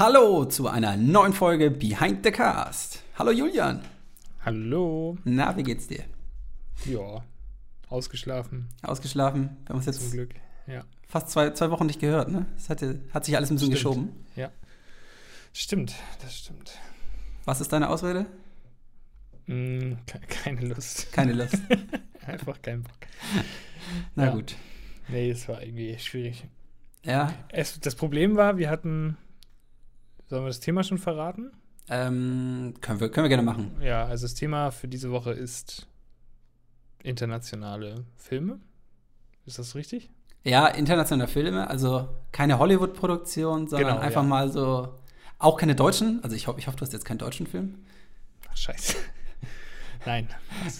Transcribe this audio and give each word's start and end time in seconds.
Hallo 0.00 0.46
zu 0.46 0.66
einer 0.66 0.96
neuen 0.96 1.34
Folge 1.34 1.70
Behind 1.70 2.24
the 2.24 2.30
Cast. 2.30 3.02
Hallo 3.18 3.32
Julian. 3.32 3.82
Hallo. 4.42 5.18
Na, 5.24 5.54
wie 5.58 5.62
geht's 5.62 5.88
dir? 5.88 6.04
Ja, 6.86 7.22
ausgeschlafen. 7.88 8.68
Ausgeschlafen? 8.80 9.58
Wir 9.64 9.68
haben 9.68 9.76
uns 9.76 9.84
Zum 9.84 9.92
jetzt 9.92 10.12
Glück. 10.12 10.30
Ja. 10.66 10.84
fast 11.06 11.28
zwei, 11.28 11.50
zwei 11.50 11.70
Wochen 11.70 11.84
nicht 11.84 12.00
gehört, 12.00 12.30
ne? 12.30 12.46
Es 12.56 12.70
hat, 12.70 12.82
hat 13.12 13.24
sich 13.26 13.36
alles 13.36 13.50
ein 13.50 13.56
bisschen 13.56 13.76
Stimmt. 13.76 13.84
geschoben. 13.94 14.26
Ja. 14.36 14.50
Stimmt, 15.52 15.94
das 16.22 16.34
stimmt. 16.38 16.78
Was 17.44 17.60
ist 17.60 17.70
deine 17.70 17.90
Ausrede? 17.90 18.24
Mm, 19.48 19.96
ke 20.06 20.18
keine 20.30 20.62
Lust. 20.62 21.12
Keine 21.12 21.34
Lust. 21.34 21.58
Einfach 22.26 22.62
kein 22.62 22.84
Bock. 22.84 22.94
Na 24.14 24.26
Ja. 24.26 24.30
gut. 24.30 24.56
Nee, 25.08 25.28
es 25.30 25.46
war 25.46 25.60
irgendwie 25.62 25.98
schwierig. 25.98 26.44
Ja, 27.04 27.34
Es, 27.50 27.78
das 27.80 27.94
Problem 27.96 28.36
war, 28.36 28.56
wir 28.56 28.70
hatten. 28.70 29.18
Sollen 30.30 30.44
wir 30.44 30.48
das 30.48 30.60
Thema 30.60 30.82
schon 30.84 30.98
verraten? 30.98 31.50
ähm, 31.88 32.74
können, 32.80 33.00
wir, 33.00 33.10
können 33.10 33.24
wir 33.24 33.28
gerne 33.28 33.42
machen. 33.42 33.72
Ja, 33.82 34.04
also 34.06 34.24
das 34.24 34.34
Thema 34.34 34.70
für 34.70 34.86
diese 34.86 35.10
Woche 35.10 35.32
ist 35.32 35.88
internationale 37.02 38.04
Filme. 38.16 38.60
Ist 39.44 39.58
das 39.58 39.74
richtig? 39.74 40.08
Ja, 40.44 40.68
internationale 40.68 41.28
Filme, 41.28 41.68
also 41.68 42.08
keine 42.32 42.58
Hollywood-Produktion, 42.60 43.66
sondern 43.66 43.90
Genau, 43.94 44.00
einfach 44.00 44.22
ja. 44.22 44.28
mal 44.28 44.50
so, 44.52 44.94
auch 45.40 45.56
keine 45.58 45.74
deutschen. 45.74 46.20
Also 46.22 46.36
ich 46.36 46.46
hoffe, 46.46 46.60
ich 46.60 46.66
hoffe, 46.68 46.76
du 46.76 46.82
hast 46.82 46.92
jetzt 46.92 47.04
keinen 47.04 47.18
deutschen 47.18 47.46
Film. 47.46 47.74
Ach, 48.50 48.56
scheiße. 48.56 48.96
Nein. 50.06 50.28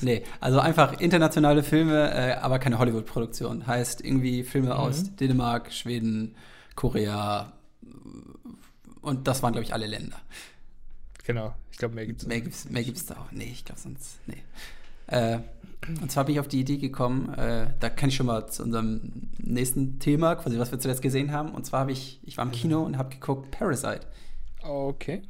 Nee, 0.00 0.22
also 0.38 0.60
einfach 0.60 1.00
internationale 1.00 1.62
Filme, 1.62 2.10
äh, 2.14 2.34
aber 2.34 2.58
keine 2.58 2.78
Hollywood-Produktion. 2.78 3.66
Heißt 3.66 4.02
irgendwie 4.02 4.44
Filme 4.44 4.76
aus 4.78 5.02
Mhm. 5.02 5.16
Dänemark, 5.16 5.72
Schweden, 5.72 6.36
Korea 6.76 7.52
und 9.02 9.26
das 9.28 9.42
waren, 9.42 9.52
glaube 9.52 9.64
ich, 9.64 9.72
alle 9.72 9.86
Länder. 9.86 10.16
Genau. 11.24 11.54
Ich 11.70 11.78
glaube, 11.78 11.94
mehr 11.94 12.06
gibt 12.06 12.20
es 12.22 12.26
Mehr 12.26 12.40
gibt's, 12.40 12.68
mehr 12.68 12.82
gibt's 12.82 13.06
da 13.06 13.14
auch. 13.16 13.30
Nee, 13.32 13.50
ich 13.52 13.64
glaube 13.64 13.80
sonst, 13.80 14.18
nee. 14.26 14.42
Äh, 15.06 15.38
und 16.02 16.10
zwar 16.10 16.24
bin 16.24 16.34
ich 16.34 16.40
auf 16.40 16.48
die 16.48 16.60
Idee 16.60 16.76
gekommen, 16.78 17.32
äh, 17.34 17.68
da 17.80 17.88
kann 17.90 18.08
ich 18.10 18.16
schon 18.16 18.26
mal 18.26 18.46
zu 18.48 18.62
unserem 18.62 19.28
nächsten 19.38 19.98
Thema, 19.98 20.36
quasi 20.36 20.58
was 20.58 20.70
wir 20.70 20.78
zuletzt 20.78 21.02
gesehen 21.02 21.32
haben. 21.32 21.52
Und 21.52 21.64
zwar 21.66 21.80
habe 21.80 21.92
ich, 21.92 22.20
ich 22.22 22.36
war 22.36 22.44
im 22.44 22.52
Kino 22.52 22.82
und 22.82 22.98
habe 22.98 23.10
geguckt 23.10 23.50
Parasite. 23.50 24.00
Okay. 24.62 25.22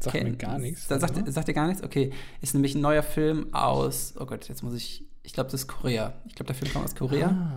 Sagt 0.00 0.14
mir 0.14 0.22
Kennt- 0.24 0.38
gar 0.38 0.58
nichts. 0.58 0.86
Da 0.88 0.98
sagt, 0.98 1.32
sagt 1.32 1.48
dir 1.48 1.54
gar 1.54 1.66
nichts? 1.66 1.82
Okay. 1.82 2.12
Ist 2.40 2.54
nämlich 2.54 2.74
ein 2.74 2.80
neuer 2.80 3.02
Film 3.02 3.52
aus, 3.54 4.14
oh 4.18 4.26
Gott, 4.26 4.48
jetzt 4.48 4.62
muss 4.62 4.74
ich, 4.74 5.04
ich 5.22 5.32
glaube, 5.32 5.50
das 5.50 5.62
ist 5.62 5.66
Korea. 5.68 6.12
Ich 6.26 6.34
glaube, 6.34 6.46
der 6.48 6.54
Film 6.56 6.72
kommt 6.72 6.84
aus 6.84 6.94
Korea. 6.94 7.52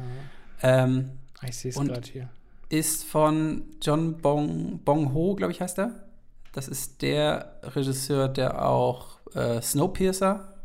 Ähm, 0.62 1.12
Ah, 1.40 1.48
ich 1.50 1.58
sehe 1.58 1.72
es 1.72 1.76
gerade 1.78 2.02
hier. 2.10 2.30
Ist 2.74 3.04
von 3.04 3.66
John 3.82 4.18
Bong, 4.18 4.80
Bong 4.84 5.14
Ho, 5.14 5.36
glaube 5.36 5.54
ich, 5.54 5.62
heißt 5.62 5.78
er. 5.78 6.08
Das 6.54 6.68
ist 6.68 7.04
der 7.04 7.60
Regisseur, 7.62 8.28
der 8.28 8.68
auch 8.68 9.20
äh, 9.36 9.62
Snowpiercer 9.62 10.56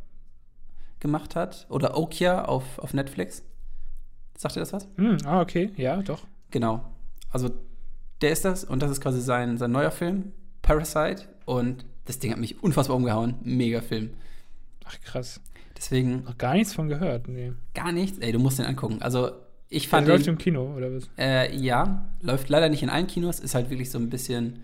gemacht 1.01 1.37
hat. 1.37 1.67
Oder 1.69 1.99
Okja 1.99 2.47
auf, 2.47 2.79
auf 2.79 2.95
Netflix. 2.95 3.43
Sagt 4.39 4.57
ihr 4.57 4.61
das 4.61 4.73
was? 4.73 4.89
Hm, 4.97 5.19
ah, 5.27 5.43
okay. 5.43 5.71
Ja, 5.77 6.01
doch. 6.01 6.23
Genau. 6.51 6.83
Also, 7.31 7.51
der 8.23 8.31
ist 8.31 8.45
das 8.45 8.65
und 8.65 8.83
das 8.83 8.91
ist 8.91 9.03
quasi 9.03 9.21
sein, 9.21 9.59
sein 9.59 9.71
neuer 9.71 9.91
Film, 9.91 10.33
Parasite. 10.63 11.25
Und 11.45 11.85
das 12.07 12.19
Ding 12.19 12.33
hat 12.33 12.39
mich 12.39 12.63
unfassbar 12.63 12.97
umgehauen. 12.97 13.35
Mega 13.43 13.83
Film. 13.83 14.15
Ach, 14.87 14.99
krass. 15.03 15.43
Deswegen 15.77 16.25
Noch 16.25 16.39
gar 16.39 16.55
nichts 16.55 16.73
von 16.73 16.89
gehört. 16.89 17.29
Nee. 17.29 17.53
gar 17.75 17.93
nichts. 17.93 18.19
Ey, 18.19 18.33
du 18.33 18.39
musst 18.39 18.59
den 18.59 18.65
angucken. 18.65 19.03
Also, 19.03 19.31
ich 19.71 19.85
Der 19.85 19.91
fand 19.91 20.09
läuft 20.09 20.27
den, 20.27 20.35
im 20.35 20.39
Kino, 20.39 20.75
oder 20.77 20.95
was? 20.95 21.09
äh, 21.19 21.55
ja, 21.57 22.07
läuft 22.21 22.49
leider 22.49 22.69
nicht 22.69 22.83
in 22.83 22.91
allen 22.91 23.07
Kinos. 23.07 23.41
Ist 23.41 23.55
halt 23.55 23.71
wirklich 23.71 23.91
so 23.91 23.99
ein 23.99 24.11
bisschen 24.11 24.61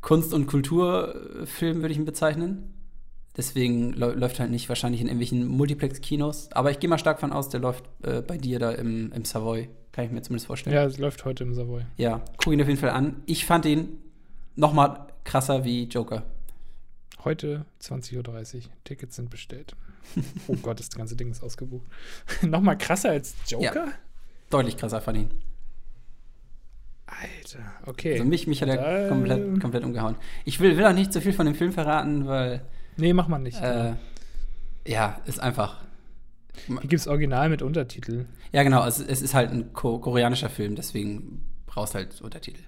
Kunst- 0.00 0.32
und 0.32 0.46
Kulturfilm, 0.46 1.80
würde 1.82 1.92
ich 1.92 1.98
ihn 1.98 2.04
bezeichnen. 2.04 2.72
Deswegen 3.36 3.92
läu- 3.94 4.14
läuft 4.14 4.40
halt 4.40 4.50
nicht 4.50 4.68
wahrscheinlich 4.68 5.00
in 5.00 5.08
irgendwelchen 5.08 5.46
Multiplex-Kinos. 5.46 6.50
Aber 6.52 6.70
ich 6.70 6.80
gehe 6.80 6.88
mal 6.88 6.98
stark 6.98 7.20
von 7.20 7.32
aus, 7.32 7.48
der 7.50 7.60
läuft 7.60 7.84
äh, 8.02 8.22
bei 8.22 8.38
dir 8.38 8.58
da 8.58 8.70
im, 8.72 9.12
im 9.12 9.24
Savoy. 9.24 9.68
Kann 9.92 10.04
ich 10.06 10.10
mir 10.10 10.22
zumindest 10.22 10.46
vorstellen. 10.46 10.74
Ja, 10.74 10.84
es 10.84 10.98
läuft 10.98 11.24
heute 11.24 11.44
im 11.44 11.52
Savoy. 11.54 11.82
Ja, 11.96 12.22
guck 12.38 12.52
ihn 12.52 12.60
auf 12.62 12.68
jeden 12.68 12.80
Fall 12.80 12.90
an. 12.90 13.16
Ich 13.26 13.44
fand 13.44 13.66
ihn 13.66 13.98
noch 14.54 14.72
mal 14.72 15.06
krasser 15.24 15.64
wie 15.64 15.84
Joker. 15.84 16.22
Heute 17.26 17.66
20.30 17.82 18.54
Uhr. 18.54 18.62
Tickets 18.84 19.16
sind 19.16 19.30
bestellt. 19.30 19.74
oh 20.46 20.54
Gott, 20.62 20.78
das 20.78 20.90
ganze 20.90 21.16
Ding 21.16 21.28
ist 21.28 21.42
ausgebucht. 21.42 21.84
Nochmal 22.42 22.78
krasser 22.78 23.10
als 23.10 23.34
Joker? 23.48 23.88
Deutlich 24.48 24.76
krasser 24.76 25.00
fand 25.00 25.18
ihn. 25.18 25.30
Alter, 27.06 27.64
okay. 27.84 28.12
Also 28.12 28.24
mich, 28.24 28.46
mich 28.46 28.62
hat 28.62 28.68
er 28.68 29.08
komplett, 29.08 29.60
komplett 29.60 29.82
umgehauen. 29.82 30.14
Ich 30.44 30.60
will, 30.60 30.76
will 30.76 30.86
auch 30.86 30.92
nicht 30.92 31.12
zu 31.12 31.20
viel 31.20 31.32
von 31.32 31.46
dem 31.46 31.56
Film 31.56 31.72
verraten, 31.72 32.28
weil 32.28 32.62
Nee, 32.96 33.12
mach 33.12 33.26
mal 33.26 33.40
nicht. 33.40 33.60
äh, 33.60 33.94
ja, 34.86 35.20
ist 35.26 35.40
einfach. 35.40 35.84
Hier 36.68 36.76
gibt 36.82 36.94
es 36.94 37.08
Original 37.08 37.48
mit 37.48 37.60
Untertitel. 37.60 38.26
Ja, 38.52 38.62
genau, 38.62 38.86
es, 38.86 39.00
es 39.00 39.20
ist 39.20 39.34
halt 39.34 39.50
ein 39.50 39.72
ko 39.72 39.98
koreanischer 39.98 40.48
Film, 40.48 40.76
deswegen 40.76 41.44
brauchst 41.66 41.96
halt 41.96 42.20
Untertitel. 42.22 42.62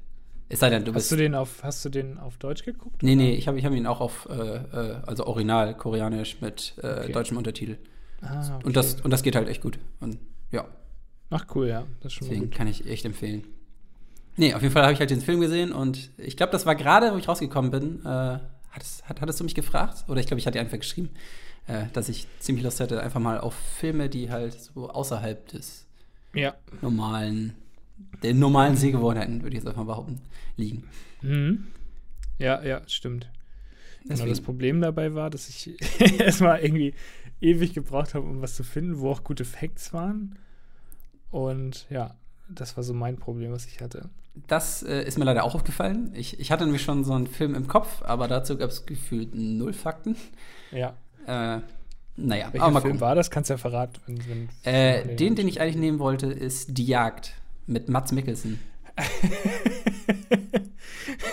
Es 0.50 0.60
sei 0.60 0.70
denn, 0.70 0.84
du 0.84 0.92
Hast 0.92 0.94
bist. 0.94 1.12
du, 1.12 1.16
den 1.16 1.34
auf, 1.34 1.62
hast 1.62 1.84
du 1.84 1.88
den 1.90 2.18
auf 2.18 2.38
Deutsch 2.38 2.64
geguckt? 2.64 3.02
nee, 3.02 3.14
nee, 3.14 3.34
ich 3.34 3.46
habe 3.48 3.58
ich 3.58 3.64
hab 3.66 3.72
ihn 3.72 3.86
auch 3.86 4.00
auf, 4.00 4.26
äh, 4.30 4.34
äh, 4.34 4.96
also 5.06 5.26
original 5.26 5.76
koreanisch 5.76 6.40
mit 6.40 6.74
äh, 6.82 7.00
Okay. 7.00 7.12
deutschem 7.12 7.36
Untertitel. 7.36 7.76
Ah, 8.22 8.56
okay. 8.56 8.66
Und, 8.66 8.76
das, 8.76 9.00
und 9.02 9.10
das 9.10 9.22
geht 9.22 9.36
halt 9.36 9.48
echt 9.48 9.60
gut. 9.62 9.78
Und 10.00 10.18
ja, 10.50 10.66
Ach, 11.30 11.44
cool, 11.54 11.68
ja. 11.68 11.84
Das 12.00 12.12
ist 12.12 12.18
schon 12.18 12.28
Deswegen 12.28 12.46
gut. 12.46 12.54
kann 12.54 12.66
ich 12.66 12.86
echt 12.86 13.04
empfehlen. 13.04 13.44
Nee, 14.36 14.54
auf 14.54 14.62
jeden 14.62 14.72
Fall 14.72 14.82
habe 14.84 14.92
ich 14.94 15.00
halt 15.00 15.10
den 15.10 15.20
Film 15.20 15.40
gesehen 15.40 15.72
und 15.72 16.10
ich 16.16 16.36
glaube, 16.36 16.52
das 16.52 16.64
war 16.64 16.74
gerade, 16.74 17.12
wo 17.12 17.18
ich 17.18 17.28
rausgekommen 17.28 17.70
bin. 17.70 18.00
Äh, 18.06 18.38
hattest, 18.70 19.06
hat, 19.08 19.20
hattest 19.20 19.40
du 19.40 19.44
mich 19.44 19.54
gefragt? 19.54 20.04
Oder 20.08 20.20
ich 20.20 20.26
glaube, 20.26 20.38
ich 20.40 20.46
hatte 20.46 20.58
einfach 20.60 20.78
geschrieben, 20.78 21.10
äh, 21.66 21.84
dass 21.92 22.08
ich 22.08 22.26
ziemlich 22.38 22.64
Lust 22.64 22.80
hätte, 22.80 23.02
einfach 23.02 23.20
mal 23.20 23.38
auf 23.40 23.52
Filme, 23.54 24.08
die 24.08 24.30
halt 24.30 24.54
so 24.54 24.88
außerhalb 24.88 25.46
des 25.48 25.86
Ja. 26.34 26.54
normalen, 26.80 27.54
der 28.22 28.34
normalen 28.34 28.76
Sehgewohnheiten, 28.76 29.42
würde 29.42 29.56
ich 29.56 29.62
jetzt 29.62 29.66
einfach 29.68 29.84
mal 29.84 29.92
behaupten, 29.92 30.20
liegen. 30.56 30.84
Mhm. 31.22 31.66
Ja, 32.38 32.62
ja, 32.62 32.82
stimmt. 32.86 33.30
Genau, 34.06 34.26
das 34.26 34.40
Problem 34.40 34.80
dabei 34.80 35.14
war, 35.14 35.28
dass 35.30 35.48
ich 35.48 35.70
erstmal 36.20 36.60
irgendwie 36.60 36.94
ewig 37.40 37.74
gebraucht 37.74 38.14
habe, 38.14 38.26
um 38.26 38.40
was 38.40 38.54
zu 38.56 38.64
finden, 38.64 39.00
wo 39.00 39.10
auch 39.10 39.24
gute 39.24 39.44
Facts 39.44 39.92
waren. 39.92 40.38
Und 41.30 41.86
ja, 41.90 42.14
das 42.48 42.76
war 42.76 42.84
so 42.84 42.94
mein 42.94 43.16
Problem, 43.16 43.52
was 43.52 43.66
ich 43.66 43.80
hatte. 43.80 44.08
das 44.46 44.82
äh, 44.82 45.02
ist 45.02 45.18
mir 45.18 45.24
leider 45.24 45.44
auch 45.44 45.54
aufgefallen. 45.54 46.10
Ich, 46.14 46.40
ich 46.40 46.50
hatte 46.50 46.64
nämlich 46.64 46.82
schon 46.82 47.04
so 47.04 47.12
einen 47.12 47.26
Film 47.26 47.54
im 47.54 47.66
Kopf, 47.68 48.02
aber 48.02 48.28
dazu 48.28 48.56
gab 48.56 48.70
es 48.70 48.86
gefühlt 48.86 49.34
null 49.34 49.72
Fakten. 49.74 50.16
Ja. 50.72 50.96
Äh, 51.26 51.60
naja, 52.16 52.48
Welcher 52.52 52.64
aber 52.64 52.72
mal 52.72 52.80
Film 52.80 52.92
gucken. 52.94 53.00
war 53.00 53.14
das? 53.14 53.30
Kannst 53.30 53.50
du 53.50 53.54
ja 53.54 53.58
verraten. 53.58 54.00
Wenn, 54.06 54.18
wenn 54.26 54.48
Äh, 54.72 55.14
den, 55.16 55.34
den 55.36 55.46
ich 55.48 55.60
eigentlich 55.60 55.76
nehmen 55.76 55.98
wollte, 55.98 56.26
ist 56.28 56.78
Die 56.78 56.86
Jagd 56.86 57.34
mit 57.68 57.88
Mats 57.88 58.12
Mikkelsen. 58.12 58.58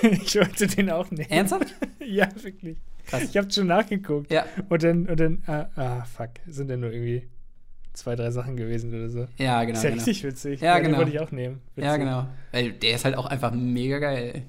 ich 0.01 0.35
wollte 0.35 0.67
den 0.67 0.89
auch 0.89 1.09
nehmen. 1.11 1.29
Ernsthaft? 1.29 1.73
ja, 2.05 2.27
wirklich. 2.41 2.77
Krass. 3.07 3.23
Ich 3.23 3.37
habe 3.37 3.51
schon 3.51 3.67
nachgeguckt. 3.67 4.31
Ja, 4.31 4.45
Und 4.69 4.83
dann, 4.83 5.05
und 5.07 5.19
dann, 5.19 5.43
ah, 5.47 5.67
ah, 5.75 6.05
fuck, 6.05 6.31
sind 6.47 6.69
ja 6.69 6.77
nur 6.77 6.91
irgendwie 6.91 7.27
zwei, 7.93 8.15
drei 8.15 8.31
Sachen 8.31 8.57
gewesen 8.57 8.93
oder 8.93 9.09
so. 9.09 9.27
ja, 9.37 9.63
genau. 9.63 9.77
ist 9.77 9.83
ja 9.83 9.89
genau. 9.91 10.03
richtig 10.03 10.23
witzig. 10.23 10.61
Ja, 10.61 10.75
Den 10.75 10.85
genau. 10.85 10.97
wollte 10.97 11.11
ich 11.11 11.19
auch 11.19 11.31
nehmen. 11.31 11.61
Ja, 11.75 11.93
Witzig. 11.93 11.99
genau. 11.99 12.27
Weil 12.51 12.71
der 12.73 12.95
ist 12.95 13.05
halt 13.05 13.15
auch 13.15 13.25
einfach 13.25 13.51
mega 13.51 13.99
geil. 13.99 14.43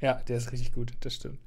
Ja, 0.00 0.14
der 0.26 0.36
ist 0.36 0.52
richtig 0.52 0.72
gut, 0.72 0.92
das 1.00 1.14
stimmt. 1.14 1.38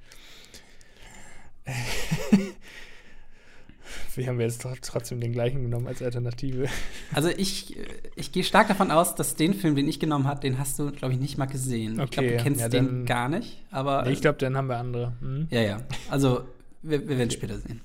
Wie 4.18 4.28
haben 4.28 4.38
wir 4.38 4.46
jetzt 4.46 4.66
tr- 4.66 4.78
trotzdem 4.82 5.20
den 5.20 5.32
gleichen 5.34 5.62
genommen 5.62 5.88
als 5.88 6.02
Alternative? 6.02 6.68
Also 7.14 7.30
ich, 7.30 7.76
ich 8.16 8.32
gehe 8.32 8.44
stark 8.44 8.68
davon 8.68 8.92
aus, 8.92 9.16
dass 9.16 9.36
den 9.36 9.54
Film, 9.54 9.76
den 9.76 9.88
ich 9.88 10.00
genommen 10.00 10.26
habe, 10.28 10.40
den 10.42 10.58
hast 10.58 10.80
du, 10.80 10.92
glaube 10.92 11.14
ich, 11.14 11.20
nicht 11.20 11.38
mal 11.38 11.46
gesehen. 11.46 12.00
ich 12.02 12.12
glaube, 12.12 12.28
Okay, 12.30 12.38
du 12.38 12.44
kennst 12.44 12.62
ja, 12.62 12.70
den 12.70 12.86
dann- 12.86 13.06
gar 13.06 13.30
nicht. 13.30 13.64
Aber 13.72 14.04
Nee, 14.04 14.12
ich 14.14 14.22
glaube, 14.22 14.38
dann 14.40 14.56
haben 14.58 14.68
wir 14.68 14.78
andere. 14.78 15.14
Hm? 15.20 15.48
ja, 15.52 15.62
ja. 15.62 15.82
Also 16.10 16.42
wir, 16.82 17.08
wir 17.08 17.18
werden 17.18 17.32
später 17.32 17.58
sehen. 17.60 17.82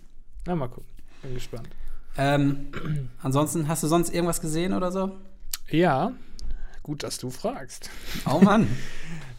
Na, 0.46 0.54
mal 0.54 0.68
gucken. 0.68 0.88
Bin 1.22 1.34
gespannt. 1.34 1.68
Ähm, 2.16 2.68
ansonsten, 3.22 3.68
hast 3.68 3.82
du 3.82 3.86
sonst 3.88 4.12
irgendwas 4.14 4.40
gesehen 4.40 4.72
oder 4.74 4.90
so? 4.92 5.12
Ja, 5.70 6.12
gut, 6.82 7.02
dass 7.02 7.18
du 7.18 7.30
fragst. 7.30 7.90
Oh 8.26 8.40
Mann. 8.40 8.66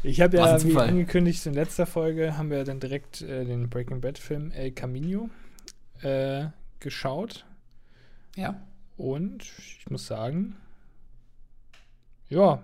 Ich 0.04 0.20
habe 0.20 0.36
ja, 0.36 0.64
wie 0.64 0.76
angekündigt, 0.76 1.46
in 1.46 1.54
letzter 1.54 1.86
Folge 1.86 2.36
haben 2.36 2.50
wir 2.50 2.64
dann 2.64 2.80
direkt 2.80 3.22
äh, 3.22 3.46
den 3.46 3.70
Breaking 3.70 4.02
Bad-Film 4.02 4.50
El 4.50 4.72
Camino 4.72 5.30
äh, 6.02 6.46
geschaut. 6.82 7.46
ja. 8.36 8.62
Und 8.98 9.42
ich 9.80 9.90
muss 9.90 10.06
sagen, 10.06 10.56
ja, 12.30 12.62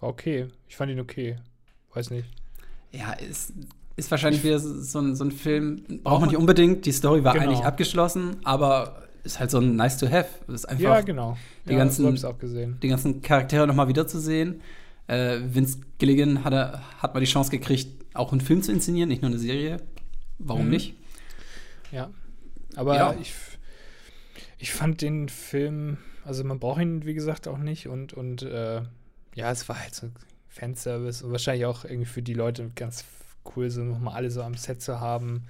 war 0.00 0.08
okay. 0.08 0.48
Ich 0.68 0.76
fand 0.76 0.90
ihn 0.92 1.00
okay. 1.00 1.36
Weiß 1.94 2.10
nicht. 2.10 2.28
Ja, 2.92 3.12
ist, 3.12 3.52
ist 3.96 4.10
wahrscheinlich 4.10 4.44
wieder 4.44 4.58
so, 4.58 4.98
ein, 5.00 5.16
so 5.16 5.24
ein 5.24 5.30
Film, 5.32 5.82
braucht 6.04 6.20
man 6.20 6.28
nicht 6.28 6.38
unbedingt. 6.38 6.84
Die 6.84 6.92
Story 6.92 7.24
war 7.24 7.32
Genau. 7.34 7.46
eigentlich 7.46 7.64
abgeschlossen, 7.64 8.36
aber 8.44 9.08
ist 9.24 9.40
halt 9.40 9.50
so 9.50 9.58
ein 9.60 9.76
nice 9.76 9.96
to 9.98 10.10
have. 10.10 10.28
Ist 10.52 10.68
einfach 10.68 10.82
ja, 10.82 11.00
genau. 11.00 11.36
die 11.66 11.72
ja, 11.72 11.78
ganzen- 11.78 12.16
so 12.16 12.28
auch 12.28 12.38
gesehen. 12.38 12.78
die 12.82 12.88
ganzen 12.88 13.22
Charaktere 13.22 13.66
nochmal 13.66 13.88
wiederzusehen. 13.88 14.60
Äh, 15.06 15.40
Vince 15.42 15.78
Gilligan 15.98 16.44
hat, 16.44 16.52
er, 16.52 16.82
hat 16.98 17.14
mal 17.14 17.20
die 17.20 17.26
Chance 17.26 17.50
gekriegt, 17.50 17.88
auch 18.14 18.32
einen 18.32 18.42
Film 18.42 18.62
zu 18.62 18.72
inszenieren, 18.72 19.08
nicht 19.08 19.22
nur 19.22 19.30
eine 19.30 19.38
Serie. 19.40 19.78
Warum 20.38 20.64
Mhm. 20.66 20.70
nicht? 20.70 20.94
Ja. 21.92 22.10
Aber 22.76 22.94
Ja. 22.94 23.14
ich, 23.20 23.32
ich 24.58 24.72
fand 24.72 25.00
den 25.02 25.28
Film, 25.28 25.98
also 26.24 26.44
man 26.44 26.58
braucht 26.58 26.80
ihn, 26.80 27.04
wie 27.04 27.14
gesagt, 27.14 27.46
auch 27.48 27.58
nicht. 27.58 27.88
Und, 27.88 28.12
und 28.12 28.42
äh, 28.42 28.82
ja, 29.34 29.50
es 29.50 29.68
war 29.68 29.80
halt 29.80 29.94
so 29.94 30.08
Fanservice 30.48 31.22
und 31.22 31.30
wahrscheinlich 31.32 31.66
auch 31.66 31.84
irgendwie 31.84 32.06
für 32.06 32.22
die 32.22 32.34
Leute 32.34 32.70
ganz 32.74 33.04
cool, 33.56 33.70
so 33.70 33.82
nochmal 33.82 34.14
alle 34.14 34.30
so 34.30 34.42
am 34.42 34.54
Set 34.54 34.82
zu 34.82 35.00
haben 35.00 35.44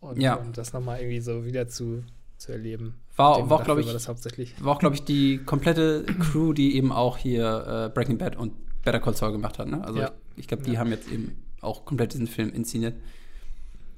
und, 0.00 0.20
Ja. 0.20 0.34
und 0.34 0.58
das 0.58 0.72
nochmal 0.72 1.00
irgendwie 1.00 1.20
so 1.20 1.44
wieder 1.44 1.68
zu, 1.68 2.02
zu 2.38 2.52
erleben. 2.52 2.94
War, 3.16 3.48
war 3.48 3.60
auch, 3.60 3.64
glaube 3.64 3.80
ich, 3.82 3.86
war 3.86 3.92
das 3.92 4.08
hauptsächlich. 4.08 4.54
war 4.62 4.74
auch, 4.74 4.78
glaube 4.78 4.94
ich, 4.96 5.04
die 5.04 5.38
komplette 5.38 6.04
Crew, 6.18 6.52
die 6.52 6.76
eben 6.76 6.90
auch 6.92 7.16
hier 7.18 7.88
äh, 7.90 7.94
Breaking 7.94 8.18
Bad 8.18 8.36
und 8.36 8.52
Better 8.82 9.00
Call 9.00 9.14
Saul 9.14 9.32
gemacht 9.32 9.58
hat. 9.58 9.68
Ne? 9.68 9.84
Also 9.84 10.00
Ja. 10.00 10.12
ich, 10.34 10.40
ich 10.40 10.48
glaube, 10.48 10.64
die 10.64 10.72
Ja. 10.72 10.80
haben 10.80 10.90
jetzt 10.90 11.10
eben 11.12 11.36
auch 11.60 11.84
komplett 11.84 12.14
diesen 12.14 12.26
Film 12.26 12.52
inszeniert. 12.52 12.96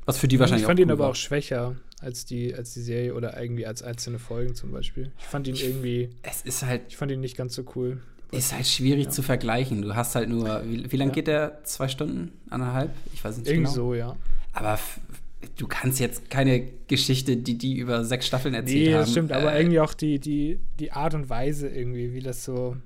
Was 0.04 0.18
für 0.18 0.28
die 0.28 0.38
wahrscheinlich 0.38 0.64
ich 0.64 0.66
fand 0.66 0.78
auch 0.78 0.82
ihn 0.82 0.88
cool 0.88 0.92
aber 0.92 1.04
war. 1.04 1.10
auch 1.10 1.14
schwächer 1.16 1.76
als 2.04 2.24
die, 2.24 2.54
als 2.54 2.72
die 2.74 2.80
Serie 2.82 3.14
oder 3.14 3.40
irgendwie 3.40 3.66
als 3.66 3.82
einzelne 3.82 4.18
Folgen 4.18 4.54
zum 4.54 4.70
Beispiel. 4.70 5.10
Ich 5.18 5.24
fand 5.24 5.48
ihn 5.48 5.56
irgendwie, 5.56 6.10
Es 6.22 6.42
ist 6.42 6.64
halt, 6.64 6.82
ich 6.88 6.96
fand 6.96 7.10
ihn 7.10 7.20
nicht 7.20 7.36
ganz 7.36 7.54
so 7.54 7.64
cool. 7.74 8.00
ist 8.30 8.52
halt 8.52 8.66
schwierig 8.66 9.04
Ja. 9.06 9.10
zu 9.10 9.22
vergleichen. 9.22 9.82
Du 9.82 9.94
hast 9.94 10.14
halt 10.14 10.28
nur, 10.28 10.62
wie, 10.66 10.90
wie 10.90 10.96
lange 10.96 11.10
Ja. 11.10 11.14
geht 11.14 11.26
der? 11.28 11.60
Zwei 11.64 11.88
Stunden? 11.88 12.32
Anderthalb? 12.50 12.90
Ich 13.12 13.22
weiß 13.24 13.36
nicht 13.38 13.46
Irgendwie 13.48 13.64
genau. 13.64 13.74
so, 13.74 13.94
ja. 13.94 14.16
Aber 14.52 14.78
du 15.56 15.66
kannst 15.68 16.00
jetzt 16.00 16.30
keine 16.30 16.66
Geschichte, 16.88 17.36
die 17.36 17.56
die 17.58 17.76
über 17.76 18.04
sechs 18.04 18.26
Staffeln 18.26 18.54
erzählt 18.54 18.86
Nee, 18.86 18.92
haben. 18.94 19.00
das 19.00 19.10
stimmt, 19.12 19.30
aber 19.32 19.52
äh, 19.54 19.60
irgendwie 19.60 19.80
auch 19.80 19.94
die, 19.94 20.18
die, 20.18 20.58
die 20.80 20.90
Art 20.92 21.14
und 21.14 21.28
Weise 21.28 21.68
irgendwie, 21.68 22.12
wie 22.12 22.20
das 22.20 22.44
so. 22.44 22.76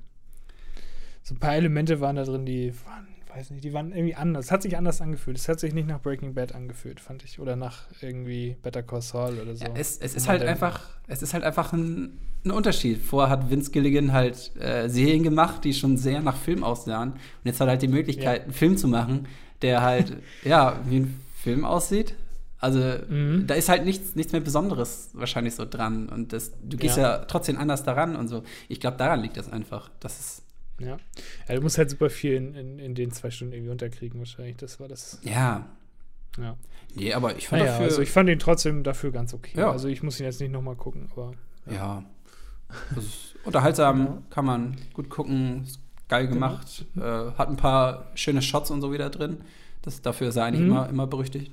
So 1.23 1.35
ein 1.35 1.38
paar 1.38 1.56
Elemente 1.56 2.00
waren 2.00 2.17
da 2.17 2.25
drin, 2.25 2.47
die 2.47 2.73
waren, 2.87 3.06
weiß 3.35 3.51
nicht, 3.51 3.65
die 3.65 3.73
waren 3.73 3.93
irgendwie 3.93 4.15
anders. 4.15 4.47
Es 4.47 4.51
hat 4.53 4.63
sich 4.63 4.77
anders 4.77 5.01
angefühlt. 5.01 5.37
Es 5.37 5.49
hat 5.49 5.61
sich 5.61 5.75
nicht 5.75 5.87
nach 5.89 6.01
Breaking 6.01 6.35
Bad 6.35 6.55
angefühlt, 6.55 7.01
fand 7.01 7.25
ich. 7.25 7.39
Oder 7.41 7.57
nach 7.57 7.83
irgendwie 8.01 8.57
Better 8.63 8.83
Call 8.83 9.03
Saul 9.03 9.39
oder 9.41 9.55
so. 9.57 9.65
Ja, 9.65 9.71
es, 9.75 9.99
es 9.99 10.15
ist 10.15 10.29
halt 10.29 10.43
einfach, 10.43 10.81
es 11.07 11.23
ist 11.23 11.35
halt 11.35 11.45
einfach 11.45 11.73
ein, 11.73 12.19
ein 12.45 12.51
Unterschied. 12.51 12.99
Vorher 13.03 13.31
hat 13.31 13.51
Vince 13.51 13.71
Gilligan 13.71 14.13
halt 14.13 14.53
äh, 14.61 14.89
Serien 14.89 15.23
gemacht, 15.23 15.65
die 15.65 15.75
schon 15.75 15.97
sehr 15.97 16.21
nach 16.21 16.37
Film 16.37 16.63
aussahen. 16.65 17.13
Und 17.13 17.21
jetzt 17.45 17.61
hat 17.61 17.69
er 17.69 17.73
halt 17.73 17.83
die 17.83 17.89
Möglichkeit, 17.89 18.39
Ja. 18.39 18.45
einen 18.45 18.53
Film 18.53 18.77
zu 18.77 18.89
machen, 18.89 19.27
der 19.63 19.83
halt, 19.83 20.17
ja, 20.45 20.81
wie 20.87 21.01
ein 21.01 21.21
Film 21.43 21.65
aussieht. 21.65 22.15
Also 22.61 22.81
Mhm. 23.09 23.45
da 23.47 23.55
ist 23.55 23.69
halt 23.69 23.85
nichts, 23.85 24.17
nichts 24.17 24.33
mehr 24.33 24.41
Besonderes 24.41 25.11
wahrscheinlich 25.13 25.55
so 25.55 25.65
dran. 25.65 26.09
Und 26.09 26.33
das, 26.33 26.51
du 26.63 26.77
gehst 26.77 26.97
ja. 26.97 27.03
Ja. 27.03 27.19
trotzdem 27.19 27.57
anders 27.57 27.85
daran 27.85 28.17
und 28.17 28.27
so. 28.29 28.43
Ich 28.69 28.81
glaube, 28.81 28.97
daran 28.97 29.21
liegt 29.21 29.37
das 29.37 29.49
einfach. 29.53 29.91
Das 30.01 30.19
ist, 30.19 30.43
Ja. 30.79 30.97
ja. 31.49 31.55
Du 31.55 31.61
musst 31.61 31.79
halt 31.79 31.91
super 31.91 32.09
viel 32.11 32.35
in, 32.35 32.55
in, 32.55 32.79
in 32.79 32.95
den 32.95 33.11
zwei 33.11 33.31
Stunden 33.31 33.53
irgendwie 33.55 33.73
unterkriegen, 33.73 34.19
wahrscheinlich. 34.19 34.57
Das 34.57 34.79
war 34.81 34.89
das. 34.89 35.19
ja. 35.23 35.67
Ja. 36.39 36.57
Nee, 36.95 37.13
aber 37.15 37.37
ich 37.37 37.49
fand 37.49 37.63
Naja, 37.63 37.73
dafür. 37.73 37.87
also 37.87 38.03
ich 38.03 38.11
fand 38.11 38.29
ihn 38.29 38.39
trotzdem 38.39 38.85
dafür 38.85 39.11
ganz 39.11 39.35
okay. 39.35 39.59
Ja. 39.59 39.71
Also 39.73 39.89
ich 39.89 40.03
muss 40.05 40.21
ihn 40.21 40.27
jetzt 40.27 40.41
nicht 40.41 40.53
nochmal 40.53 40.77
gucken, 40.77 41.09
aber. 41.13 41.33
Ja. 41.69 42.05
Das 42.95 43.05
ist 43.05 43.35
unterhaltsam, 43.45 43.97
Genau. 44.07 44.23
kann 44.31 44.45
man 44.45 44.77
gut 44.95 45.09
gucken, 45.11 45.63
ist 45.65 45.81
geil 46.09 46.27
Genau. 46.29 46.35
gemacht, 46.35 46.85
äh, 46.97 47.01
hat 47.37 47.49
ein 47.49 47.57
paar 47.57 48.07
schöne 48.15 48.41
Shots 48.43 48.71
und 48.71 48.81
so 48.83 48.93
wieder 48.93 49.11
drin. 49.11 49.39
Das, 49.83 50.01
dafür 50.01 50.29
ist 50.29 50.37
er 50.37 50.45
eigentlich 50.45 50.61
Mhm. 50.65 50.71
immer, 50.71 50.89
immer 50.89 51.07
berüchtigt. 51.07 51.53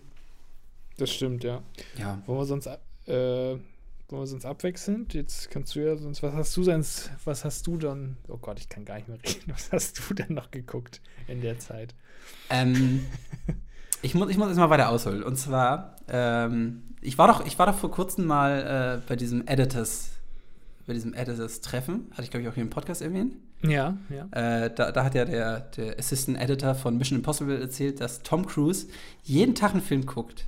Das 0.98 1.10
stimmt, 1.10 1.44
ja. 1.44 1.62
Ja. 1.98 2.22
Wollen 2.27 2.39
wir 2.39 2.45
sonst, 2.45 2.68
äh, 3.07 3.57
wollen 4.09 4.21
wir 4.21 4.27
sonst 4.27 4.45
abwechselnd? 4.45 5.13
Jetzt 5.13 5.49
kannst 5.49 5.75
du 5.75 5.79
ja 5.79 5.95
sonst, 5.97 6.21
was 6.21 6.33
hast 6.33 6.55
du 6.57 6.63
sonst, 6.63 7.11
was 7.23 7.43
hast 7.43 7.65
du 7.67 7.77
dann, 7.77 8.17
oh 8.27 8.37
Gott, 8.37 8.59
ich 8.59 8.69
kann 8.69 8.85
gar 8.85 8.95
nicht 8.95 9.07
mehr 9.07 9.17
reden, 9.17 9.43
was 9.47 9.71
hast 9.71 9.99
du 9.99 10.13
denn 10.13 10.33
noch 10.33 10.51
geguckt 10.51 11.01
in 11.27 11.41
der 11.41 11.57
Zeit? 11.59 11.95
Ähm, 12.49 13.05
ich, 14.01 14.13
muss, 14.13 14.29
ich 14.29 14.37
muss 14.37 14.49
jetzt 14.49 14.57
mal 14.57 14.69
weiter 14.69 14.89
ausholen. 14.89 15.23
Und 15.23 15.37
zwar, 15.37 15.95
ähm, 16.07 16.83
ich, 17.01 17.17
war 17.17 17.27
doch, 17.27 17.45
ich 17.45 17.57
war 17.57 17.65
doch 17.65 17.77
vor 17.77 17.91
kurzem 17.91 18.25
mal 18.25 19.01
äh, 19.01 19.07
bei 19.07 19.15
diesem 19.15 19.47
Editors, 19.47 20.11
bei 20.85 20.93
diesem 20.93 21.13
Editors-Treffen, 21.13 22.07
hatte 22.11 22.23
ich 22.23 22.29
glaube 22.29 22.43
ich 22.43 22.49
auch 22.49 22.53
hier 22.53 22.63
im 22.63 22.69
Podcast 22.69 23.01
erwähnt. 23.01 23.35
Ja, 23.63 23.97
ja. 24.09 24.27
Äh, 24.65 24.73
da, 24.75 24.91
da 24.91 25.03
hat 25.03 25.15
ja 25.15 25.25
der, 25.25 25.61
der 25.61 25.97
Assistant 25.97 26.39
Editor 26.39 26.75
von 26.75 26.97
Mission 26.97 27.17
Impossible 27.17 27.59
erzählt, 27.59 27.99
dass 27.99 28.21
Tom 28.21 28.45
Cruise 28.45 28.87
jeden 29.23 29.55
Tag 29.55 29.71
einen 29.71 29.81
Film 29.81 30.05
guckt. 30.05 30.45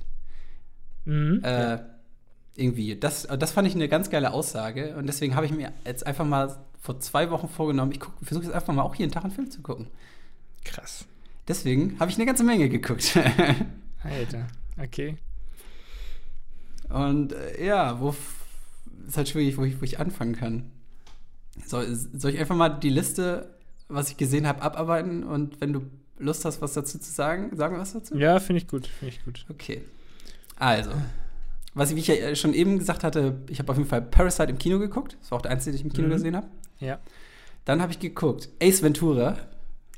Mhm. 1.04 1.40
Äh, 1.42 1.78
irgendwie. 2.58 2.96
Das, 2.96 3.26
das 3.38 3.52
fand 3.52 3.68
ich 3.68 3.74
eine 3.74 3.88
ganz 3.88 4.10
geile 4.10 4.32
Aussage. 4.32 4.96
Und 4.96 5.06
deswegen 5.06 5.34
habe 5.34 5.46
ich 5.46 5.52
mir 5.52 5.72
jetzt 5.84 6.06
einfach 6.06 6.24
mal 6.24 6.56
vor 6.80 7.00
zwei 7.00 7.30
Wochen 7.30 7.48
vorgenommen, 7.48 7.92
ich 7.92 8.00
versuche 8.22 8.44
jetzt 8.44 8.54
einfach 8.54 8.72
mal 8.72 8.82
auch 8.82 8.94
jeden 8.94 9.12
Tag 9.12 9.24
einen 9.24 9.32
Film 9.32 9.50
zu 9.50 9.62
gucken. 9.62 9.88
Krass. 10.64 11.04
Deswegen 11.46 11.98
habe 11.98 12.10
ich 12.10 12.16
eine 12.16 12.26
ganze 12.26 12.44
Menge 12.44 12.68
geguckt. 12.68 13.18
Alter, 14.04 14.46
okay. 14.80 15.16
Und 16.88 17.32
äh, 17.32 17.66
ja, 17.66 18.00
wo 18.00 18.14
ist 19.06 19.16
halt 19.16 19.28
schwierig, 19.28 19.56
wo 19.56 19.64
ich, 19.64 19.80
wo 19.80 19.84
ich 19.84 19.98
anfangen 19.98 20.36
kann. 20.36 20.70
Soll, 21.66 21.94
soll 21.94 22.32
ich 22.32 22.38
einfach 22.38 22.54
mal 22.54 22.68
die 22.68 22.90
Liste, 22.90 23.54
was 23.88 24.10
ich 24.10 24.16
gesehen 24.16 24.46
habe, 24.46 24.62
abarbeiten 24.62 25.24
und 25.24 25.60
wenn 25.60 25.72
du 25.72 25.82
Lust 26.18 26.44
hast, 26.44 26.60
was 26.60 26.74
dazu 26.74 26.98
zu 26.98 27.10
sagen, 27.10 27.56
sagen 27.56 27.74
wir 27.74 27.80
was 27.80 27.92
dazu? 27.92 28.16
Ja, 28.16 28.38
finde 28.40 28.62
ich 28.62 28.68
gut, 28.68 28.86
finde 28.86 29.14
ich 29.14 29.24
gut. 29.24 29.46
Okay. 29.48 29.82
Also, 30.56 30.90
was 31.74 31.90
ich, 31.90 31.96
wie 31.96 32.00
ich 32.00 32.06
ja 32.08 32.34
schon 32.34 32.54
eben 32.54 32.78
gesagt 32.78 33.04
hatte, 33.04 33.38
ich 33.48 33.58
habe 33.58 33.70
auf 33.70 33.78
jeden 33.78 33.88
Fall 33.88 34.02
Parasite 34.02 34.50
im 34.50 34.58
Kino 34.58 34.78
geguckt. 34.78 35.16
Das 35.20 35.30
war 35.30 35.38
auch 35.38 35.42
der 35.42 35.50
einzige, 35.52 35.72
den 35.72 35.80
ich 35.80 35.84
im 35.84 35.92
Kino 35.92 36.08
Mhm. 36.08 36.12
gesehen 36.12 36.36
habe. 36.36 36.46
Ja. 36.80 36.98
Dann 37.64 37.82
habe 37.82 37.92
ich 37.92 37.98
geguckt 37.98 38.48
Ace 38.62 38.82
Ventura. 38.82 39.36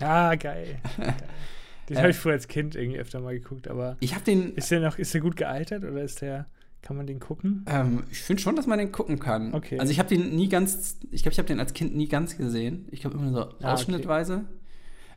Ah, 0.01 0.35
geil. 0.35 0.81
geil. 0.97 1.15
Den 1.89 1.97
Äh. 1.97 2.01
habe 2.01 2.11
ich 2.11 2.17
früher 2.17 2.33
als 2.35 2.47
Kind 2.49 2.77
irgendwie 2.77 2.99
öfter 3.01 3.21
mal 3.21 3.35
geguckt, 3.35 3.67
aber 3.69 3.97
Ich 4.01 4.15
habe 4.15 4.25
den, 4.25 4.55
ist 4.55 4.71
der 4.71 4.81
noch, 4.81 4.97
ist 4.99 5.13
der 5.13 5.21
gut 5.21 5.37
gealtert 5.37 5.85
oder 5.85 6.03
ist 6.03 6.21
der, 6.23 6.47
kann 6.83 6.97
man 6.97 7.07
den 7.07 7.19
gucken? 7.21 7.65
ähm, 7.69 8.05
ich 8.11 8.21
finde 8.23 8.41
schon, 8.43 8.55
dass 8.57 8.67
man 8.69 8.79
den 8.79 8.93
gucken 8.93 9.19
kann. 9.19 9.53
Okay. 9.55 9.79
Also 9.81 9.91
ich 9.93 9.99
habe 9.99 10.09
den 10.09 10.35
nie 10.37 10.49
ganz, 10.49 10.99
ich 11.11 11.23
glaube, 11.23 11.33
ich 11.33 11.39
habe 11.39 11.49
den 11.49 11.59
als 11.61 11.75
Kind 11.75 11.95
nie 11.97 12.07
ganz 12.09 12.37
gesehen. 12.37 12.87
Ich 12.93 13.01
glaube 13.01 13.19
immer 13.19 13.33
so 13.33 13.41
Ah, 13.41 13.49
okay. 13.57 13.65
ausschnittweise. 13.67 14.45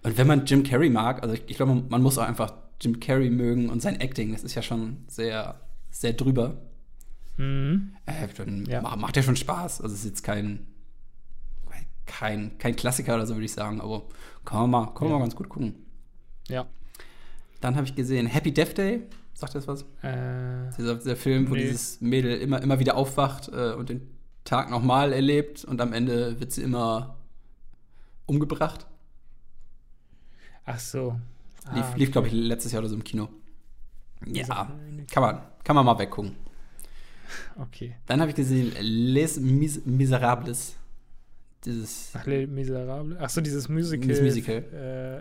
Und 0.02 0.18
wenn 0.18 0.28
man 0.28 0.46
Jim 0.46 0.64
Carrey 0.64 0.90
mag, 0.90 1.22
also 1.24 1.36
ich, 1.36 1.44
ich 1.48 1.56
glaube, 1.58 1.74
man, 1.76 1.86
man 1.90 2.02
muss 2.02 2.18
auch 2.18 2.28
einfach 2.28 2.54
Jim 2.82 3.00
Carrey 3.00 3.30
mögen 3.30 3.70
und 3.70 3.82
sein 3.82 4.00
Acting, 4.02 4.32
das 4.34 4.44
ist 4.44 4.56
ja 4.56 4.62
schon 4.64 4.98
sehr, 5.08 5.62
sehr 5.94 6.14
drüber. 6.14 6.58
Mhm. 7.38 7.96
Äh, 8.06 8.28
dann 8.36 8.66
Ja. 8.66 8.82
ma- 8.82 8.96
macht 8.96 9.16
ja 9.16 9.24
schon 9.24 9.36
Spaß. 9.36 9.82
Also 9.82 9.94
es 9.94 10.02
ist 10.02 10.06
jetzt 10.06 10.24
kein, 10.24 10.68
kein, 12.06 12.58
kein 12.58 12.76
Klassiker 12.76 13.16
oder 13.16 13.26
so, 13.26 13.36
würde 13.36 13.46
ich 13.46 13.54
sagen, 13.54 13.80
aber 13.82 14.04
kann 14.46 14.62
man 14.62 14.70
mal, 14.70 14.86
kann 14.94 15.04
man 15.04 15.10
Ja. 15.12 15.14
mal 15.18 15.20
ganz 15.24 15.36
gut 15.36 15.50
gucken. 15.50 15.76
Ja. 16.50 16.66
Dann 17.62 17.76
habe 17.76 17.86
ich 17.88 17.96
gesehen 17.96 18.28
Happy 18.28 18.54
Death 18.54 18.78
Day. 18.78 19.04
Sagt 19.36 19.56
das 19.56 19.68
was? 19.68 19.82
Äh, 20.04 20.70
Dieser, 20.78 20.96
dieser 20.96 21.16
Film, 21.16 21.50
wo 21.50 21.54
Nee. 21.56 21.62
dieses 21.64 22.02
Mädel 22.02 22.38
immer, 22.40 22.62
immer 22.62 22.80
wieder 22.80 22.96
aufwacht 22.96 23.48
äh, 23.50 23.74
und 23.74 23.90
den 23.90 24.02
Tag 24.44 24.70
nochmal 24.70 25.14
erlebt 25.14 25.64
und 25.64 25.80
am 25.82 25.94
Ende 25.94 26.40
wird 26.40 26.52
sie 26.52 26.62
immer 26.62 27.18
umgebracht. 28.26 28.86
ach 30.66 30.80
so. 30.80 31.20
Lief, 31.74 31.84
Ah, 31.86 31.94
lief 31.96 32.12
glaube 32.12 32.28
ich, 32.28 32.34
letztes 32.34 32.72
Jahr 32.74 32.82
oder 32.82 32.90
so 32.90 32.96
im 32.96 33.04
Kino. 33.04 33.30
Ja, 34.26 34.70
kann 35.12 35.24
man, 35.24 35.42
kann 35.64 35.76
man 35.76 35.86
mal 35.86 35.98
weggucken. 35.98 36.36
Okay. 37.58 37.96
Dann 38.06 38.20
habe 38.20 38.30
ich 38.32 38.36
gesehen 38.36 38.74
Les 38.80 39.40
Mis 39.40 39.86
Miserables. 39.86 40.76
Dieses 41.66 42.12
Ach, 42.14 42.26
Les 42.26 42.48
Miserables. 42.48 43.18
Ach 43.20 43.30
so, 43.30 43.40
dieses 43.40 43.70
Musical. 43.70 44.08
Dieses 44.08 44.22
Musical. 44.22 44.64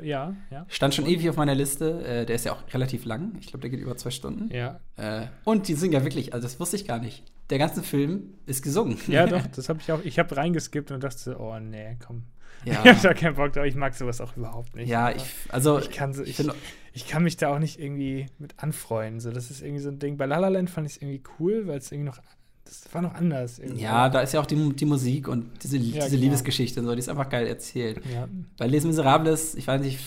Äh, 0.02 0.08
ja, 0.08 0.34
ja. 0.50 0.66
stand 0.68 0.94
schon 0.94 1.06
ewig 1.06 1.28
auf 1.30 1.36
meiner 1.36 1.54
Liste. 1.54 2.04
Äh, 2.04 2.26
der 2.26 2.36
ist 2.36 2.44
ja 2.44 2.52
auch 2.52 2.62
relativ 2.74 3.04
lang. 3.04 3.36
Ich 3.40 3.46
glaube, 3.46 3.60
der 3.60 3.70
geht 3.70 3.80
über 3.80 3.96
zwei 3.96 4.10
Stunden. 4.10 4.52
Ja, 4.52 4.80
Äh, 4.96 5.26
und 5.44 5.68
die 5.68 5.74
singen 5.74 5.92
ja 5.92 6.02
wirklich, 6.04 6.34
also 6.34 6.44
das 6.44 6.58
wusste 6.58 6.76
ich 6.76 6.86
gar 6.86 6.98
nicht. 6.98 7.22
Der 7.50 7.58
ganze 7.58 7.82
Film 7.82 8.34
ist 8.46 8.62
gesungen. 8.62 8.98
ja 9.06 9.26
doch, 9.28 9.46
das 9.46 9.68
habe 9.68 9.78
ich 9.80 9.92
auch. 9.92 10.00
Ich 10.02 10.18
habe 10.18 10.36
reingeskippt 10.36 10.90
und 10.90 11.04
dachte, 11.04 11.36
oh 11.38 11.58
nee, 11.60 11.96
komm. 12.04 12.24
ja. 12.72 12.82
Ich 12.84 12.90
habe 12.90 13.00
da 13.02 13.14
keinen 13.14 13.34
Bock 13.34 13.52
drauf. 13.52 13.64
Ich 13.64 13.74
mag 13.74 13.94
sowas 13.94 14.20
auch 14.20 14.36
überhaupt 14.36 14.74
nicht. 14.74 14.88
ja, 14.88 15.10
ich, 15.10 15.22
also 15.48 15.78
ich 15.78 15.90
kann 15.90 16.12
so, 16.12 16.22
ich 16.22 16.38
ich, 16.38 16.48
ich 16.92 17.08
kann 17.08 17.22
mich 17.24 17.36
da 17.36 17.54
auch 17.54 17.58
nicht 17.58 17.78
irgendwie 17.78 18.26
mit 18.38 18.54
anfreuen. 18.58 19.20
So, 19.20 19.30
das 19.30 19.50
ist 19.50 19.62
irgendwie 19.62 19.82
so 19.82 19.88
ein 19.88 19.98
Ding. 19.98 20.16
Bei 20.16 20.26
La 20.26 20.38
La 20.38 20.48
Land 20.48 20.70
fand 20.70 20.86
ich 20.86 20.96
es 20.96 21.02
irgendwie 21.02 21.22
cool, 21.38 21.66
weil 21.66 21.78
es 21.78 21.90
irgendwie 21.90 22.10
noch, 22.10 22.18
das 22.64 22.82
war 22.92 23.02
noch 23.02 23.14
anders. 23.14 23.58
Irgendwie. 23.58 23.82
ja, 23.82 24.08
da 24.08 24.20
ist 24.20 24.32
ja 24.34 24.40
auch 24.40 24.46
die, 24.46 24.72
die 24.74 24.84
Musik 24.84 25.28
und 25.28 25.62
diese, 25.62 25.76
Ja, 25.78 26.04
diese 26.04 26.10
genau. 26.10 26.22
Liebesgeschichte 26.22 26.80
und 26.80 26.86
so, 26.86 26.92
die 26.92 26.98
ist 26.98 27.08
einfach 27.08 27.28
geil 27.28 27.46
erzählt. 27.46 28.00
Ja, 28.12 28.28
Bei 28.58 28.66
Les 28.66 28.84
Miserables, 28.84 29.54
ich 29.54 29.66
weiß 29.66 29.80
nicht, 29.80 30.00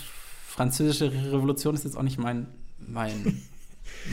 französische 0.48 1.12
Revolution 1.12 1.76
ist 1.76 1.84
jetzt 1.84 1.98
auch 1.98 2.04
nicht 2.04 2.18
mein, 2.18 2.48
mein, 2.80 3.42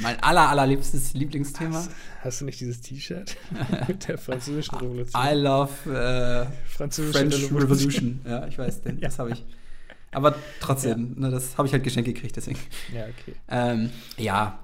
mein 0.00 0.18
aller, 0.22 0.49
allerliebstes 0.49 1.14
Lieblingsthema. 1.14 1.75
Hast, 1.76 1.90
hast 2.22 2.40
du 2.40 2.44
nicht 2.46 2.61
dieses 2.61 2.80
T-Shirt 2.80 3.37
mit 3.88 4.08
der 4.08 4.16
französischen 4.18 4.76
Revolution? 4.78 5.22
I 5.22 5.34
love 5.34 5.70
äh, 5.92 6.46
Französische 6.68 7.18
French 7.18 7.52
Revolution. 7.52 8.20
Ja, 8.26 8.46
ich 8.46 8.56
weiß, 8.58 8.82
denn, 8.82 8.96
Ja. 8.99 9.08
das 9.08 9.18
habe 9.18 9.32
ich. 9.32 9.44
Aber 10.12 10.34
trotzdem, 10.61 11.14
ne, 11.18 11.30
das 11.30 11.56
habe 11.56 11.66
ich 11.66 11.72
halt 11.72 11.84
geschenkt 11.84 12.06
gekriegt, 12.06 12.37
deswegen. 12.37 12.58
Ja, 12.94 13.04
okay. 13.04 13.34
Ähm, 13.49 13.90
ja. 14.18 14.58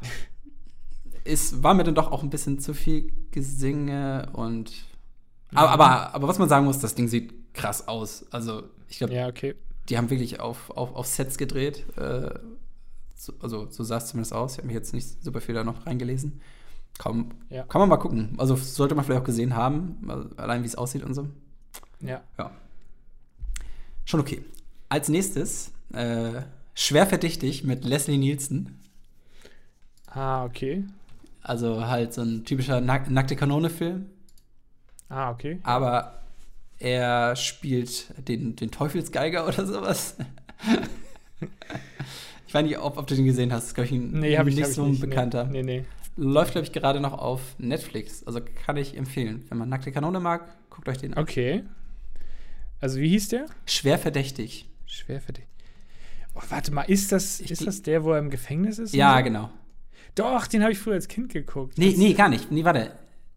Es 1.24 1.62
war 1.62 1.74
mir 1.74 1.84
dann 1.84 1.94
doch 1.94 2.10
auch 2.12 2.22
ein 2.22 2.30
bisschen 2.30 2.58
zu 2.58 2.74
viel 2.74 3.12
Gesinge 3.30 4.28
und. 4.32 4.70
Aber, 5.54 5.66
Mhm. 5.68 5.72
aber, 5.72 6.14
aber 6.14 6.28
was 6.28 6.38
man 6.38 6.48
sagen 6.48 6.64
muss, 6.66 6.78
das 6.78 6.94
Ding 6.94 7.08
sieht 7.08 7.54
krass 7.54 7.88
aus. 7.88 8.26
Also, 8.30 8.64
ich 8.88 8.98
glaube, 8.98 9.14
Ja, 9.14 9.26
okay. 9.26 9.54
die 9.88 9.96
haben 9.96 10.10
wirklich 10.10 10.40
auf, 10.40 10.70
auf, 10.70 10.94
auf 10.94 11.06
Sets 11.06 11.38
gedreht. 11.38 11.84
Äh, 11.96 12.30
so, 13.18 13.34
also 13.40 13.68
so 13.68 13.82
sah 13.82 13.96
es 13.96 14.06
zumindest 14.06 14.32
aus. 14.32 14.52
Ich 14.52 14.58
habe 14.58 14.68
mich 14.68 14.76
jetzt 14.76 14.94
nicht 14.94 15.22
super 15.22 15.40
viel 15.40 15.54
da 15.54 15.64
noch 15.64 15.86
reingelesen. 15.86 16.40
Kaum, 16.98 17.32
Ja. 17.50 17.64
Kann 17.64 17.80
man 17.80 17.88
mal 17.88 17.96
gucken. 17.96 18.34
Also 18.38 18.54
sollte 18.56 18.94
man 18.94 19.04
vielleicht 19.04 19.20
auch 19.20 19.26
gesehen 19.26 19.56
haben, 19.56 19.98
also 20.08 20.28
allein 20.36 20.62
wie 20.62 20.66
es 20.66 20.76
aussieht 20.76 21.02
und 21.02 21.14
so. 21.14 21.28
Ja. 22.00 22.22
Ja. 22.38 22.52
Schon 24.04 24.20
okay. 24.20 24.44
Als 24.88 25.08
nächstes, 25.08 25.72
äh, 25.92 26.42
schwer 26.74 27.06
verdächtig 27.06 27.64
mit 27.64 27.84
Leslie 27.84 28.18
Nielsen. 28.18 28.78
Ah, 30.06 30.44
okay. 30.44 30.84
Also 31.42 31.86
halt 31.86 32.14
so 32.14 32.22
ein 32.22 32.44
typischer 32.44 32.80
Nack 32.80 33.10
nackte 33.10 33.36
Kanone-Film. 33.36 34.06
Ah, 35.08 35.30
okay. 35.30 35.58
Aber 35.64 36.20
er 36.78 37.34
spielt 37.34 38.14
den, 38.28 38.54
den 38.54 38.70
Teufelsgeiger 38.70 39.46
oder 39.46 39.66
sowas. 39.66 40.16
ich 42.48 42.54
weiß 42.54 42.64
nicht, 42.64 42.78
ob, 42.78 42.96
ob 42.96 43.06
du 43.06 43.14
den 43.14 43.26
gesehen 43.26 43.52
hast. 43.52 43.62
Das 43.64 43.68
ist, 43.68 43.74
glaube 43.74 43.86
ich, 43.86 43.92
ein 43.92 44.10
Nee, 44.18 44.34
ich 44.34 44.56
nicht 44.56 44.66
so 44.72 44.82
ein 44.84 44.98
bekannter. 44.98 45.44
Nee, 45.44 45.62
nee. 45.62 45.84
Läuft, 46.16 46.52
glaube 46.52 46.66
ich, 46.66 46.72
gerade 46.72 46.98
noch 46.98 47.12
auf 47.12 47.40
Netflix. 47.58 48.24
Also 48.24 48.40
kann 48.64 48.76
ich 48.78 48.96
empfehlen. 48.96 49.44
Wenn 49.50 49.58
man 49.58 49.68
nackte 49.68 49.92
Kanone 49.92 50.18
mag, 50.18 50.46
guckt 50.70 50.88
euch 50.88 50.96
den 50.98 51.12
an. 51.14 51.22
Okay. 51.22 51.62
Also, 52.80 52.98
wie 53.00 53.08
hieß 53.10 53.28
der? 53.28 53.46
Schwer 53.66 53.98
verdächtig. 53.98 54.66
Schwer 54.86 55.20
dich. 55.20 55.44
Oh, 56.34 56.40
warte 56.48 56.72
mal, 56.72 56.82
ist 56.82 57.12
das, 57.12 57.40
Ich 57.40 57.50
ist 57.50 57.66
das 57.66 57.82
der, 57.82 58.02
wo 58.02 58.12
er 58.12 58.18
im 58.18 58.30
Gefängnis 58.30 58.78
ist? 58.78 58.94
Ja, 58.94 59.18
so? 59.18 59.24
genau. 59.24 59.50
Doch, 60.14 60.46
den 60.46 60.62
habe 60.62 60.72
ich 60.72 60.78
früher 60.78 60.94
als 60.94 61.08
Kind 61.08 61.30
geguckt. 61.32 61.76
Nee, 61.76 61.90
Das- 61.90 61.98
nee, 61.98 62.14
gar 62.14 62.28
nicht. 62.30 62.50
Nee, 62.50 62.64
warte. 62.64 62.92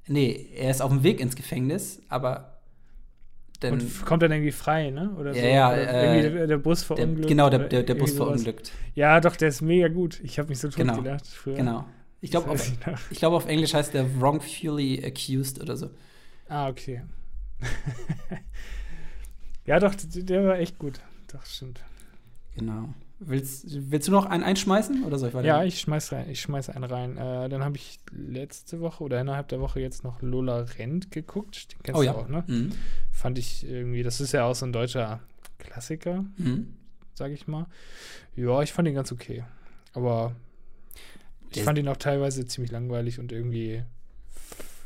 Nee, 0.08 0.48
er 0.56 0.72
ist 0.72 0.82
auf 0.82 0.92
dem 0.92 1.04
Weg 1.04 1.20
ins 1.20 1.36
Gefängnis, 1.36 2.02
aber 2.10 2.51
dann. 3.64 3.74
Und 3.74 4.06
kommt 4.06 4.24
dann 4.24 4.32
irgendwie 4.32 4.52
frei, 4.52 4.90
ne? 4.90 5.12
Oder 5.18 5.34
Ja, 5.34 5.42
so. 5.42 5.48
ja, 5.48 5.70
Oder 5.72 6.16
äh, 6.16 6.32
der, 6.32 6.48
der 6.48 6.58
Bus 6.58 6.80
der, 6.88 6.98
verunglückt. 6.98 7.28
genau, 7.28 7.50
der, 7.50 7.60
der, 7.60 7.84
der 7.84 7.96
Bus 7.96 8.14
verunglückt. 8.14 8.72
Ja, 8.96 9.20
doch, 9.22 9.36
der 9.36 9.50
ist 9.50 9.62
mega 9.62 9.88
gut. 9.88 10.20
Ich 10.24 10.40
habe 10.40 10.50
mich 10.50 10.60
so 10.60 10.68
tot 10.68 10.78
Genau. 10.78 11.02
gelacht 11.02 11.28
früher. 11.28 11.56
Genau. 11.56 11.86
Ich 12.20 12.32
glaube, 12.32 12.50
auf, 12.52 12.72
ich 13.10 13.18
glaub, 13.20 13.34
auf 13.34 13.48
Englisch 13.48 13.74
heißt 13.74 13.94
der 13.94 14.20
Wrongfully 14.22 15.04
Accused 15.04 15.62
oder 15.62 15.76
so. 15.76 15.90
Ah, 16.48 16.70
okay. 16.70 17.02
ja, 19.66 19.80
doch, 19.80 19.94
der 19.96 20.46
war 20.46 20.60
echt 20.60 20.78
gut. 20.80 21.00
Doch, 21.32 21.46
stimmt. 21.46 21.82
Genau. 22.56 22.94
Willst, 23.24 23.66
willst 23.92 24.08
du 24.08 24.12
noch 24.12 24.26
einen 24.26 24.44
einschmeißen 24.44 25.04
oder 25.04 25.20
soll 25.20 25.30
ich 25.30 25.36
weiter? 25.36 25.48
Ja, 25.48 25.64
ich 25.64 25.80
schmeiß 25.80 26.12
rein, 26.12 26.28
ich 26.30 26.42
schmeiß 26.42 26.70
einen 26.72 26.84
rein. 26.86 27.18
Äh, 27.18 27.50
dann 27.50 27.64
habe 27.64 27.78
ich 27.78 28.00
letzte 28.12 28.80
Woche 28.82 29.04
oder 29.04 29.22
innerhalb 29.22 29.48
der 29.50 29.60
Woche 29.62 29.80
jetzt 29.80 30.04
noch 30.04 30.22
Lola 30.24 30.62
Rent 30.80 31.12
geguckt. 31.12 31.72
Den 31.72 31.84
kennst 31.84 32.00
oh 32.00 32.02
du 32.02 32.06
ja. 32.08 32.16
auch, 32.16 32.28
ne? 32.28 32.44
Mhm. 32.48 32.72
Fand 33.12 33.38
ich 33.38 33.64
irgendwie, 33.64 34.02
das 34.02 34.22
ist 34.22 34.32
ja 34.32 34.46
auch 34.46 34.56
so 34.56 34.66
ein 34.66 34.74
deutscher 34.74 35.20
Klassiker, 35.60 36.26
Mhm. 36.38 36.74
sag 37.14 37.32
ich 37.32 37.48
mal. 37.48 37.68
Ja, 38.36 38.62
ich 38.64 38.74
fand 38.74 38.88
ihn 38.88 38.96
ganz 38.96 39.12
okay. 39.12 39.44
Aber 39.94 40.36
ich 41.50 41.56
Der- 41.58 41.64
fand 41.64 41.78
ihn 41.78 41.88
auch 41.90 41.98
teilweise 41.98 42.48
ziemlich 42.48 42.72
langweilig 42.72 43.20
und 43.20 43.32
irgendwie. 43.32 43.84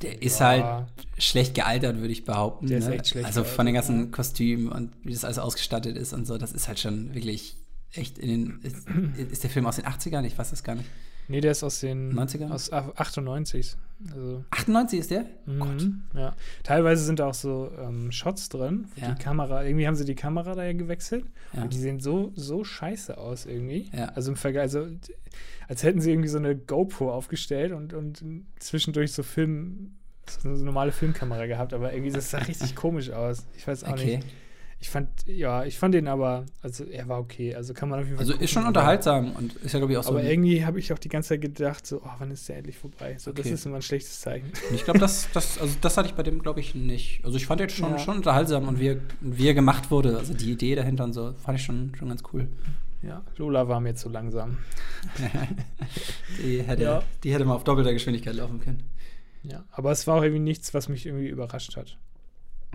Der 0.02 0.22
ist 0.22 0.42
ja, 0.42 0.48
halt 0.48 0.88
schlecht 1.18 1.56
gealtert, 1.56 2.00
würde 2.00 2.12
ich 2.12 2.26
behaupten. 2.26 2.68
Der 2.68 2.80
ist 2.80 2.90
ne? 2.90 2.96
echt 2.96 3.08
schlecht 3.08 3.26
Also 3.28 3.46
von 3.46 3.66
den 3.66 3.76
ganzen. 3.76 4.12
Kostümen 4.12 4.68
und 4.74 4.92
wie 5.06 5.14
das 5.14 5.24
alles 5.24 5.40
ausgestattet 5.40 5.96
ist 5.96 6.12
und 6.12 6.26
so, 6.26 6.38
das 6.38 6.52
ist 6.52 6.68
halt 6.68 6.80
schon 6.82 7.14
wirklich 7.16 7.56
echt 7.94 8.18
in 8.18 8.30
den. 8.30 8.60
Ist, 8.62 8.88
ist 9.32 9.44
der 9.44 9.50
Film 9.50 9.66
aus 9.66 9.78
den 9.78 9.86
80ern? 9.86 10.24
Ich 10.26 10.38
weiß 10.38 10.50
das 10.50 10.64
gar 10.64 10.76
nicht. 10.76 10.90
Nee, 11.28 11.42
der 11.42 11.52
ist 11.52 11.64
aus 11.64 11.80
den 11.80 12.14
90ern? 12.14 12.52
aus 12.52 12.72
98. 12.72 13.76
Also 14.12 14.44
98 14.52 15.00
ist 15.00 15.10
der? 15.12 15.26
Mhm, 15.48 16.04
ja. 16.14 16.36
Teilweise 16.64 17.04
sind 17.04 17.20
da 17.20 17.28
auch 17.28 17.34
so 17.34 17.72
ähm, 17.82 18.12
Shots 18.12 18.50
drin. 18.50 18.88
Ja. 18.96 19.14
Die 19.14 19.24
Kamera, 19.24 19.64
irgendwie 19.64 19.88
haben 19.88 19.96
sie 19.96 20.06
die 20.06 20.14
Kamera 20.16 20.54
da 20.54 20.64
ja 20.66 20.74
gewechselt. 20.74 21.26
Ja. 21.54 21.64
Und 21.64 21.74
die 21.74 21.80
sehen 21.80 22.00
so, 22.00 22.32
so 22.36 22.64
scheiße 22.64 23.18
aus 23.18 23.46
irgendwie. 23.48 23.90
Ja. 23.92 24.10
Also 24.10 24.32
im 24.32 24.38
Vergleich, 24.38 24.64
also 24.64 24.88
als 25.68 25.82
hätten 25.82 26.00
sie 26.02 26.12
irgendwie 26.12 26.28
so 26.30 26.38
eine 26.38 26.56
GoPro 26.56 27.12
aufgestellt 27.12 27.72
und, 27.72 27.94
und 27.94 28.24
zwischendurch 28.60 29.14
so 29.14 29.24
Film, 29.24 29.96
so 30.28 30.50
eine 30.50 30.60
normale 30.60 30.92
Filmkamera 30.92 31.48
gehabt, 31.48 31.74
aber 31.74 31.92
irgendwie 31.94 32.12
das 32.12 32.30
sah 32.30 32.40
richtig 32.40 32.76
komisch 32.76 33.10
aus. 33.10 33.48
Ich 33.58 33.66
weiß 33.66 33.84
auch 33.86 33.94
Okay. 33.94 34.18
nicht. 34.18 34.28
Ich 34.86 34.92
fand, 34.92 35.10
ja, 35.26 35.66
ich 35.66 35.80
fand 35.80 35.96
den 35.96 36.08
aber, 36.08 36.46
also 36.62 36.84
er 36.84 37.08
war 37.08 37.20
okay. 37.20 37.56
Also 37.56 37.74
kann 37.74 37.90
man 37.90 38.02
auf 38.02 38.06
jeden 38.06 38.18
Fall. 38.18 38.22
Also 38.22 38.34
gucken, 38.34 38.46
ist 38.46 38.52
schon 38.52 38.62
aber- 38.62 38.68
unterhaltsam 38.68 39.32
und 39.32 39.56
ist 39.56 39.74
ja, 39.74 39.80
glaube 39.80 39.94
ich, 39.94 39.98
auch 39.98 40.04
so. 40.04 40.12
Aber 40.12 40.24
irgendwie 40.24 40.64
habe 40.64 40.78
ich 40.78 40.94
auch 40.94 41.00
die 41.00 41.10
ganze 41.10 41.30
Zeit 41.30 41.42
gedacht, 41.42 41.88
so, 41.88 42.04
oh, 42.06 42.10
wann 42.20 42.30
ist 42.30 42.48
der 42.48 42.58
endlich 42.58 42.78
vorbei? 42.78 43.16
So, 43.18 43.32
das 43.32 43.48
Okay. 43.48 43.56
ist 43.56 43.66
immer 43.66 43.78
ein 43.78 43.82
schlechtes 43.82 44.22
Zeichen. 44.22 44.52
Ich 44.76 44.84
glaube, 44.84 45.00
das, 45.00 45.28
das, 45.34 45.58
also 45.58 45.76
das 45.82 45.98
hatte 45.98 46.10
ich 46.10 46.14
bei 46.14 46.22
dem, 46.22 46.40
glaube 46.40 46.60
ich, 46.60 46.76
nicht. 46.76 47.26
Also 47.26 47.36
ich 47.36 47.48
fand 47.48 47.62
den 47.62 47.70
schon, 47.70 47.90
Ja. 47.94 47.98
schon 47.98 48.18
unterhaltsam 48.18 48.68
und 48.68 48.80
wie, 48.80 48.90
er- 48.90 49.00
wie 49.22 49.48
er 49.48 49.56
gemacht 49.56 49.90
wurde, 49.90 50.18
also 50.20 50.36
die 50.36 50.52
Idee 50.52 50.76
dahinter 50.76 51.06
und 51.06 51.14
so, 51.14 51.34
fand 51.34 51.58
ich 51.58 51.66
schon, 51.66 51.92
schon 51.98 52.10
ganz 52.10 52.22
cool. 52.32 52.48
Ja, 53.02 53.24
Lola 53.38 53.68
war 53.68 53.80
mir 53.80 53.96
zu 53.96 54.10
langsam. 54.10 54.60
Die 56.44 56.62
hätte, 56.62 56.84
Ja. 56.84 57.04
die 57.24 57.34
hätte 57.34 57.46
mal 57.46 57.56
auf 57.56 57.64
doppelter 57.64 57.92
Geschwindigkeit 57.94 58.36
laufen 58.36 58.60
können. 58.60 58.84
Ja, 59.44 59.64
aber 59.72 59.92
es 59.92 60.06
war 60.06 60.18
auch 60.20 60.24
irgendwie 60.24 60.42
nichts, 60.42 60.74
was 60.76 60.90
mich 60.90 61.06
irgendwie 61.08 61.28
überrascht 61.28 61.76
hat. 61.76 61.98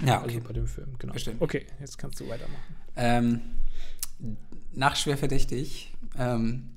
Ja, 0.04 0.22
Also 0.22 0.36
okay. 0.36 0.46
bei 0.46 0.52
dem 0.52 0.66
Film, 0.66 0.94
genau. 0.98 1.12
Verständlich. 1.12 1.42
Okay, 1.42 1.66
jetzt 1.80 1.98
kannst 1.98 2.20
du 2.20 2.28
weitermachen. 2.28 2.76
Ähm, 2.96 3.40
nach 4.72 4.96
schwer 4.96 5.16
verdächtig. 5.16 5.92
Ähm, 6.18 6.70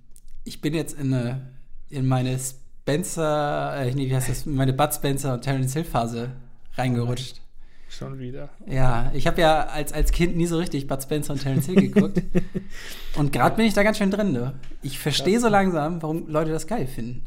ich 0.43 0.61
bin 0.61 0.73
jetzt 0.73 0.97
in, 0.99 1.13
eine, 1.13 1.53
in 1.89 2.07
meine 2.07 2.37
Spencer, 2.39 3.75
äh, 3.77 3.93
nee, 3.93 4.09
wie 4.09 4.15
heißt 4.15 4.29
das, 4.29 4.45
meine 4.45 4.73
Bud 4.73 4.93
Spencer 4.93 5.33
und 5.33 5.41
Terence 5.41 5.73
Hill 5.73 5.85
Phase 5.85 6.31
reingerutscht. 6.75 7.41
Schon 7.89 8.17
wieder. 8.17 8.49
Ja, 8.65 9.11
ich 9.13 9.27
habe 9.27 9.39
ja 9.39 9.67
als, 9.67 9.93
als 9.93 10.11
Kind 10.11 10.35
nie 10.35 10.47
so 10.47 10.57
richtig 10.57 10.87
Bud 10.87 11.01
Spencer 11.01 11.33
und 11.33 11.41
Terence 11.41 11.67
Hill 11.67 11.75
geguckt. 11.75 12.21
und 13.15 13.31
gerade 13.31 13.55
bin 13.55 13.65
ich 13.65 13.73
da 13.73 13.83
ganz 13.83 13.99
schön 13.99 14.09
drin. 14.09 14.31
Ne? 14.31 14.53
Ich 14.81 14.97
verstehe 14.97 15.39
so 15.39 15.47
langsam, 15.47 16.01
warum 16.01 16.27
Leute 16.27 16.51
das 16.51 16.65
geil 16.65 16.87
finden. 16.87 17.23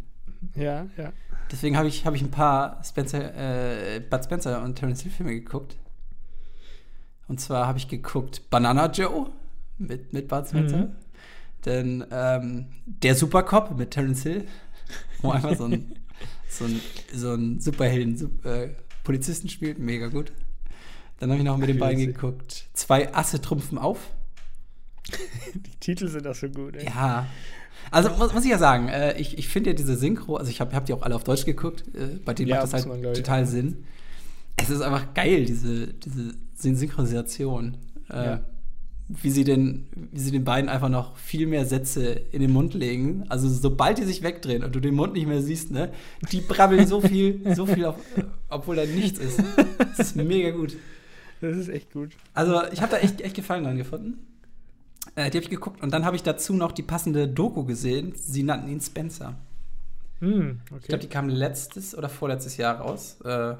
Ja, 0.55 0.87
ja. 0.97 1.12
Deswegen 1.53 1.76
habe 1.76 1.87
ich, 1.87 2.05
hab 2.05 2.15
ich 2.15 2.23
ein 2.23 2.33
paar 2.33 2.83
Spencer, 2.85 3.35
äh, 3.37 4.00
Bud 4.00 4.25
Spencer 4.25 4.62
und 4.62 4.75
Terence 4.75 5.03
Hill 5.03 5.12
Filme 5.12 5.33
geguckt. 5.33 5.76
Und 7.28 7.40
zwar 7.40 7.66
habe 7.66 7.78
ich 7.78 7.88
geguckt 7.88 8.49
Banana 8.50 8.90
Joe 8.90 9.30
mit, 9.78 10.12
mit 10.12 10.28
Bud 10.28 10.47
Spencer. 10.47 10.76
Mhm. 10.78 10.92
Dann 11.62 12.04
ähm, 12.11 12.66
Der 12.85 13.14
Supercop 13.14 13.76
mit 13.76 13.90
Terence 13.90 14.23
Hill, 14.23 14.45
wo 15.23 15.30
einfach 15.33 15.56
so 15.56 15.64
ein, 15.64 15.97
so 16.49 16.64
ein, 16.64 16.80
so 17.12 17.35
ein 17.35 17.61
Superhelden 17.61 18.16
Sup- 18.16 18.45
äh, 18.45 18.71
Polizisten 19.02 19.49
spielt. 19.49 19.78
Mega 19.78 20.09
gut. 20.09 20.33
Dann 21.18 21.30
habe 21.30 21.38
ich 21.38 21.45
noch 21.45 21.56
mit 21.56 21.68
den 21.68 21.78
beiden 21.78 22.04
geguckt. 22.06 22.66
Zwei 22.75 23.12
Asse 23.14 23.40
trumpfen 23.40 23.78
auf. 23.78 23.99
Die 25.54 25.76
Titel 25.80 26.09
sind 26.09 26.26
auch 26.26 26.35
so 26.35 26.49
gut, 26.49 26.76
ey. 26.76 26.85
Ja. 26.87 27.26
Also 27.90 28.11
muss, 28.11 28.35
muss 28.35 28.45
ich 28.45 28.50
ja 28.50 28.59
sagen, 28.59 28.88
äh, 28.88 29.16
ich, 29.18 29.38
ich 29.38 29.49
finde 29.49 29.71
ja 29.71 29.76
diese 29.76 29.97
Synchro, 29.97 30.37
also 30.37 30.50
ich 30.50 30.61
habe 30.61 30.75
hab 30.75 30.87
die 30.87 30.92
auch 30.92 31.02
alle 31.02 31.14
auf 31.14 31.25
Deutsch 31.25 31.45
geguckt, 31.45 31.85
äh, 31.95 32.18
bei 32.25 32.35
denen 32.35 32.49
Ja, 32.49 32.56
macht 32.56 32.64
das 32.64 32.73
halt 32.75 32.87
man, 32.87 33.04
ich, 33.12 33.18
total 33.18 33.45
auch. 33.45 33.47
Sinn. 33.47 33.85
Es 34.56 34.71
ist 34.71 34.80
einfach 34.80 35.14
geil, 35.14 35.45
diese, 35.45 35.88
diese 35.95 36.35
Synchronisation. 36.57 37.77
Äh, 38.11 38.25
Ja. 38.25 38.41
Wie 39.09 39.31
sie, 39.31 39.45
den, 39.45 39.87
wie 40.11 40.19
sie 40.19 40.33
den 40.33 40.43
beiden 40.43 40.69
einfach 40.69 40.89
noch 40.89 41.17
viel 41.17 41.47
mehr 41.47 41.65
Sätze 41.65 42.11
in 42.33 42.41
den 42.41 42.53
Mund 42.53 42.75
legen. 42.75 43.25
Also 43.29 43.49
sobald 43.49 43.99
die 43.99 44.03
sich 44.05 44.25
wegdrehen 44.25 44.65
und 44.65 44.75
du 44.75 44.81
den 44.81 44.97
Mund 44.97 45.13
nicht 45.13 45.29
mehr 45.29 45.43
siehst, 45.43 45.71
ne, 45.71 45.93
die 46.33 46.41
brabbeln 46.41 46.89
so 46.89 47.01
viel, 47.01 47.55
so 47.55 47.67
viel, 47.67 47.85
auf, 47.85 47.95
äh, 48.17 48.25
obwohl 48.49 48.75
da 48.75 48.85
nichts 48.85 49.21
ist. 49.21 49.41
Das 49.79 49.99
ist 50.01 50.17
mega 50.17 50.51
gut. 50.51 50.77
Das 51.41 51.57
ist 51.57 51.69
echt 51.69 51.93
gut. 51.93 52.17
Also, 52.35 52.61
ich 52.73 52.83
habe 52.83 52.91
da 52.91 52.99
echt, 52.99 53.21
echt 53.21 53.37
Gefallen 53.37 53.63
dran 53.63 53.77
gefunden. 53.77 54.27
Äh, 55.15 55.31
die 55.31 55.39
habe 55.39 55.45
ich 55.45 55.51
geguckt 55.51 55.81
und 55.85 55.93
dann 55.95 56.05
habe 56.05 56.17
ich 56.17 56.25
dazu 56.25 56.55
noch 56.55 56.73
die 56.73 56.83
passende 56.83 57.29
Doku 57.29 57.65
gesehen. 57.65 58.13
Sie 58.17 58.43
nannten 58.43 58.69
ihn 58.69 58.81
Spencer. 58.81 59.37
Hm, 60.19 60.63
okay. 60.71 60.81
Ich 60.81 60.89
glaube, 60.89 61.03
die 61.03 61.09
kam 61.09 61.29
letztes 61.29 61.97
oder 61.97 62.09
vorletztes 62.09 62.57
Jahr 62.57 62.81
raus. 62.81 63.19
Äh, 63.25 63.55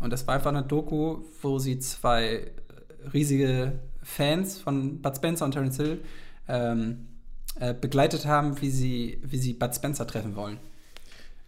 und 0.00 0.10
das 0.12 0.26
war 0.26 0.34
einfach 0.34 0.50
eine 0.50 0.62
Doku, 0.62 1.18
wo 1.42 1.58
sie 1.58 1.78
zwei 1.78 2.50
riesige 3.12 3.78
Fans 4.02 4.58
von 4.58 5.00
Bud 5.00 5.16
Spencer 5.16 5.44
und 5.44 5.52
Terence 5.52 5.76
Hill 5.76 6.00
ähm, 6.48 7.06
äh, 7.58 7.74
begleitet 7.74 8.26
haben, 8.26 8.60
wie 8.60 8.70
sie, 8.70 9.18
wie 9.22 9.38
sie 9.38 9.52
Bud 9.52 9.74
Spencer 9.74 10.06
treffen 10.06 10.34
wollen. 10.36 10.58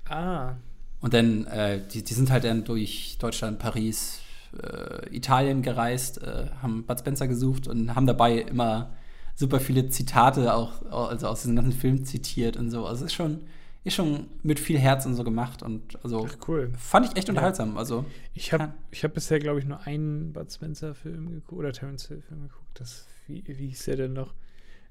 ah, 0.08 0.54
Und 1.00 1.14
dann, 1.14 1.46
äh, 1.46 1.80
die, 1.88 2.02
die 2.04 2.14
sind 2.14 2.30
halt 2.30 2.44
dann 2.44 2.64
durch 2.64 3.16
Deutschland, 3.18 3.58
Paris, 3.58 4.20
äh, 4.62 5.14
Italien 5.16 5.62
gereist, 5.62 6.22
äh, 6.22 6.46
haben 6.60 6.84
Bud 6.84 6.98
Spencer 6.98 7.26
gesucht 7.28 7.66
und 7.68 7.94
haben 7.94 8.06
dabei 8.06 8.38
immer 8.38 8.90
super 9.34 9.60
viele 9.60 9.88
Zitate 9.88 10.54
auch, 10.54 10.82
also 10.90 11.26
aus 11.28 11.42
diesem 11.42 11.56
ganzen 11.56 11.72
Film 11.72 12.04
zitiert 12.04 12.56
und 12.56 12.70
so. 12.70 12.86
Also 12.86 13.04
es 13.04 13.10
ist 13.10 13.14
schon, 13.14 13.40
ist 13.84 13.94
schon 13.94 14.28
mit 14.42 14.60
viel 14.60 14.78
Herz 14.78 15.06
und 15.06 15.14
so 15.14 15.24
gemacht 15.24 15.62
und 15.62 16.02
also 16.04 16.26
ach 16.28 16.36
cool. 16.48 16.72
fand 16.78 17.06
ich 17.06 17.16
echt 17.16 17.28
Ja. 17.28 17.32
unterhaltsam. 17.32 17.76
Also 17.76 18.04
Ich 18.34 18.52
habe 18.52 18.64
Ja. 18.64 18.74
ich 18.90 19.02
hab 19.04 19.14
bisher, 19.14 19.38
glaube 19.40 19.58
ich, 19.58 19.64
nur 19.66 19.80
einen 19.86 20.32
Bud 20.32 20.50
Spencer-Film 20.52 21.30
geguckt 21.30 21.52
oder 21.58 21.72
Terence 21.72 22.06
Hill-Film 22.08 22.42
geguckt. 22.42 22.80
Das, 22.80 23.06
wie, 23.26 23.42
wie 23.46 23.68
hieß 23.68 23.84
der 23.86 23.96
denn 23.96 24.12
noch? 24.12 24.34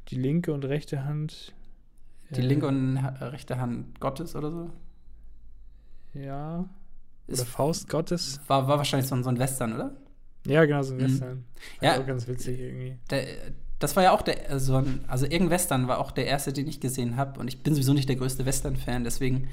Die 0.09 0.15
linke 0.15 0.51
und 0.53 0.65
rechte 0.65 1.05
Hand. 1.05 1.53
die 2.31 2.39
Äh, 2.41 2.45
linke 2.45 2.67
und 2.67 2.97
rechte 2.97 3.59
Hand 3.59 3.99
Gottes 3.99 4.35
oder 4.35 4.51
so. 4.51 4.69
Ja. 6.13 6.59
Oder 7.27 7.33
Ist, 7.33 7.43
Faust 7.47 7.87
Gottes. 7.89 8.39
war, 8.47 8.67
war 8.67 8.77
wahrscheinlich 8.77 9.07
so 9.07 9.15
ein, 9.15 9.23
so 9.23 9.29
ein 9.29 9.39
Western, 9.39 9.73
oder? 9.73 9.95
Ja, 10.45 10.65
genau, 10.65 10.81
so 10.81 10.93
ein 10.93 10.97
Mhm. 10.97 11.03
Western. 11.03 11.45
Ja. 11.81 11.93
Ja. 11.95 12.01
Auch 12.01 12.07
ganz 12.07 12.27
witzig 12.27 12.59
irgendwie. 12.59 12.97
Der, 13.09 13.23
das 13.81 13.95
war 13.95 14.03
ja 14.03 14.11
auch 14.11 14.21
der, 14.21 14.49
also, 14.49 14.75
ein- 14.77 15.03
also 15.07 15.25
irgendein 15.25 15.49
Western 15.51 15.87
war 15.87 15.99
auch 15.99 16.11
der 16.11 16.25
erste, 16.27 16.53
den 16.53 16.67
ich 16.67 16.79
gesehen 16.79 17.17
habe. 17.17 17.39
Und 17.39 17.47
ich 17.47 17.61
bin 17.63 17.73
sowieso 17.73 17.93
nicht 17.93 18.07
der 18.07 18.15
größte 18.15 18.45
Western-Fan, 18.45 19.03
deswegen 19.03 19.47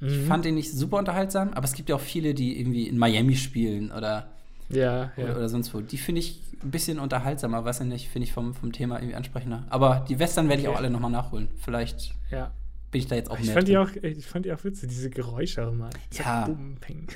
ich 0.00 0.12
Mhm. 0.12 0.26
fand 0.26 0.44
den 0.44 0.54
nicht 0.56 0.72
super 0.72 0.98
unterhaltsam. 0.98 1.52
Aber 1.54 1.64
es 1.64 1.72
gibt 1.74 1.88
ja 1.88 1.96
auch 1.96 2.00
viele, 2.00 2.34
die 2.34 2.58
irgendwie 2.60 2.86
in 2.86 2.98
Miami 2.98 3.36
spielen 3.36 3.90
oder, 3.92 4.28
Ja, 4.68 5.12
ja. 5.16 5.24
oder, 5.24 5.36
oder 5.36 5.48
sonst 5.48 5.72
wo. 5.74 5.80
Die 5.80 5.98
finde 5.98 6.20
ich 6.20 6.40
ein 6.62 6.70
bisschen 6.70 6.98
unterhaltsamer, 6.98 7.64
weiß 7.64 7.80
ich 7.80 7.86
nicht, 7.86 8.08
finde 8.08 8.26
ich 8.26 8.32
vom, 8.32 8.54
vom 8.54 8.72
Thema 8.72 8.96
irgendwie 8.98 9.14
ansprechender. 9.14 9.64
Aber 9.70 10.04
die 10.08 10.18
Western 10.18 10.48
werde 10.48 10.62
ich 10.62 10.68
auch 10.68 10.76
alle 10.76 10.90
nochmal 10.90 11.10
nachholen. 11.10 11.48
Vielleicht 11.58 12.14
ja. 12.30 12.50
bin 12.90 13.00
ich 13.00 13.06
da 13.08 13.14
jetzt 13.14 13.30
auch 13.30 13.38
Ich 13.38 13.46
mehr 13.46 13.54
fand, 13.54 13.68
die 13.68 13.72
drin. 13.74 13.82
auch, 13.88 14.02
ich 14.02 14.26
fand 14.26 14.44
die 14.46 14.52
auch 14.52 14.62
witzig, 14.64 14.88
diese 14.88 15.10
Geräusche 15.10 15.66
auch 15.66 15.72
mal. 15.72 15.90
Ja. 16.12 16.46
Bum, 16.46 16.76
ping. 16.80 17.06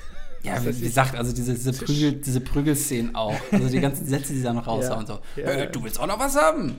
Ja, 0.43 0.59
Das 0.59 0.79
wie 0.79 0.85
gesagt, 0.85 1.15
also 1.15 1.33
diese, 1.33 1.53
diese, 1.53 1.71
Prügel, 1.73 2.13
diese 2.13 2.41
Prügelszenen 2.41 3.13
auch. 3.15 3.35
Also 3.51 3.69
die 3.69 3.79
ganzen 3.79 4.05
Sätze, 4.07 4.33
die 4.33 4.41
da 4.41 4.53
noch 4.53 4.65
raushauen. 4.67 5.05
So, 5.05 5.19
Ja. 5.35 5.43
"Äh, 5.43 5.71
du 5.71 5.83
willst 5.83 5.99
auch 5.99 6.07
noch 6.07 6.19
was 6.19 6.35
haben? 6.35 6.77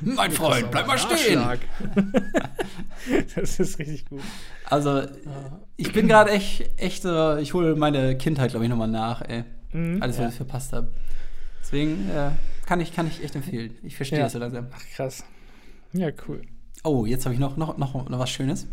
Mein 0.00 0.32
Freund, 0.32 0.70
bleib 0.72 0.86
mal 0.88 0.98
stehen. 0.98 1.40
Das 3.36 3.60
ist 3.60 3.78
richtig 3.78 4.06
gut. 4.08 4.20
Also, 4.64 5.02
ich 5.76 5.92
bin 5.92 6.08
gerade 6.08 6.30
echt, 6.32 6.68
echt 6.76 7.02
so, 7.02 7.36
ich 7.36 7.54
hole 7.54 7.76
meine 7.76 8.16
Kindheit, 8.18 8.50
glaube 8.50 8.64
ich, 8.64 8.70
nochmal 8.70 8.88
nach, 8.88 9.22
ey. 9.22 9.44
Mhm, 9.72 10.02
Alles, 10.02 10.16
was 10.16 10.22
ja. 10.24 10.28
ich 10.30 10.34
verpasst 10.34 10.72
habe. 10.72 10.92
Deswegen 11.62 12.10
äh, 12.10 12.30
kann, 12.66 12.80
ich, 12.80 12.94
kann 12.94 13.06
ich 13.06 13.22
echt 13.22 13.36
empfehlen. 13.36 13.76
Ich 13.82 13.94
verstehe 13.96 14.18
Ja. 14.18 14.24
das 14.24 14.32
so 14.32 14.38
langsam. 14.40 14.66
Ach, 14.74 14.82
krass. 14.96 15.24
Ja, 15.92 16.08
cool. 16.26 16.42
Oh, 16.82 17.06
jetzt 17.06 17.24
habe 17.24 17.34
ich 17.34 17.40
noch, 17.40 17.56
noch, 17.56 17.76
noch, 17.78 18.08
noch 18.08 18.18
was 18.18 18.30
Schönes. 18.30 18.66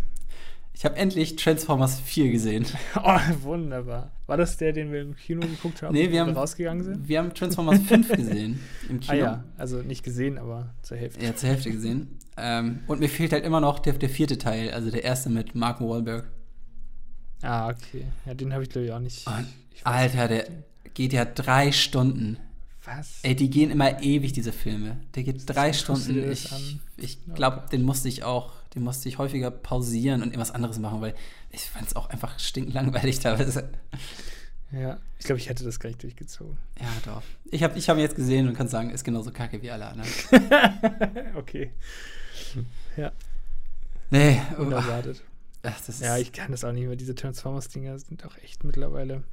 Ich 0.74 0.86
habe 0.86 0.96
endlich 0.96 1.36
Transformers 1.36 2.00
4 2.00 2.32
gesehen. 2.32 2.66
Oh, 2.96 3.20
wunderbar. 3.44 4.12
War 4.26 4.38
das 4.38 4.56
der, 4.58 4.72
den 4.72 4.92
wir 4.92 5.02
im 5.02 5.16
Kino 5.16 5.42
geguckt 5.42 5.82
haben, 5.82 5.94
Nee, 5.94 6.10
wir 6.10 6.22
haben- 6.22 6.32
rausgegangen 6.34 6.84
sind? 6.84 7.08
Wir 7.08 7.20
haben 7.20 7.34
Transformers 7.34 7.82
5 7.82 8.10
gesehen 8.10 8.60
im 8.90 9.00
Kino. 9.02 9.12
Ah 9.12 9.16
ja, 9.16 9.44
also 9.58 9.82
nicht 9.82 10.04
gesehen, 10.04 10.38
aber 10.38 10.74
zur 10.82 10.98
Hälfte. 10.98 11.24
Ja, 11.26 11.36
zur 11.36 11.50
Hälfte 11.50 11.72
gesehen. 11.72 12.18
Ähm, 12.38 12.80
und 12.88 13.00
mir 13.00 13.10
fehlt 13.10 13.34
halt 13.34 13.44
immer 13.44 13.60
noch 13.60 13.80
der, 13.80 13.94
der 13.94 14.10
vierte 14.10 14.38
Teil, 14.38 14.72
also 14.72 14.90
der 14.92 15.04
erste 15.04 15.30
mit 15.30 15.56
Mark 15.56 15.82
Wahlberg. 15.82 16.30
Ah, 17.42 17.70
okay. 17.70 18.06
Ja, 18.26 18.34
den 18.34 18.54
habe 18.54 18.64
ich 18.64 18.70
glaube 18.70 18.86
ich 18.88 18.94
auch 18.94 19.00
nicht. 19.00 19.28
Und, 19.28 19.46
ich 19.76 19.86
Alter, 19.86 20.30
nicht. 20.30 20.48
der 20.48 20.90
geht 20.94 21.14
ja 21.14 21.26
drei 21.26 21.72
Stunden. 21.72 22.38
Was? 22.86 23.20
Ey, 23.24 23.36
die 23.36 23.50
gehen 23.50 23.72
immer 23.72 24.02
ewig, 24.02 24.34
diese 24.34 24.52
Filme. 24.52 24.98
Der 25.16 25.24
geht 25.24 25.44
drei 25.46 25.74
Stunden. 25.74 26.32
Ich, 26.32 26.50
ich 26.98 27.18
glaube, 27.34 27.64
den 27.72 27.84
musste 27.84 28.08
ich 28.10 28.24
auch, 28.24 28.52
den 28.76 28.84
musste 28.84 29.08
ich 29.10 29.18
häufiger 29.18 29.52
pausieren 29.52 30.22
und 30.22 30.30
irgendwas 30.30 30.52
anderes 30.52 30.80
machen, 30.80 31.02
weil 31.02 31.14
ich 31.52 31.62
fand 31.62 31.88
es 31.88 31.96
auch 31.96 32.10
einfach 32.10 32.40
stinklangweilig 32.40 33.20
teilweise. 33.20 33.70
Ja, 34.72 34.98
ich 35.20 35.26
glaube, 35.26 35.40
ich 35.40 35.50
hätte 35.50 35.64
das 35.64 35.80
gar 35.80 35.90
nicht 35.90 36.02
durchgezogen. 36.02 36.58
Ja, 36.80 36.88
doch. 37.06 37.22
Ich 37.52 37.62
habe 37.64 37.78
ich 37.78 37.90
hab 37.90 37.98
ihn 37.98 38.02
jetzt 38.02 38.16
gesehen 38.16 38.48
und 38.48 38.56
kann 38.56 38.68
sagen, 38.68 38.90
ist 38.90 39.04
genauso 39.04 39.32
kacke 39.32 39.62
wie 39.62 39.70
alle 39.70 39.86
anderen. 39.86 40.10
okay. 41.36 41.72
Ja, 42.98 43.12
Nee, 44.10 44.40
oh, 44.58 44.62
unerwartet. 44.62 45.24
ach, 45.64 45.78
das 45.78 45.90
ist, 45.90 46.02
Ja, 46.02 46.18
ich 46.18 46.32
kann 46.32 46.52
das 46.52 46.64
auch 46.64 46.72
nicht 46.72 46.86
mehr. 46.86 46.96
Diese 46.96 47.16
Transformers-Dinger 47.16 47.98
sind 47.98 48.24
auch 48.26 48.38
echt 48.44 48.64
mittlerweile. 48.64 49.24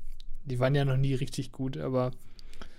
Die 0.44 0.58
waren 0.58 0.74
ja 0.74 0.84
noch 0.86 0.96
nie 0.96 1.12
richtig 1.14 1.52
gut, 1.52 1.76
aber. 1.76 2.12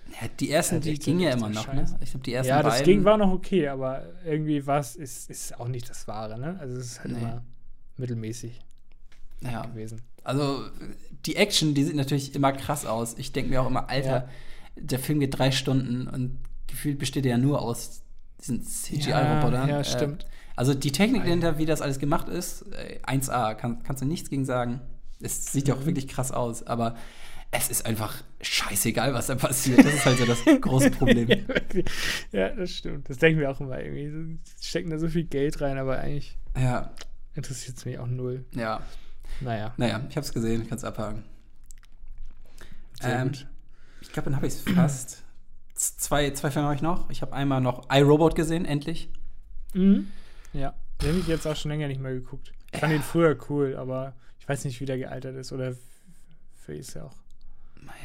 Ja, 0.09 0.27
die 0.39 0.51
ersten, 0.51 0.75
Halt 0.75 0.85
die 0.85 0.99
gingen 0.99 1.19
ja 1.21 1.31
immer 1.31 1.49
noch, 1.49 1.65
Scheiß. 1.65 1.91
ne? 1.93 1.99
Ich 2.01 2.11
glaube, 2.11 2.23
die 2.23 2.33
ersten 2.33 2.49
ja, 2.49 2.61
das 2.63 2.73
beiden, 2.79 2.85
ging, 2.85 3.03
war 3.05 3.17
noch 3.17 3.31
okay, 3.31 3.67
aber 3.67 4.03
irgendwie 4.25 4.65
war 4.67 4.79
es, 4.79 4.95
ist, 4.95 5.29
ist 5.29 5.59
auch 5.59 5.67
nicht 5.67 5.89
das 5.89 6.07
Wahre, 6.07 6.39
ne? 6.39 6.57
Also 6.59 6.77
es 6.77 6.85
ist 6.85 6.99
halt 6.99 7.11
Nee. 7.13 7.19
immer 7.19 7.41
mittelmäßig 7.97 8.59
ja. 9.41 9.61
gewesen. 9.65 10.01
Also 10.23 10.63
die 11.25 11.35
Action, 11.35 11.73
die 11.73 11.83
sieht 11.83 11.95
natürlich 11.95 12.35
immer 12.35 12.51
krass 12.51 12.85
aus. 12.85 13.15
Ich 13.17 13.31
denke 13.31 13.49
mir 13.51 13.61
auch 13.61 13.67
immer, 13.67 13.89
Alter, 13.89 14.09
Ja. 14.09 14.29
der 14.75 14.99
Film 14.99 15.19
geht 15.19 15.37
drei 15.37 15.51
Stunden 15.51 16.07
und 16.07 16.37
gefühlt 16.67 16.99
besteht 16.99 17.25
er 17.25 17.31
ja 17.31 17.37
nur 17.37 17.61
aus 17.61 18.01
diesen 18.39 18.63
CGI-Robotern. 18.63 19.67
Ja, 19.69 19.75
ja, 19.75 19.79
Äh, 19.79 19.83
stimmt. 19.83 20.25
also 20.55 20.73
die 20.73 20.91
Technik 20.91 21.23
dahinter, 21.23 21.57
wie 21.57 21.65
das 21.65 21.81
alles 21.81 21.99
gemacht 21.99 22.27
ist, 22.27 22.63
äh, 22.73 22.99
1A, 23.03 23.53
kann, 23.55 23.83
kannst 23.83 24.01
du 24.01 24.05
nichts 24.05 24.29
gegen 24.29 24.45
sagen. 24.45 24.81
Es 25.21 25.51
sieht 25.51 25.67
ja 25.67 25.75
auch 25.75 25.79
Mhm. 25.81 25.85
wirklich 25.87 26.07
krass 26.07 26.31
aus, 26.31 26.63
aber 26.65 26.95
es 27.51 27.69
ist 27.69 27.85
einfach 27.85 28.23
scheißegal, 28.41 29.13
was 29.13 29.27
da 29.27 29.35
passiert. 29.35 29.79
Das 29.79 29.93
ist 29.93 30.05
halt 30.05 30.17
so 30.17 30.25
das 30.25 30.39
große 30.61 30.91
Problem. 30.97 31.45
ja, 32.31 32.49
das 32.49 32.71
stimmt. 32.71 33.09
Das 33.09 33.17
denken 33.17 33.39
wir 33.41 33.51
auch 33.51 33.59
immer 33.59 33.79
irgendwie. 33.81 34.39
Sie 34.55 34.65
stecken 34.67 34.89
da 34.89 34.97
so 34.97 35.09
viel 35.09 35.25
Geld 35.25 35.59
rein, 35.61 35.77
aber 35.77 35.99
eigentlich 35.99 36.37
Ja, 36.57 36.93
interessiert 37.35 37.77
es 37.77 37.85
mich 37.85 37.99
auch 37.99 38.07
null. 38.07 38.45
ja. 38.55 38.81
Naja, 39.39 39.73
Naja, 39.77 40.05
ich 40.09 40.17
hab's 40.17 40.33
gesehen, 40.33 40.67
kannst 40.67 40.83
abhaken. 40.85 41.23
sehr 43.01 43.19
Ähm, 43.19 43.27
gut. 43.29 43.47
Ich 44.01 44.11
glaube, 44.11 44.25
dann 44.29 44.35
habe 44.35 44.47
ich 44.47 44.53
es 44.53 44.61
fast. 44.61 45.23
Zwei, 45.73 46.29
zwei 46.31 46.51
Filme 46.51 46.67
habe 46.67 46.75
ich 46.75 46.81
noch. 46.81 47.09
Ich 47.09 47.21
habe 47.21 47.33
einmal 47.33 47.59
noch 47.61 47.87
iRobot 47.91 48.35
gesehen, 48.35 48.65
endlich. 48.65 49.09
Mhm. 49.73 50.07
Ja, 50.53 50.75
den 51.01 51.09
habe 51.09 51.19
ich 51.19 51.27
jetzt 51.27 51.47
auch 51.47 51.55
schon 51.55 51.71
länger 51.71 51.87
nicht 51.87 52.01
mehr 52.01 52.13
geguckt. 52.13 52.51
Ich 52.71 52.79
fand 52.79 52.91
Ja. 52.91 52.97
ihn 52.99 53.03
früher 53.03 53.35
cool, 53.49 53.75
aber 53.77 54.13
ich 54.39 54.47
weiß 54.47 54.65
nicht, 54.65 54.79
wie 54.79 54.85
der 54.85 54.97
gealtert 54.97 55.35
ist 55.37 55.51
oder 55.51 55.75
für 56.59 56.75
ist 56.75 56.93
ja 56.93 57.05
auch. 57.05 57.15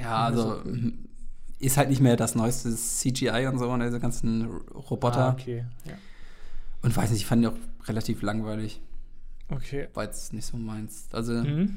Ja, 0.00 0.24
also 0.24 0.60
m, 0.62 1.08
ist 1.58 1.76
halt 1.76 1.88
nicht 1.88 2.00
mehr 2.00 2.16
das 2.16 2.34
neueste 2.34 2.74
CGI 2.74 3.46
und 3.50 3.58
so 3.58 3.68
und 3.70 3.80
diese 3.80 4.00
ganzen 4.00 4.44
Roboter. 4.74 5.26
Ah, 5.28 5.32
okay. 5.32 5.64
Ja. 5.84 5.94
Und 6.82 6.96
weiß 6.96 7.10
nicht, 7.10 7.20
ich 7.20 7.26
fand 7.26 7.42
ihn 7.42 7.48
auch 7.48 7.88
relativ 7.88 8.22
langweilig. 8.22 8.80
Okay. 9.48 9.88
War 9.94 10.04
jetzt 10.04 10.32
nicht 10.32 10.44
so 10.46 10.56
meins. 10.56 11.08
Also, 11.12 11.32
Mhm. 11.32 11.76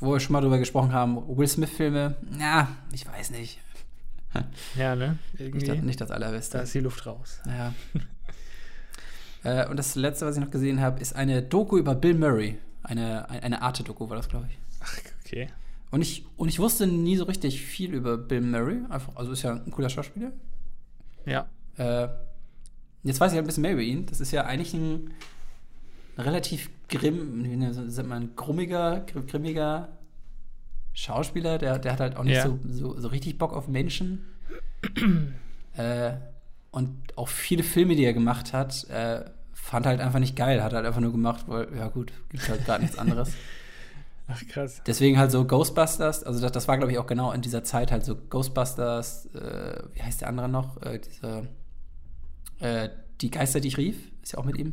wo 0.00 0.12
wir 0.12 0.20
schon 0.20 0.32
mal 0.32 0.40
drüber 0.40 0.58
gesprochen 0.58 0.92
haben, 0.92 1.16
Will 1.36 1.46
Smith-Filme, 1.48 2.16
na, 2.30 2.68
ich 2.92 3.06
weiß 3.06 3.30
nicht. 3.30 3.60
Ja, 4.76 4.94
ne? 4.96 5.18
Nicht, 5.32 5.40
Irgendwie. 5.40 5.66
das, 5.66 5.78
nicht 5.82 6.00
das 6.00 6.10
Allerbeste. 6.10 6.58
da 6.58 6.64
ist 6.64 6.74
die 6.74 6.80
Luft 6.80 7.06
raus. 7.06 7.40
Ja. 7.46 7.72
äh, 9.44 9.66
und 9.68 9.76
das 9.78 9.94
letzte, 9.94 10.26
was 10.26 10.36
ich 10.36 10.42
noch 10.42 10.50
gesehen 10.50 10.80
habe, 10.80 11.00
ist 11.00 11.14
eine 11.14 11.42
Doku 11.42 11.78
über 11.78 11.94
Bill 11.94 12.14
Murray. 12.14 12.58
Eine, 12.82 13.28
ein- 13.30 13.42
eine 13.42 13.62
Arte-Doku 13.62 14.08
war 14.08 14.16
das, 14.16 14.28
glaube 14.28 14.46
ich. 14.50 14.58
Ach, 14.80 14.98
okay. 15.24 15.48
Und 15.90 16.02
ich, 16.02 16.24
und 16.36 16.48
ich 16.48 16.58
wusste 16.58 16.86
nie 16.86 17.16
so 17.16 17.24
richtig 17.24 17.60
viel 17.62 17.94
über 17.94 18.18
Bill 18.18 18.40
Murray. 18.40 18.80
Einfach, 18.88 19.14
also 19.16 19.32
ist 19.32 19.42
ja 19.42 19.52
ein 19.54 19.70
cooler 19.70 19.88
Schauspieler. 19.88 20.32
Ja. 21.24 21.46
Äh, 21.76 22.08
jetzt 23.04 23.20
weiß 23.20 23.32
ich 23.32 23.38
ein 23.38 23.46
bisschen 23.46 23.62
mehr 23.62 23.72
über 23.72 23.82
ihn. 23.82 24.06
Das 24.06 24.20
ist 24.20 24.32
ja 24.32 24.44
eigentlich 24.44 24.74
ein, 24.74 25.10
relativ 26.18 26.70
grimm, 26.88 27.44
wie 27.44 27.90
sagt 27.90 28.08
man, 28.08 28.34
grummiger, 28.36 29.00
gr- 29.12 29.20
grimmiger 29.22 29.88
Schauspieler. 30.92 31.58
Der, 31.58 31.78
der 31.78 31.92
hat 31.92 32.00
halt 32.00 32.16
auch 32.16 32.24
nicht 32.24 32.36
Ja. 32.36 32.44
so, 32.46 32.58
so, 32.68 32.98
so 33.00 33.08
richtig 33.08 33.38
Bock 33.38 33.52
auf 33.52 33.68
Menschen. 33.68 34.24
äh, 35.76 36.12
und 36.70 36.96
auch 37.16 37.28
viele 37.28 37.62
Filme, 37.62 37.96
die 37.96 38.04
er 38.04 38.12
gemacht 38.12 38.52
hat, 38.52 38.88
äh, 38.90 39.24
fand 39.52 39.86
halt 39.86 40.00
einfach 40.00 40.18
nicht 40.18 40.36
geil. 40.36 40.62
Hat 40.62 40.72
halt 40.72 40.84
einfach 40.86 41.00
nur 41.00 41.12
gemacht, 41.12 41.44
weil, 41.48 41.68
ja 41.76 41.88
gut, 41.88 42.12
gibt 42.28 42.48
halt 42.48 42.64
gerade 42.64 42.82
nichts 42.82 42.98
anderes. 42.98 43.32
Ach, 44.28 44.42
krass. 44.48 44.82
Deswegen 44.86 45.18
halt 45.18 45.30
so 45.30 45.44
Ghostbusters, 45.44 46.24
also 46.24 46.40
das, 46.40 46.50
das 46.52 46.66
war, 46.68 46.76
glaube 46.78 46.90
ich, 46.92 46.98
auch 46.98 47.06
genau 47.06 47.30
in 47.32 47.42
dieser 47.42 47.62
Zeit 47.62 47.92
halt 47.92 48.04
so 48.04 48.16
Ghostbusters, 48.16 49.26
äh, 49.34 49.82
wie 49.94 50.02
heißt 50.02 50.20
der 50.22 50.28
andere 50.28 50.48
noch? 50.48 50.80
Äh, 50.82 50.98
diese, 50.98 51.48
äh, 52.58 52.88
die 53.20 53.30
Geister, 53.30 53.60
die 53.60 53.68
ich 53.68 53.76
rief, 53.78 54.10
ist 54.22 54.32
ja 54.32 54.38
auch 54.38 54.44
mit 54.44 54.56
ihm. 54.58 54.72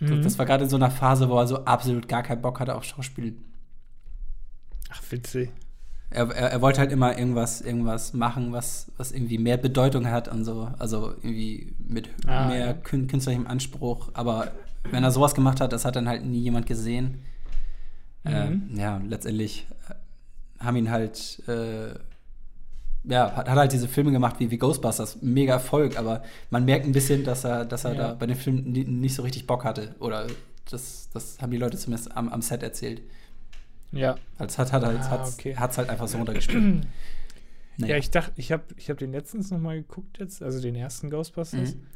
Das, 0.00 0.10
Mhm. 0.10 0.22
das 0.22 0.38
war 0.38 0.46
gerade 0.46 0.64
in 0.64 0.70
so 0.70 0.76
einer 0.76 0.92
Phase, 0.92 1.28
wo 1.28 1.36
er 1.38 1.48
so 1.48 1.64
absolut 1.64 2.06
gar 2.08 2.22
keinen 2.22 2.40
Bock 2.40 2.60
hatte 2.60 2.76
auf 2.76 2.84
Schauspiel. 2.84 3.36
Ach, 4.90 5.02
witzig. 5.10 5.50
Er, 6.10 6.30
er, 6.30 6.52
er 6.52 6.62
wollte 6.62 6.78
halt 6.80 6.92
immer 6.92 7.18
irgendwas, 7.18 7.60
irgendwas 7.60 8.14
machen, 8.14 8.52
was, 8.52 8.90
was 8.96 9.12
irgendwie 9.12 9.38
mehr 9.38 9.58
Bedeutung 9.58 10.08
hat 10.08 10.28
und 10.28 10.44
so. 10.44 10.70
Also 10.78 11.10
irgendwie 11.16 11.74
mit 11.78 12.08
Ah, 12.26 12.46
mehr 12.48 12.66
ja. 12.66 12.72
kün 12.74 13.08
künstlerischem 13.08 13.46
Anspruch. 13.46 14.10
Aber 14.14 14.52
wenn 14.90 15.04
er 15.04 15.10
sowas 15.10 15.34
gemacht 15.34 15.60
hat, 15.60 15.72
das 15.72 15.84
hat 15.84 15.96
dann 15.96 16.08
halt 16.08 16.24
nie 16.24 16.38
jemand 16.40 16.66
gesehen. 16.66 17.22
Mhm. 18.24 18.70
Äh, 18.76 18.80
ja, 18.80 19.00
letztendlich 19.06 19.66
äh, 19.88 19.94
haben 20.64 20.76
ihn 20.76 20.90
halt, 20.90 21.42
äh, 21.48 21.94
ja, 23.04 23.34
hat, 23.36 23.48
halt 23.48 23.72
diese 23.72 23.88
Filme 23.88 24.10
gemacht 24.10 24.36
wie, 24.40 24.50
wie 24.50 24.58
Ghostbusters, 24.58 25.22
mega 25.22 25.54
Erfolg, 25.54 25.98
aber 25.98 26.22
man 26.50 26.64
merkt 26.64 26.84
ein 26.84 26.92
bisschen, 26.92 27.24
dass 27.24 27.44
er, 27.44 27.64
dass 27.64 27.84
er 27.84 27.92
Ja. 27.94 27.98
da 28.08 28.14
bei 28.14 28.26
den 28.26 28.36
Filmen 28.36 28.72
ni- 28.72 28.84
nicht 28.84 29.14
so 29.14 29.22
richtig 29.22 29.46
Bock 29.46 29.64
hatte. 29.64 29.94
Oder 30.00 30.26
das, 30.70 31.08
das 31.12 31.40
haben 31.40 31.50
die 31.50 31.56
Leute 31.56 31.78
zumindest 31.78 32.14
am, 32.16 32.28
am 32.28 32.42
Set 32.42 32.62
erzählt. 32.62 33.00
Ja. 33.92 34.16
Also 34.36 34.58
hat, 34.58 34.72
hat, 34.72 34.84
halt, 34.84 35.00
Ah, 35.00 35.10
hat's, 35.10 35.34
okay. 35.38 35.56
hat's 35.56 35.78
halt 35.78 35.88
einfach 35.88 36.08
so 36.08 36.18
runtergespielt. 36.18 36.86
Naja. 37.80 37.92
Ja, 37.92 37.98
ich 38.00 38.10
dachte, 38.10 38.32
ich 38.34 38.50
habe 38.50 38.64
ich 38.76 38.90
hab 38.90 38.98
den 38.98 39.12
letztens 39.12 39.52
noch 39.52 39.60
mal 39.60 39.76
geguckt 39.76 40.18
jetzt, 40.18 40.42
also 40.42 40.60
den 40.60 40.74
ersten 40.74 41.10
Ghostbusters. 41.10 41.76
Mhm. 41.76 41.86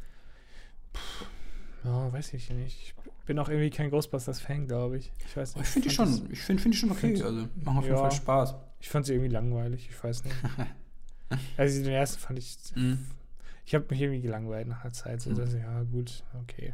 Ja, 1.83 2.13
weiß 2.13 2.33
ich 2.35 2.49
nicht. 2.51 2.95
Bin 3.25 3.39
auch 3.39 3.47
irgendwie 3.49 3.69
kein 3.69 3.89
Ghostbusters-Fan, 3.89 4.67
glaube 4.67 4.97
ich. 4.97 5.11
Ich 5.25 5.37
weiß 5.37 5.55
nicht. 5.55 5.63
Ich 5.65 5.69
finde 5.71 5.87
die 5.89 5.95
schon, 5.95 6.27
ich 6.31 6.41
finde 6.41 6.61
find 6.61 6.75
die 6.75 6.79
schon 6.79 6.91
okay. 6.91 6.99
find's- 7.01 7.21
Also 7.23 7.47
machen 7.63 7.77
auf 7.77 7.83
jeden 7.85 7.95
Ja. 7.95 8.01
Fall 8.01 8.11
Spaß. 8.11 8.55
Ich 8.81 8.89
fand 8.89 9.05
sie 9.05 9.13
irgendwie 9.13 9.31
langweilig, 9.31 9.87
ich 9.89 10.03
weiß 10.03 10.25
nicht. 10.25 10.35
also 11.57 11.83
den 11.83 11.91
ersten 11.93 12.19
fand 12.19 12.39
ich. 12.39 12.57
Mhm. 12.75 12.99
Ich 13.65 13.73
habe 13.75 13.85
mich 13.89 14.01
irgendwie 14.01 14.21
gelangweilt 14.21 14.67
nach 14.67 14.81
der 14.81 14.91
Zeit. 14.91 15.21
So, 15.21 15.29
Mhm. 15.29 15.35
dass 15.35 15.53
ich, 15.53 15.61
ja, 15.61 15.83
gut, 15.83 16.23
okay. 16.41 16.73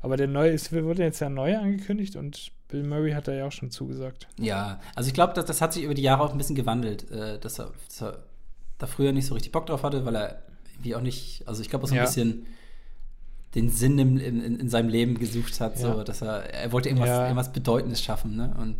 Aber 0.00 0.16
der 0.16 0.26
neue 0.26 0.50
ist, 0.52 0.72
wurde 0.72 1.02
jetzt 1.02 1.20
ja 1.20 1.28
neu 1.28 1.56
angekündigt 1.58 2.16
und 2.16 2.50
Bill 2.68 2.82
Murray 2.84 3.12
hat 3.12 3.28
da 3.28 3.32
ja 3.32 3.46
auch 3.46 3.52
schon 3.52 3.70
zugesagt. 3.70 4.26
Ja, 4.38 4.80
also 4.94 5.08
ich 5.08 5.14
glaube, 5.14 5.32
das, 5.34 5.44
das 5.46 5.60
hat 5.60 5.72
sich 5.72 5.82
über 5.82 5.94
die 5.94 6.02
Jahre 6.02 6.22
auch 6.22 6.32
ein 6.32 6.38
bisschen 6.38 6.54
gewandelt, 6.56 7.10
äh, 7.10 7.38
dass, 7.38 7.58
er, 7.58 7.72
dass 7.88 8.02
er 8.02 8.22
da 8.78 8.86
früher 8.86 9.12
nicht 9.12 9.26
so 9.26 9.34
richtig 9.34 9.52
Bock 9.52 9.66
drauf 9.66 9.82
hatte, 9.82 10.06
weil 10.06 10.14
er 10.16 10.42
irgendwie 10.72 10.94
auch 10.94 11.00
nicht, 11.02 11.46
also 11.48 11.60
ich 11.62 11.68
glaube 11.68 11.84
auch 11.84 11.88
so 11.88 11.94
ein 11.94 11.98
Ja. 11.98 12.04
bisschen 12.04 12.46
den 13.60 13.70
Sinn 13.70 13.98
in, 13.98 14.18
in, 14.18 14.60
in 14.60 14.68
seinem 14.68 14.88
Leben 14.88 15.18
gesucht 15.18 15.60
hat, 15.60 15.78
so, 15.78 15.88
Ja. 15.88 16.04
dass 16.04 16.22
er, 16.22 16.52
er 16.54 16.72
wollte 16.72 16.88
irgendwas, 16.88 17.08
Ja. 17.08 17.22
irgendwas 17.24 17.52
Bedeutendes 17.52 18.02
schaffen, 18.02 18.36
ne? 18.36 18.54
Und 18.58 18.76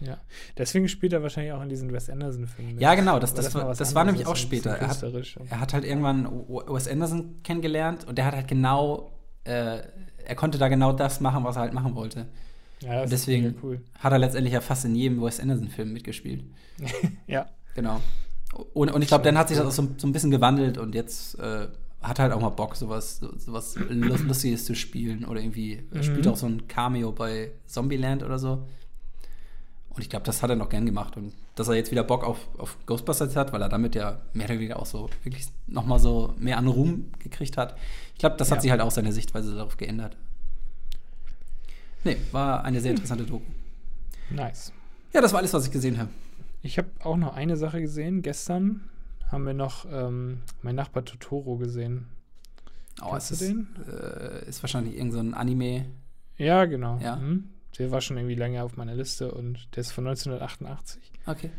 Ja. 0.00 0.18
Deswegen 0.58 0.88
spielt 0.88 1.12
er 1.12 1.22
wahrscheinlich 1.22 1.52
auch 1.52 1.62
in 1.62 1.68
diesen 1.68 1.92
Wes 1.92 2.10
Anderson-Filmen. 2.10 2.78
Ja, 2.80 2.94
genau, 2.94 3.18
das- 3.20 3.32
Aber 3.32 3.42
das 3.42 3.54
war- 3.54 3.74
das 3.74 3.94
war 3.94 4.04
nämlich 4.04 4.26
auch 4.26 4.36
so 4.36 4.42
später. 4.42 4.70
Er 4.76 4.88
hat- 4.88 5.02
er 5.50 5.60
hat 5.60 5.72
halt 5.72 5.84
irgendwann 5.84 6.24
Wes 6.48 6.88
Anderson 6.88 7.42
kennengelernt 7.44 8.04
und 8.06 8.18
der 8.18 8.26
hat 8.26 8.34
halt 8.34 8.48
genau, 8.48 9.12
äh, 9.44 9.78
er 10.26 10.34
konnte 10.34 10.58
da 10.58 10.68
genau 10.68 10.92
das 10.92 11.20
machen, 11.20 11.44
was 11.44 11.56
er 11.56 11.62
halt 11.62 11.72
machen 11.74 11.94
wollte. 11.94 12.26
ja, 12.80 12.94
das 12.96 13.02
und 13.04 13.12
deswegen- 13.12 13.46
ist 13.46 13.56
cool. 13.62 13.80
Hat 14.00 14.12
er 14.12 14.18
letztendlich 14.18 14.52
ja 14.52 14.60
fast 14.60 14.84
in 14.84 14.94
jedem 14.96 15.22
Wes 15.22 15.38
Anderson-Film 15.40 15.92
mitgespielt. 15.92 16.44
Ja. 17.26 17.46
Genau. 17.74 18.00
Und, 18.72 18.90
und 18.92 19.02
ich 19.02 19.08
glaube, 19.08 19.24
dann 19.24 19.38
hat 19.38 19.48
sich 19.48 19.56
das 19.58 19.66
auch 19.66 19.70
so, 19.72 19.88
so 19.96 20.06
ein 20.06 20.12
bisschen 20.12 20.30
gewandelt 20.30 20.76
und 20.78 20.94
jetzt 20.94 21.38
äh, 21.38 21.68
hat 22.08 22.18
halt 22.18 22.32
auch 22.32 22.40
mal 22.40 22.50
Bock, 22.50 22.76
sowas, 22.76 23.18
so- 23.18 23.36
sowas 23.38 23.76
Lus- 23.88 24.22
Lustiges 24.24 24.64
zu 24.66 24.74
spielen 24.74 25.24
oder 25.24 25.40
irgendwie 25.40 25.82
spielt 26.02 26.26
Mhm. 26.26 26.30
auch 26.32 26.36
so 26.36 26.46
ein 26.46 26.68
Cameo 26.68 27.12
bei 27.12 27.52
Zombieland 27.66 28.22
oder 28.22 28.38
so. 28.38 28.66
Und 29.90 30.02
ich 30.02 30.10
glaube, 30.10 30.26
das 30.26 30.42
hat 30.42 30.50
er 30.50 30.56
noch 30.56 30.68
gern 30.68 30.86
gemacht. 30.86 31.16
Und 31.16 31.32
dass 31.54 31.68
er 31.68 31.74
jetzt 31.76 31.90
wieder 31.92 32.02
Bock 32.02 32.24
auf, 32.24 32.38
auf 32.58 32.76
Ghostbusters 32.84 33.36
hat, 33.36 33.52
weil 33.52 33.62
er 33.62 33.68
damit 33.68 33.94
ja 33.94 34.20
mehr 34.32 34.46
oder 34.46 34.54
weniger 34.56 34.78
auch 34.80 34.86
so 34.86 35.08
wirklich 35.22 35.46
nochmal 35.68 36.00
so 36.00 36.34
mehr 36.38 36.58
an 36.58 36.66
Ruhm 36.66 37.12
gekriegt 37.20 37.56
hat. 37.56 37.76
Ich 38.12 38.18
glaube, 38.18 38.36
das 38.36 38.50
hat 38.50 38.58
Ja. 38.58 38.62
sich 38.62 38.70
halt 38.72 38.80
auch 38.80 38.90
seine 38.90 39.12
Sichtweise 39.12 39.54
darauf 39.54 39.76
geändert. 39.76 40.16
Nee, 42.02 42.16
war 42.32 42.64
eine 42.64 42.80
sehr 42.80 42.90
interessante 42.90 43.24
Doku. 43.24 43.44
Nice. 44.30 44.72
Ja, 45.12 45.20
das 45.20 45.32
war 45.32 45.38
alles, 45.38 45.52
was 45.54 45.64
ich 45.66 45.70
gesehen 45.72 45.96
habe. 45.98 46.10
Ich 46.62 46.76
habe 46.76 46.88
auch 47.02 47.16
noch 47.16 47.34
eine 47.36 47.56
Sache 47.56 47.80
gesehen. 47.80 48.22
Gestern 48.22 48.80
haben 49.34 49.46
wir 49.46 49.54
noch 49.54 49.86
ähm, 49.90 50.42
mein 50.62 50.74
Nachbar 50.74 51.04
Totoro 51.04 51.56
gesehen. 51.56 52.08
Oh, 53.02 53.10
Kennst 53.10 53.30
du 53.32 53.36
den? 53.36 53.68
Ist, 53.80 53.88
äh, 53.88 54.48
ist 54.48 54.62
wahrscheinlich 54.62 54.96
irgend 54.96 55.12
so 55.12 55.18
ein 55.18 55.34
Anime. 55.34 55.86
Ja, 56.36 56.64
genau. 56.64 56.98
Ja. 56.98 57.16
Mhm. 57.16 57.50
Der 57.78 57.90
war 57.90 58.00
schon 58.00 58.16
irgendwie 58.16 58.36
länger 58.36 58.64
auf 58.64 58.76
meiner 58.76 58.94
Liste 58.94 59.32
und 59.32 59.68
der 59.74 59.80
ist 59.80 59.90
von 59.90 60.06
1988 60.06 61.12
Okay. 61.26 61.50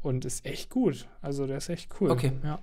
und 0.00 0.24
ist 0.24 0.46
echt 0.46 0.70
gut. 0.70 1.08
Also 1.20 1.46
der 1.46 1.56
ist 1.58 1.68
echt 1.68 1.90
cool. 2.00 2.10
Okay. 2.10 2.32
Ja. 2.44 2.60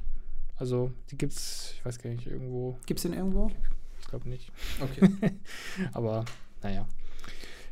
Also 0.55 0.91
die 1.11 1.17
gibt's, 1.17 1.73
ich 1.75 1.85
weiß 1.85 1.99
gar 1.99 2.09
nicht, 2.11 2.25
irgendwo, 2.27 2.77
Gibt's 2.85 3.03
den 3.03 3.13
irgendwo? 3.13 3.51
ich 3.99 4.07
glaube 4.07 4.29
nicht. 4.29 4.51
Okay. 4.79 5.09
Aber 5.93 6.23
naja. 6.61 6.87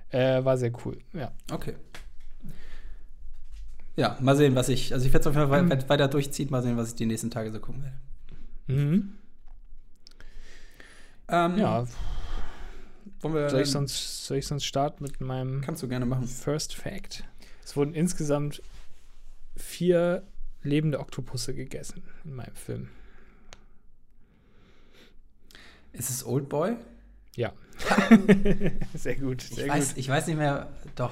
Äh, 0.09 0.43
war 0.43 0.57
sehr 0.57 0.73
cool. 0.85 0.97
Ja. 1.13 1.31
Okay. 1.49 1.75
Ja, 3.95 4.17
mal 4.21 4.35
sehen, 4.35 4.55
was 4.55 4.69
ich. 4.69 4.93
Also 4.93 5.05
ich 5.05 5.13
werde 5.13 5.21
es 5.21 5.27
auf 5.27 5.35
jeden 5.35 5.49
Fall 5.49 5.63
Mhm. 5.63 5.69
weit- 5.69 5.89
weiter 5.89 6.07
durchziehen, 6.07 6.49
mal 6.49 6.61
sehen, 6.63 6.77
was 6.77 6.89
ich 6.89 6.95
die 6.95 7.05
nächsten 7.05 7.29
Tage 7.29 7.51
so 7.51 7.59
gucken 7.59 7.83
werde. 7.83 7.97
Mhm. 8.67 9.13
Ähm, 11.27 11.57
Ja. 11.57 11.85
Soll 13.21 13.61
ich 13.61 13.69
sonst, 13.69 14.25
soll 14.25 14.37
ich 14.37 14.47
sonst 14.47 14.65
starten 14.65 15.03
mit 15.03 15.21
meinem 15.21 15.61
Kannst 15.61 15.83
du 15.83 15.87
gerne 15.87 16.05
machen. 16.07 16.27
First 16.27 16.73
Fact? 16.75 17.23
Es 17.63 17.75
wurden 17.75 17.93
insgesamt 17.93 18.63
vier 19.55 20.23
lebende 20.63 20.99
Oktopusse 20.99 21.53
gegessen 21.53 22.01
in 22.25 22.33
meinem 22.33 22.55
Film. 22.55 22.89
Ist 25.93 26.09
es 26.09 26.25
Old 26.25 26.49
Boy? 26.49 26.75
Ja. 27.35 27.53
sehr 28.95 29.15
gut, 29.15 29.43
Ich 29.43 29.49
sehr 29.55 29.67
weiß, 29.67 29.89
gut. 29.89 29.97
ich 29.97 30.09
weiß 30.09 30.27
nicht 30.27 30.37
mehr. 30.37 30.69
Doch. 30.95 31.11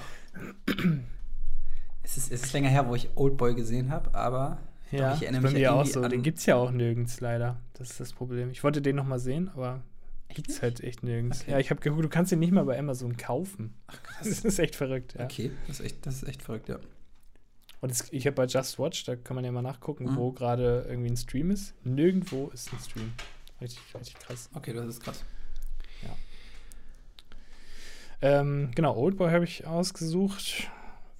Es, 2.10 2.17
ist, 2.17 2.32
es 2.32 2.43
ist 2.43 2.54
länger 2.54 2.69
her, 2.69 2.88
wo 2.88 2.95
ich 2.95 3.10
Old 3.15 3.38
Boy 3.38 3.54
gesehen 3.56 3.91
habe, 3.91 4.13
aber 4.13 4.58
Ja, 4.91 5.13
ich 5.15 5.22
erinnere 5.24 5.41
ist 5.41 5.43
bei 5.48 5.52
mich 5.52 5.60
mir 5.62 5.74
auch 5.74 5.86
so. 5.86 6.02
an- 6.02 6.10
Den 6.10 6.24
gibt 6.24 6.39
es 6.39 6.45
ja 6.45 6.56
auch 6.56 6.72
nirgends 6.72 7.19
leider. 7.22 7.58
Das 7.74 7.91
ist 7.91 8.00
das 8.00 8.13
Problem. 8.13 8.50
Ich 8.52 8.63
wollte 8.63 8.82
den 8.82 8.95
noch 8.95 9.06
mal 9.06 9.19
sehen, 9.19 9.50
aber 9.54 9.82
gibt's 10.30 10.54
nicht? 10.56 10.62
halt 10.63 10.82
echt 10.84 11.04
nirgends. 11.04 11.41
Okay. 11.41 11.52
Ja, 11.52 11.60
ich 11.60 11.69
habe 11.69 11.80
geguckt, 11.82 12.04
du 12.04 12.10
kannst 12.10 12.32
den 12.32 12.39
nicht 12.39 12.52
mal 12.52 12.65
bei 12.65 12.78
Amazon 12.78 13.15
kaufen. 13.17 13.74
Das 14.24 14.39
ist 14.43 14.60
echt 14.60 14.76
verrückt, 14.76 15.15
ja. 15.17 15.26
Okay, 15.26 15.52
das 15.67 15.80
ist 15.80 15.86
echt, 15.86 16.06
das 16.06 16.15
ist 16.15 16.24
echt 16.28 16.41
verrückt, 16.41 16.67
ja. 16.69 16.78
Und 17.82 17.91
es, 17.91 18.12
ich 18.12 18.26
habe 18.28 18.36
bei 18.36 18.45
Just 18.45 18.78
Watch, 18.80 19.06
da 19.06 19.15
kann 19.15 19.36
man 19.36 19.45
ja 19.45 19.52
mal 19.54 19.62
nachgucken, 19.62 20.06
Mhm. 20.06 20.15
wo 20.17 20.32
gerade 20.34 20.86
irgendwie 20.89 21.10
ein 21.12 21.15
Stream 21.17 21.50
ist. 21.52 21.74
Nirgendwo 21.86 22.50
ist 22.54 22.74
ein 22.74 22.80
Stream. 22.80 23.13
Richtig, 23.62 23.80
richtig 23.98 24.15
krass. 24.19 24.50
Okay, 24.54 24.74
das 24.74 24.86
ist 24.88 25.02
krass. 25.04 25.24
Ähm, 28.22 28.72
genau, 28.76 28.98
Oldboy 28.98 29.32
habe 29.32 29.45
ich 29.45 29.65
ausgesucht, 29.65 30.69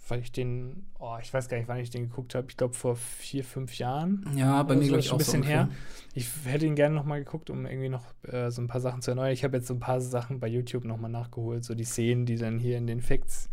weil 0.10 0.22
ich 0.22 0.32
den, 0.32 0.88
oh, 1.00 1.17
ich 1.22 1.34
weiß 1.34 1.48
gar 1.50 1.58
nicht, 1.58 1.67
wann 1.67 1.78
ich 1.80 1.89
den 1.89 2.10
geguckt 2.10 2.36
habe. 2.36 2.48
Ich 2.50 2.58
glaube 2.58 2.74
vor 2.74 2.95
vier, 2.95 3.43
fünf 3.43 3.78
Jahren. 3.78 4.26
Ja, 4.36 4.63
bei 4.63 4.76
mir 4.76 4.82
so, 4.84 4.88
glaube 4.89 5.00
ist 5.00 5.06
ich 5.06 5.10
schon 5.10 5.15
auch 5.15 5.19
ein 5.19 5.26
bisschen 5.26 5.43
so 5.43 5.50
her. 5.50 5.69
Ich 6.13 6.30
hätte 6.45 6.65
ihn 6.65 6.76
gerne 6.76 6.95
noch 6.95 7.06
mal 7.06 7.19
geguckt, 7.19 7.50
um 7.50 7.65
irgendwie 7.65 7.89
noch 7.89 8.06
äh, 8.24 8.50
so 8.52 8.62
ein 8.62 8.67
paar 8.67 8.82
Sachen 8.82 9.02
zu 9.02 9.12
erneuern. 9.12 9.32
Ich 9.32 9.43
habe 9.43 9.58
jetzt 9.58 9.67
so 9.67 9.74
ein 9.74 9.80
paar 9.80 10.02
Sachen 10.02 10.39
bei 10.39 10.48
YouTube 10.48 10.86
noch 10.86 10.98
mal 10.98 11.10
nachgeholt, 11.10 11.63
so 11.63 11.76
die 11.76 11.84
Szenen, 11.84 12.26
die 12.26 12.36
dann 12.36 12.60
hier 12.60 12.78
in 12.78 12.88
den 12.88 13.02
Facts 13.02 13.50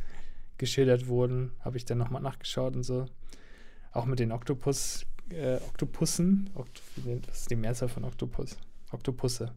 geschildert 0.58 1.06
wurden, 1.06 1.52
habe 1.60 1.76
ich 1.76 1.84
dann 1.84 1.98
noch 1.98 2.10
mal 2.10 2.20
nachgeschaut 2.20 2.74
und 2.76 2.82
so. 2.82 3.06
Auch 3.92 4.06
mit 4.06 4.18
den 4.18 4.32
Oktopus, 4.32 5.06
äh, 5.30 5.56
Oktopussen. 5.56 6.50
Okt 6.54 6.82
was 7.28 7.40
ist 7.40 7.50
die 7.50 7.56
Mehrzahl 7.56 7.88
von 7.88 8.04
Oktopus? 8.04 8.56
Oktopusse. 8.90 9.52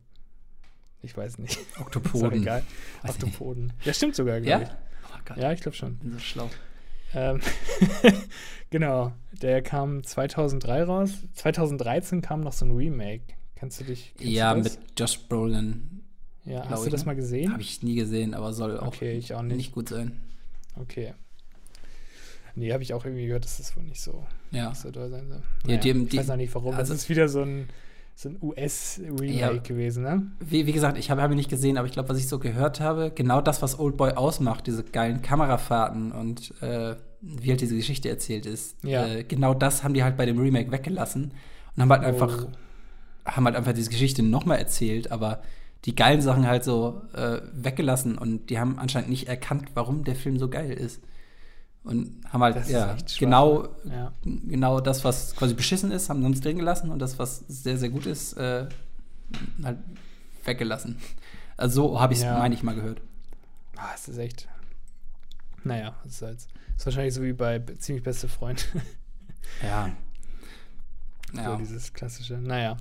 Ich 1.02 1.16
weiß 1.16 1.38
nicht. 1.38 1.52
Ist 1.58 1.80
Oktopoden. 1.80 2.42
egal. 2.42 2.64
Weiß 3.04 3.16
ich 3.16 3.24
nicht. 3.24 3.34
Oktopoden. 3.36 3.74
Ja, 3.84 3.94
stimmt 3.94 4.16
sogar, 4.16 4.38
Ja? 4.40 4.58
glaube 4.60 4.76
Oh 5.14 5.18
Gott, 5.26 5.38
ich. 5.38 5.44
Ja, 5.44 5.52
ich 5.54 5.62
glaube 5.62 5.78
schon. 5.78 5.96
bin 5.98 6.12
so 6.14 6.20
schlau. 6.20 6.50
Ähm, 7.14 7.40
genau, 8.70 9.14
der 9.42 9.62
kam 9.62 10.04
2003 10.04 10.84
raus. 10.84 11.12
2013 11.34 12.22
kam 12.22 12.42
noch 12.42 12.54
so 12.54 12.66
ein 12.66 12.72
Remake. 12.72 13.24
Kannst 13.56 13.80
du 13.82 13.86
dich. 13.86 14.14
kennst 14.18 14.32
Ja, 14.34 14.54
du 14.54 14.62
mit 14.62 14.78
Josh 14.98 15.20
Brolin. 15.28 16.02
Ja, 16.46 16.68
hast 16.70 16.82
du 16.84 16.88
ich, 16.88 16.92
das 16.92 17.02
ne? 17.02 17.08
mal 17.08 17.16
gesehen? 17.16 17.52
Habe 17.52 17.62
ich 17.62 17.84
nie 17.84 17.96
gesehen, 17.96 18.34
aber 18.34 18.54
soll 18.54 18.78
auch 18.80 18.88
Okay, 18.88 19.14
ich 19.14 19.34
auch 19.34 19.42
nicht. 19.42 19.58
nicht 19.58 19.72
gut 19.74 19.90
sein. 19.90 20.20
Okay. 20.80 21.14
Nee, 22.56 22.74
habe 22.74 22.84
ich 22.84 22.94
auch 22.94 23.06
irgendwie 23.06 23.26
gehört, 23.28 23.46
dass 23.46 23.58
das 23.58 23.76
wohl 23.78 23.84
nicht 23.84 24.02
so, 24.02 24.26
Ja. 24.52 24.70
nicht 24.70 24.82
so 24.82 24.92
doll 24.92 25.10
sein 25.10 25.28
soll. 25.28 25.42
Naja, 25.66 25.78
die- 25.80 25.90
ich 25.92 26.10
die- 26.10 26.18
weiß 26.18 26.28
noch 26.28 26.36
nicht 26.38 26.54
warum. 26.56 26.74
also- 26.76 26.94
das 26.94 27.04
ist 27.04 27.10
wieder 27.10 27.30
so 27.30 27.42
ein, 27.42 27.70
so 28.22 28.28
ein 28.28 28.38
US-Remake 28.42 29.32
Ja. 29.34 29.54
gewesen, 29.54 30.04
ne? 30.04 30.30
Wie, 30.42 30.66
wie 30.66 30.74
gesagt, 30.74 30.98
ich 30.98 31.10
habe 31.10 31.22
hab 31.22 31.32
ihn 31.32 31.38
nicht 31.38 31.50
gesehen, 31.50 31.78
aber 31.78 31.88
ich 31.88 31.94
glaube, 31.94 32.10
was 32.10 32.18
ich 32.18 32.28
so 32.28 32.38
gehört 32.38 32.82
habe, 32.82 33.12
genau 33.16 33.40
das, 33.40 33.62
was 33.62 33.80
Oldboy 33.80 34.12
ausmacht, 34.12 34.68
diese 34.68 34.84
geilen 34.84 35.22
Kamerafahrten 35.22 36.12
und 36.12 36.54
äh, 36.62 36.96
wie 37.22 37.50
halt 37.50 37.62
diese 37.62 37.78
Geschichte 37.78 38.10
erzählt 38.10 38.46
ist, 38.46 38.76
Ja. 38.84 39.08
äh, 39.08 39.24
genau 39.24 39.54
das 39.54 39.86
haben 39.86 39.94
die 39.94 40.04
halt 40.04 40.18
bei 40.18 40.26
dem 40.26 40.38
Remake 40.38 40.70
weggelassen 40.70 41.32
und 41.78 41.82
haben 41.82 41.90
halt 41.92 42.04
einfach, 42.04 42.46
Oh. 42.46 42.52
haben 43.32 43.46
halt 43.46 43.56
einfach 43.56 43.72
diese 43.72 43.90
Geschichte 43.90 44.22
nochmal 44.22 44.58
erzählt, 44.58 45.12
aber 45.14 45.42
die 45.86 45.96
geilen 45.96 46.20
Sachen 46.20 46.46
halt 46.46 46.66
so 46.66 47.02
äh, 47.14 47.40
weggelassen 47.54 48.18
und 48.18 48.50
die 48.50 48.60
haben 48.60 48.80
anscheinend 48.80 49.10
nicht 49.12 49.30
erkannt, 49.30 49.70
warum 49.76 50.04
der 50.04 50.16
Film 50.16 50.38
so 50.40 50.50
geil 50.50 50.74
ist. 50.74 51.02
Und 51.84 52.22
haben 52.30 52.44
halt, 52.44 52.68
ja, 52.68 52.98
genau, 53.18 53.64
ne? 53.64 53.70
Ja. 53.90 54.14
genau 54.24 54.80
das, 54.82 55.04
was 55.06 55.36
quasi 55.36 55.54
beschissen 55.54 55.92
ist, 55.92 56.10
haben 56.10 56.20
sie 56.22 56.26
uns 56.26 56.42
drin 56.42 56.58
gelassen 56.58 56.90
und 56.92 57.00
das, 57.00 57.18
was 57.18 57.40
sehr, 57.48 57.78
sehr 57.78 57.90
gut 57.90 58.06
ist, 58.06 58.34
äh, 58.34 58.68
halt 59.64 59.78
weggelassen. 60.44 60.98
Also 61.58 61.90
so 61.90 62.00
habe 62.02 62.14
ich 62.14 62.20
es, 62.20 62.26
Ja. 62.26 62.38
meine 62.38 62.54
ich, 62.54 62.64
mal 62.64 62.76
gehört. 62.76 63.02
Ah, 63.78 63.92
es 63.96 64.08
ist 64.10 64.18
echt. 64.18 64.48
Naja, 65.64 65.96
es 66.06 66.16
ist, 66.16 66.22
halt, 66.22 66.38
ist 66.78 66.86
wahrscheinlich 66.86 67.14
so 67.14 67.24
wie 67.24 67.34
bei 67.34 67.60
Be- 67.60 67.78
ziemlich 67.78 68.04
beste 68.04 68.28
Freund. 68.28 68.68
Ja. 69.64 69.90
So 71.34 71.42
Ja. 71.42 71.56
dieses 71.56 71.92
klassische. 71.94 72.36
Naja. 72.36 72.78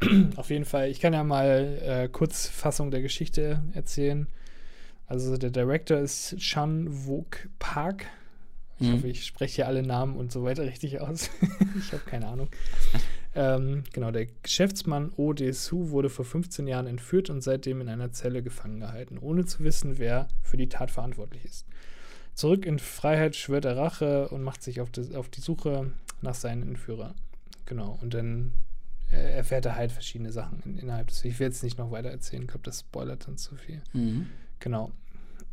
Auf 0.36 0.50
jeden 0.50 0.64
Fall, 0.64 0.88
ich 0.88 0.98
kann 1.00 1.12
ja 1.12 1.22
mal 1.22 1.78
äh, 1.82 2.08
Kurzfassung 2.08 2.90
der 2.90 3.00
Geschichte 3.02 3.62
erzählen. 3.74 4.26
Also 5.06 5.36
der 5.36 5.50
Director 5.50 5.98
ist 5.98 6.36
Chan 6.38 6.86
Wook 7.06 7.48
Park. 7.60 8.06
Ich 8.80 8.88
Mhm. 8.88 8.92
hoffe, 8.94 9.08
ich 9.08 9.26
spreche 9.26 9.56
hier 9.56 9.66
alle 9.68 9.82
Namen 9.82 10.16
und 10.16 10.32
so 10.32 10.42
weiter 10.42 10.64
richtig 10.64 11.00
aus. 11.00 11.30
ich 11.78 11.92
habe 11.92 12.02
keine 12.06 12.26
Ahnung. 12.28 12.48
Ähm, 13.34 13.84
genau, 13.92 14.10
der 14.10 14.26
Geschäftsmann 14.42 15.12
Oh 15.16 15.32
Dae-soo 15.32 15.90
wurde 15.90 16.08
vor 16.10 16.24
15 16.24 16.66
Jahren 16.66 16.86
entführt 16.86 17.30
und 17.30 17.42
seitdem 17.42 17.80
in 17.80 17.88
einer 17.88 18.10
Zelle 18.10 18.42
gefangen 18.42 18.80
gehalten, 18.80 19.18
ohne 19.18 19.44
zu 19.44 19.62
wissen, 19.62 19.98
wer 19.98 20.26
für 20.42 20.56
die 20.56 20.68
Tat 20.68 20.90
verantwortlich 20.90 21.44
ist. 21.44 21.64
Zurück 22.34 22.64
in 22.66 22.78
Freiheit 22.78 23.36
schwört 23.36 23.66
er 23.66 23.76
Rache 23.76 24.28
und 24.30 24.42
macht 24.42 24.62
sich 24.62 24.80
auf 24.80 24.90
die, 24.90 25.14
auf 25.14 25.28
die 25.28 25.40
Suche 25.42 25.92
nach 26.22 26.34
seinen 26.34 26.62
Entführer. 26.62 27.14
Genau, 27.66 27.98
und 28.02 28.14
dann 28.14 28.52
äh, 29.12 29.34
erfährt 29.34 29.66
er 29.66 29.76
halt 29.76 29.92
verschiedene 29.92 30.32
Sachen 30.32 30.60
in, 30.64 30.78
innerhalb 30.78 31.08
des. 31.08 31.24
Ich 31.24 31.38
will 31.38 31.46
jetzt 31.48 31.62
nicht 31.62 31.78
noch 31.78 31.90
weiter 31.92 32.08
erzählen, 32.10 32.42
ich 32.42 32.48
glaube, 32.48 32.64
das 32.64 32.80
spoilert 32.80 33.28
dann 33.28 33.36
zu 33.36 33.54
viel. 33.56 33.82
Mhm. 33.92 34.26
Genau. 34.58 34.90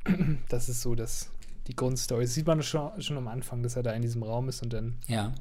Das 0.50 0.70
ist 0.70 0.82
so 0.82 0.96
das, 0.96 1.30
die 1.68 1.76
Grundstory. 1.76 2.24
Das 2.24 2.34
sieht 2.34 2.48
man 2.48 2.62
schon, 2.64 3.02
schon 3.02 3.18
am 3.18 3.28
Anfang, 3.28 3.62
dass 3.64 3.76
er 3.76 3.84
da 3.84 3.92
in 3.92 4.02
diesem 4.02 4.24
Raum 4.24 4.48
ist 4.50 4.62
und 4.64 4.74
dann 4.74 4.96
Ja. 5.08 5.34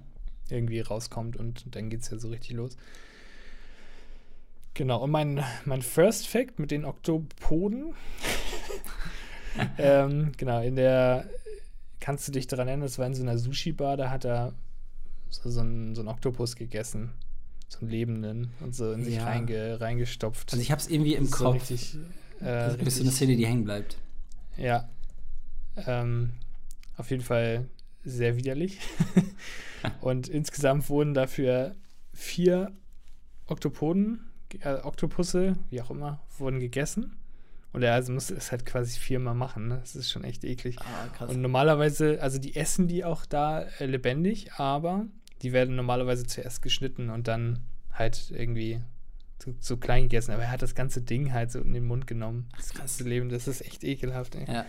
irgendwie 0.50 0.80
rauskommt 0.80 1.36
und 1.36 1.64
dann 1.74 1.88
geht 1.90 2.02
es 2.02 2.10
ja 2.10 2.18
so 2.18 2.28
richtig 2.28 2.52
los. 2.52 2.76
Genau, 4.74 5.02
und 5.02 5.10
mein, 5.10 5.42
mein 5.64 5.80
First 5.82 6.26
Fact 6.28 6.58
mit 6.58 6.70
den 6.70 6.84
Oktopoden. 6.84 7.94
ähm, 9.78 10.32
genau, 10.36 10.60
in 10.60 10.76
der, 10.76 11.28
kannst 12.00 12.28
du 12.28 12.32
dich 12.32 12.46
daran 12.46 12.68
erinnern, 12.68 12.86
das 12.86 12.98
war 12.98 13.06
in 13.06 13.14
so 13.14 13.22
einer 13.22 13.38
Sushi-Bar, 13.38 13.96
da 13.96 14.10
hat 14.10 14.24
er 14.26 14.52
so, 15.30 15.48
so, 15.50 15.60
einen, 15.60 15.94
so 15.94 16.02
einen 16.02 16.08
Oktopus 16.08 16.56
gegessen. 16.56 17.12
so 17.68 17.80
einen 17.80 17.90
Lebenden 17.90 18.50
und 18.60 18.74
so 18.74 18.92
in 18.92 19.02
sich 19.04 19.16
Ja. 19.16 19.24
reinge, 19.24 19.80
reingestopft. 19.80 20.52
Also 20.52 20.60
ich 20.62 20.70
habe 20.70 20.80
es 20.80 20.88
irgendwie 20.88 21.14
im 21.14 21.24
ist 21.24 21.34
so 21.34 21.44
Kopf. 21.46 21.54
richtig, 21.54 21.94
äh, 22.40 22.44
das 22.44 22.72
ist 22.74 22.78
richtig 22.80 22.94
so 22.94 23.00
eine 23.02 23.10
Szene, 23.12 23.36
die 23.36 23.46
hängen 23.46 23.64
bleibt. 23.64 23.96
Ja. 24.58 24.88
Ähm, 25.86 26.32
auf 26.96 27.10
jeden 27.10 27.22
Fall 27.22 27.68
sehr 28.04 28.36
widerlich. 28.36 28.78
und 30.00 30.28
insgesamt 30.28 30.88
wurden 30.88 31.14
dafür 31.14 31.74
vier 32.12 32.72
Oktopoden, 33.46 34.30
äh, 34.60 34.74
Oktopusse, 34.74 35.56
wie 35.70 35.80
auch 35.82 35.90
immer, 35.90 36.20
wurden 36.38 36.60
gegessen. 36.60 37.16
Und 37.72 37.82
er 37.82 37.92
also 37.92 38.12
musste 38.12 38.34
es 38.34 38.50
halt 38.52 38.64
quasi 38.64 38.98
viermal 38.98 39.34
machen. 39.34 39.68
Ne? 39.68 39.78
Das 39.80 39.94
ist 39.96 40.10
schon 40.10 40.24
echt 40.24 40.44
eklig. 40.44 40.76
Ah. 40.80 41.24
Und 41.26 41.42
normalerweise, 41.42 42.22
also 42.22 42.38
die 42.38 42.56
essen 42.56 42.88
die 42.88 43.04
auch 43.04 43.26
da 43.26 43.62
äh, 43.78 43.84
lebendig, 43.84 44.52
aber 44.54 45.06
die 45.42 45.52
werden 45.52 45.76
normalerweise 45.76 46.26
zuerst 46.26 46.62
geschnitten 46.62 47.10
und 47.10 47.28
dann 47.28 47.58
halt 47.92 48.30
irgendwie 48.30 48.80
so, 49.44 49.54
so 49.60 49.76
klein 49.76 50.04
gegessen. 50.04 50.32
Aber 50.32 50.44
er 50.44 50.50
hat 50.50 50.62
das 50.62 50.74
ganze 50.74 51.02
Ding 51.02 51.32
halt 51.32 51.50
so 51.50 51.60
in 51.60 51.74
den 51.74 51.84
Mund 51.84 52.06
genommen. 52.06 52.48
Das 52.56 52.72
ganze 52.72 53.04
Leben, 53.04 53.28
das 53.28 53.46
ist 53.46 53.60
echt 53.60 53.84
ekelhaft, 53.84 54.36
ey. 54.36 54.46
ja. 54.50 54.64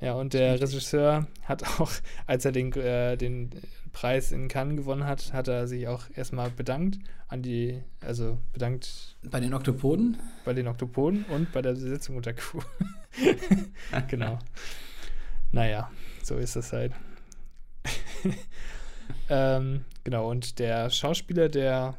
Ja, 0.00 0.12
und 0.14 0.34
der 0.34 0.60
Regisseur 0.60 1.26
hat 1.44 1.62
auch, 1.80 1.90
als 2.26 2.44
er 2.44 2.52
den, 2.52 2.72
äh, 2.72 3.16
den 3.16 3.50
Preis 3.92 4.30
in 4.30 4.48
Cannes 4.48 4.76
gewonnen 4.76 5.04
hat, 5.04 5.32
hat 5.32 5.48
er 5.48 5.66
sich 5.66 5.88
auch 5.88 6.04
erstmal 6.14 6.50
bedankt 6.50 6.98
an 7.28 7.42
die, 7.42 7.82
also 8.00 8.38
bedankt 8.52 9.16
Bei 9.22 9.40
den 9.40 9.54
Oktopoden? 9.54 10.18
bei 10.44 10.52
den 10.52 10.68
Oktopoden 10.68 11.24
und 11.24 11.50
bei 11.52 11.62
der 11.62 11.72
Besetzung 11.72 12.16
und 12.16 12.26
der 12.26 12.34
Crew. 12.34 12.60
genau. 14.08 14.38
Naja, 15.52 15.90
so 16.24 16.36
ist 16.36 16.56
das 16.56 16.72
halt. 16.72 16.92
ähm, 19.30 19.84
genau, 20.02 20.28
und 20.28 20.58
der 20.58 20.90
Schauspieler, 20.90 21.48
der 21.48 21.96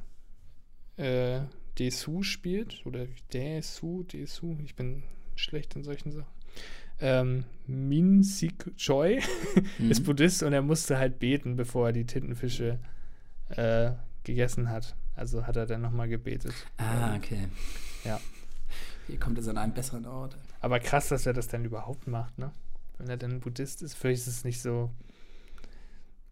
äh, 0.98 1.40
Desu 1.80 2.24
spielt, 2.24 2.86
oder 2.86 3.08
Desu, 3.34 4.04
Desu, 4.04 4.58
ich 4.64 4.76
bin 4.76 5.04
schlecht 5.36 5.76
in 5.76 5.84
solchen 5.84 6.12
Sachen. 6.12 6.28
Ähm, 7.00 7.44
Min 7.68 8.24
Sik 8.24 8.76
Choi 8.78 9.20
Mhm. 9.78 9.92
ist 9.92 10.04
Buddhist 10.04 10.42
und 10.44 10.54
er 10.54 10.62
musste 10.62 10.98
halt 10.98 11.20
beten, 11.20 11.56
bevor 11.56 11.88
er 11.88 11.94
die 11.94 12.06
Tintenfische 12.06 12.80
äh, 13.50 13.92
gegessen 14.24 14.70
hat. 14.70 14.96
Also 15.16 15.46
hat 15.48 15.56
er 15.58 15.66
dann 15.66 15.82
nochmal 15.82 16.08
gebetet. 16.08 16.54
Ah, 16.78 17.16
okay. 17.16 17.48
Ja. 18.04 18.20
Hier 19.08 19.20
kommt 19.20 19.38
es 19.38 19.48
an 19.48 19.58
einem 19.58 19.74
besseren 19.74 20.06
Ort. 20.06 20.38
Aber 20.60 20.80
krass, 20.80 21.10
dass 21.10 21.26
er 21.26 21.34
das 21.34 21.48
dann 21.48 21.66
überhaupt 21.66 22.08
macht, 22.08 22.38
ne? 22.38 22.52
Wenn 22.98 23.10
er 23.10 23.18
dann 23.18 23.40
Buddhist 23.40 23.82
ist, 23.84 23.94
vielleicht 23.96 24.22
ist 24.22 24.28
es 24.28 24.44
nicht 24.44 24.62
so. 24.62 24.90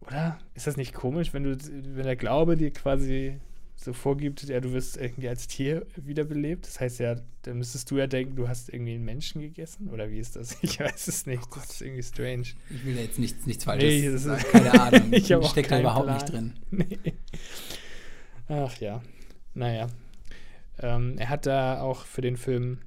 Oder? 0.01 0.38
Ist 0.56 0.67
das 0.67 0.78
nicht 0.78 0.93
komisch, 0.93 1.34
wenn 1.34 1.43
du, 1.43 1.58
wenn 1.95 2.04
der 2.06 2.15
Glaube 2.15 2.58
dir 2.58 2.71
quasi 2.71 3.39
so 3.76 3.94
vorgibt, 3.94 4.44
ja, 4.44 4.60
du 4.60 4.72
wirst 4.74 4.98
irgendwie 4.98 5.28
als 5.30 5.48
Tier 5.48 5.86
wiederbelebt? 5.96 6.66
Das 6.66 6.80
heißt 6.80 7.00
ja, 7.00 7.16
dann 7.44 7.58
müsstest 7.58 7.92
du 7.92 7.98
ja 7.98 8.08
denken, 8.08 8.36
du 8.36 8.48
hast 8.48 8.70
irgendwie 8.74 8.94
einen 8.96 9.06
Menschen 9.06 9.42
gegessen? 9.42 9.90
Oder 9.90 10.10
wie 10.10 10.20
ist 10.20 10.36
das? 10.36 10.58
Ich 10.62 10.80
weiß 10.80 11.08
es 11.08 11.26
nicht. 11.26 11.44
das 11.56 11.72
ist 11.72 11.82
irgendwie 11.82 12.04
strange. 12.04 12.46
Ich 12.70 12.86
will 12.86 12.96
da 12.96 13.02
jetzt 13.02 13.20
nichts, 13.20 13.46
nichts 13.46 13.64
Falsches 13.66 13.90
Nee, 13.90 14.10
das 14.12 14.24
sagen. 14.24 14.42
ist- 14.42 14.52
Keine 14.52 14.74
Ahnung. 14.82 15.14
Ich 15.14 15.26
steckt 15.26 15.72
da 15.72 15.80
überhaupt 15.80 16.06
Plan. 16.06 16.16
nicht 16.18 16.32
drin. 16.32 16.54
Nee. 17.04 17.14
Ach 18.48 18.76
ja. 18.78 19.02
Naja. 19.54 19.88
Ähm, 20.80 21.18
er 21.18 21.30
hat 21.30 21.46
da 21.46 21.82
auch 21.82 22.06
für 22.06 22.22
den 22.22 22.38
Film 22.38 22.80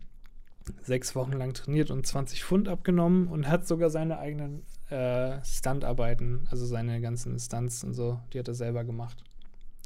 sechs 0.82 1.14
Wochen 1.14 1.32
lang 1.32 1.54
trainiert 1.54 1.90
und 1.90 2.06
20 2.06 2.44
Pfund 2.44 2.68
abgenommen 2.68 3.28
und 3.28 3.48
hat 3.48 3.66
sogar 3.66 3.88
seine 3.90 4.18
eigenen 4.18 4.62
äh, 4.90 5.42
Stuntarbeiten, 5.44 6.46
also 6.50 6.66
seine 6.66 7.00
ganzen 7.00 7.38
Stunts 7.38 7.82
und 7.84 7.94
so, 7.94 8.20
die 8.32 8.38
hat 8.38 8.48
er 8.48 8.54
selber 8.54 8.84
gemacht. 8.84 9.24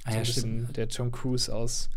Ah 0.04 0.10
so 0.10 0.16
ja, 0.16 0.20
bisschen 0.20 0.60
stimmt. 0.62 0.76
der 0.76 0.88
Tom 0.88 1.12
Cruise 1.12 1.54
aus, 1.54 1.88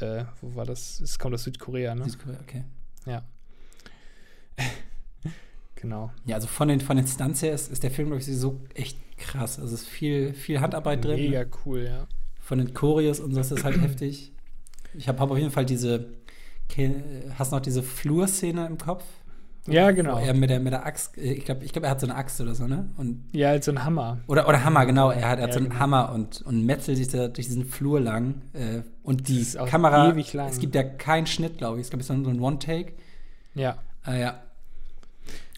äh, 0.00 0.24
wo 0.40 0.54
war 0.54 0.64
das? 0.64 1.00
Es 1.00 1.18
kommt 1.18 1.34
aus 1.34 1.44
Südkorea, 1.44 1.94
ne? 1.94 2.08
Südkorea, 2.08 2.38
Okay. 2.40 2.64
Ja. 3.06 3.22
genau. 5.74 6.12
Ja, 6.26 6.36
also 6.36 6.48
von 6.48 6.68
den, 6.68 6.80
von 6.80 6.96
den 6.96 7.06
Stunts 7.06 7.42
her 7.42 7.54
ist, 7.54 7.70
ist 7.70 7.82
der 7.82 7.90
Film, 7.90 8.08
glaube 8.08 8.20
ich, 8.20 8.26
so 8.26 8.60
echt 8.74 8.98
krass. 9.16 9.58
Also 9.58 9.74
es 9.74 9.82
ist 9.82 9.88
viel, 9.88 10.34
viel 10.34 10.60
Handarbeit 10.60 11.04
drin. 11.04 11.20
Mega 11.20 11.44
cool, 11.64 11.84
ja. 11.84 12.06
Von 12.40 12.58
den 12.58 12.74
Choreos 12.74 13.20
und 13.20 13.32
so 13.32 13.40
ist 13.40 13.52
das 13.52 13.64
halt 13.64 13.80
heftig. 13.80 14.32
Ich 14.94 15.08
habe 15.08 15.20
hab 15.20 15.30
auf 15.30 15.38
jeden 15.38 15.50
Fall 15.50 15.66
diese. 15.66 16.12
Hast 17.34 17.50
du 17.50 17.56
noch 17.56 17.62
diese 17.62 17.82
Flurszene 17.82 18.64
im 18.66 18.78
Kopf? 18.78 19.04
Ja, 19.66 19.90
genau. 19.90 20.16
Wo 20.16 20.18
er 20.20 20.32
mit 20.34 20.48
der, 20.50 20.58
mit 20.60 20.72
der 20.72 20.86
Axt, 20.86 21.16
äh, 21.18 21.32
ich 21.34 21.44
glaube, 21.44 21.64
ich 21.64 21.72
glaub, 21.72 21.84
er 21.84 21.90
hat 21.90 22.00
so 22.00 22.06
eine 22.06 22.16
Axt 22.16 22.40
oder 22.40 22.54
so, 22.54 22.66
ne? 22.66 22.88
Und, 22.96 23.24
Ja, 23.32 23.50
als 23.50 23.66
so 23.66 23.72
ein 23.72 23.84
Hammer. 23.84 24.18
oder, 24.26 24.48
oder 24.48 24.64
Hammer, 24.64 24.86
genau. 24.86 25.10
Er 25.10 25.28
hat, 25.28 25.38
er 25.38 25.44
hat 25.44 25.50
Ja, 25.50 25.52
so 25.52 25.58
einen 25.58 25.68
genau. 25.68 25.80
Hammer 25.80 26.12
und, 26.12 26.42
und 26.42 26.64
metzelt 26.64 26.96
sich 26.96 27.08
da 27.08 27.28
durch 27.28 27.46
diesen 27.46 27.64
Flur 27.66 28.00
lang. 28.00 28.42
Äh, 28.54 28.82
und 29.02 29.28
die 29.28 29.44
Kamera. 29.66 30.10
Es 30.48 30.58
gibt 30.58 30.74
ja 30.74 30.82
keinen 30.82 31.26
Schnitt, 31.26 31.58
glaube 31.58 31.78
ich. 31.78 31.86
Es 31.86 31.90
gibt 31.90 32.02
so 32.04 32.12
ein 32.12 32.24
so 32.24 32.30
ein 32.30 32.40
One-Take. 32.40 32.94
Ja. 33.54 33.78
Ah, 34.02 34.14
ja. 34.14 34.42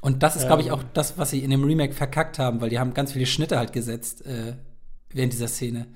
Und 0.00 0.24
das 0.24 0.34
ist, 0.34 0.46
glaube 0.46 0.62
ich, 0.62 0.68
Ähm. 0.68 0.74
auch 0.74 0.82
das, 0.94 1.16
was 1.16 1.30
sie 1.30 1.44
in 1.44 1.50
dem 1.50 1.62
Remake 1.62 1.92
verkackt 1.94 2.38
haben, 2.40 2.60
weil 2.60 2.70
die 2.70 2.80
haben 2.80 2.92
ganz 2.94 3.12
viele 3.12 3.26
Schnitte 3.26 3.56
halt 3.56 3.72
gesetzt 3.72 4.26
äh, 4.26 4.54
während 5.10 5.32
dieser 5.32 5.46
Szene. 5.48 5.86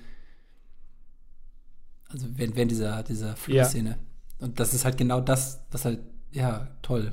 Also 2.08 2.26
während, 2.36 2.54
während 2.56 2.70
dieser, 2.70 3.02
dieser 3.02 3.34
Flurszene. 3.36 3.98
Und 4.38 4.60
das 4.60 4.74
ist 4.74 4.84
halt 4.84 4.96
genau 4.96 5.20
das, 5.20 5.64
was 5.72 5.84
halt, 5.84 5.98
ja, 6.30 6.68
toll. 6.82 7.12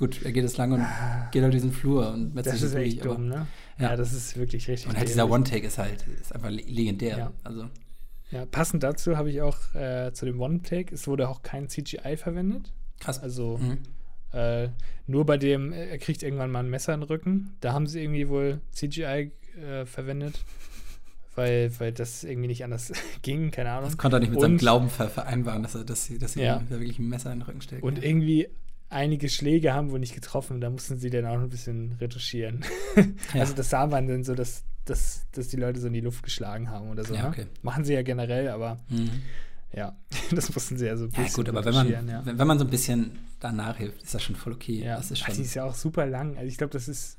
Gut, 0.00 0.22
er 0.24 0.32
geht 0.32 0.44
es 0.44 0.56
lang 0.56 0.72
und 0.72 0.84
geht 1.30 1.42
halt 1.44 1.54
diesen 1.54 1.70
Flur 1.72 2.12
und 2.12 2.34
Das 2.34 2.60
ist 2.62 2.74
echt 2.74 3.04
dumm, 3.04 3.28
ne? 3.28 3.46
ja. 3.78 3.90
Ja, 3.90 3.96
das 3.96 4.12
ist 4.12 4.36
wirklich 4.36 4.66
richtig. 4.66 4.88
Und 4.90 4.96
halt 4.98 5.08
dieser. 5.08 5.30
One-Take 5.30 5.64
ist 5.66 5.78
halt 5.78 6.04
ist 6.20 6.34
einfach 6.34 6.50
le- 6.50 6.62
legendär. 6.62 7.16
Ja. 7.18 7.32
Also, 7.44 7.68
Ja, 8.32 8.44
passend 8.46 8.82
dazu 8.82 9.16
habe 9.16 9.30
ich 9.30 9.40
auch 9.42 9.56
äh, 9.74 10.10
zu 10.12 10.24
dem 10.26 10.40
One-Take, 10.40 10.94
es 10.94 11.06
wurde 11.06 11.28
auch 11.28 11.42
kein 11.42 11.68
CGI 11.68 12.16
verwendet. 12.16 12.72
krass. 12.98 13.18
Also 13.22 13.58
Mhm. 13.58 13.78
äh, 14.32 14.68
nur 15.06 15.24
bei 15.26 15.36
dem, 15.38 15.72
äh, 15.72 15.86
er 15.90 15.98
kriegt 15.98 16.22
irgendwann 16.22 16.50
mal 16.50 16.60
ein 16.60 16.68
Messer 16.70 16.92
in 16.94 17.00
den 17.00 17.06
Rücken. 17.08 17.56
Da 17.60 17.72
haben 17.72 17.86
sie 17.86 18.02
irgendwie 18.02 18.28
wohl 18.28 18.60
CGI 18.72 19.30
äh, 19.62 19.84
verwendet, 19.86 20.44
weil, 21.34 21.70
weil 21.78 21.92
das 21.92 22.24
irgendwie 22.24 22.48
nicht 22.48 22.64
anders 22.64 22.92
ging, 23.22 23.50
keine 23.50 23.70
Ahnung. 23.72 23.84
Das 23.84 23.98
konnte 23.98 24.16
er 24.16 24.20
nicht 24.20 24.30
mit 24.30 24.40
seinem 24.40 24.52
Und- 24.52 24.58
Glauben 24.58 24.88
ver 24.90 25.08
vereinbaren, 25.08 25.62
dass 25.62 25.74
er, 25.74 25.84
dass 25.84 26.04
sie, 26.06 26.18
dass 26.18 26.34
sie 26.34 26.42
Ja. 26.42 26.58
da 26.68 26.70
wirklich 26.78 26.98
ein 26.98 27.08
Messer 27.08 27.32
in 27.32 27.40
den 27.40 27.46
Rücken 27.46 27.60
steckt. 27.60 27.82
Und 27.82 27.98
ja. 27.98 28.04
irgendwie 28.04 28.48
einige 28.90 29.28
Schläge 29.28 29.72
haben 29.72 29.90
wohl 29.90 29.98
nicht 30.00 30.14
getroffen, 30.14 30.60
da 30.60 30.68
mussten 30.68 30.98
sie 30.98 31.08
dann 31.10 31.24
auch 31.26 31.38
ein 31.38 31.48
bisschen 31.48 31.92
retuschieren. 32.00 32.64
Ja. 33.34 33.42
Also 33.42 33.54
das 33.54 33.70
sah 33.70 33.86
man 33.86 34.06
dann 34.08 34.24
so, 34.24 34.34
dass, 34.34 34.64
dass, 34.84 35.24
dass 35.32 35.48
die 35.48 35.56
Leute 35.56 35.78
so 35.80 35.86
in 35.86 35.92
die 35.92 36.00
Luft 36.00 36.22
geschlagen 36.24 36.68
haben 36.70 36.90
oder 36.90 37.04
so. 37.04 37.14
Ja, 37.14 37.22
ne? 37.22 37.28
okay. 37.28 37.46
Machen 37.62 37.84
sie 37.84 37.94
ja 37.94 38.02
generell, 38.02 38.48
aber 38.48 38.80
Mhm. 38.88 39.22
ja, 39.72 39.96
das 40.32 40.52
mussten 40.54 40.76
sie 40.76 40.86
ja 40.86 40.96
so 40.96 41.04
ein 41.04 41.10
Ja, 41.12 41.22
bisschen 41.22 41.34
gut, 41.36 41.48
aber 41.48 41.64
wenn 41.64 41.72
man, 41.74 41.86
retuschieren, 41.86 42.08
ja. 42.08 42.26
wenn, 42.26 42.38
wenn 42.38 42.46
man 42.48 42.58
so 42.58 42.64
ein 42.64 42.70
bisschen 42.70 43.12
danach 43.38 43.76
hilft, 43.78 44.02
ist 44.02 44.12
das 44.14 44.22
schon 44.24 44.34
voll 44.36 44.52
okay. 44.54 44.82
Ja, 44.84 44.96
Das 44.96 45.10
ist 45.12 45.22
Ach, 45.22 45.26
schon. 45.26 45.36
die 45.36 45.42
ist 45.42 45.54
ja 45.54 45.64
auch 45.64 45.74
super 45.74 46.06
lang. 46.06 46.36
Also 46.36 46.48
ich 46.48 46.58
glaube, 46.58 46.72
das 46.72 46.88
ist, 46.88 47.16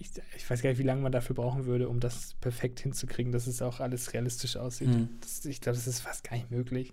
ich, 0.00 0.10
ich 0.36 0.50
weiß 0.50 0.60
gar 0.62 0.70
nicht, 0.70 0.78
wie 0.80 0.82
lange 0.84 1.00
man 1.02 1.12
dafür 1.12 1.36
brauchen 1.36 1.64
würde, 1.66 1.88
um 1.88 2.00
das 2.00 2.34
perfekt 2.40 2.80
hinzukriegen, 2.80 3.30
dass 3.32 3.46
es 3.46 3.62
auch 3.62 3.78
alles 3.78 4.12
realistisch 4.12 4.56
aussieht. 4.56 4.88
Mhm. 4.88 5.08
Das, 5.20 5.44
ich 5.44 5.60
glaube, 5.60 5.76
das 5.76 5.86
ist 5.86 6.00
fast 6.00 6.24
gar 6.24 6.36
nicht 6.36 6.50
möglich. 6.50 6.92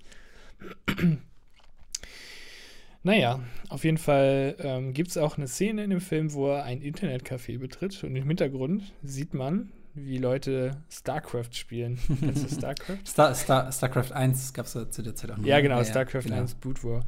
Naja, 3.03 3.39
auf 3.69 3.83
jeden 3.83 3.97
Fall 3.97 4.55
ähm, 4.59 4.93
gibt 4.93 5.09
es 5.09 5.17
auch 5.17 5.37
eine 5.37 5.47
Szene 5.47 5.83
in 5.83 5.89
dem 5.89 6.01
Film, 6.01 6.33
wo 6.33 6.49
er 6.49 6.63
ein 6.63 6.81
Internetcafé 6.81 7.57
betritt 7.59 8.03
und 8.03 8.15
im 8.15 8.27
Hintergrund 8.27 8.93
sieht 9.03 9.33
man, 9.33 9.71
wie 9.93 10.17
Leute 10.17 10.77
StarCraft 10.89 11.53
spielen. 11.53 11.99
Kennst 12.19 12.43
du 12.43 12.55
StarCraft? 12.55 12.99
Star, 13.05 13.33
Star, 13.35 13.71
StarCraft 13.71 14.11
1 14.13 14.53
gab 14.53 14.65
es 14.65 14.73
ja 14.73 14.89
zu 14.89 15.01
der 15.01 15.15
Zeit 15.15 15.31
auch 15.31 15.37
noch. 15.37 15.45
Ja, 15.45 15.59
genau, 15.61 15.83
StarCraft 15.83 16.23
genau. 16.23 16.37
1 16.37 16.55
Boot 16.55 16.83
War. 16.83 17.05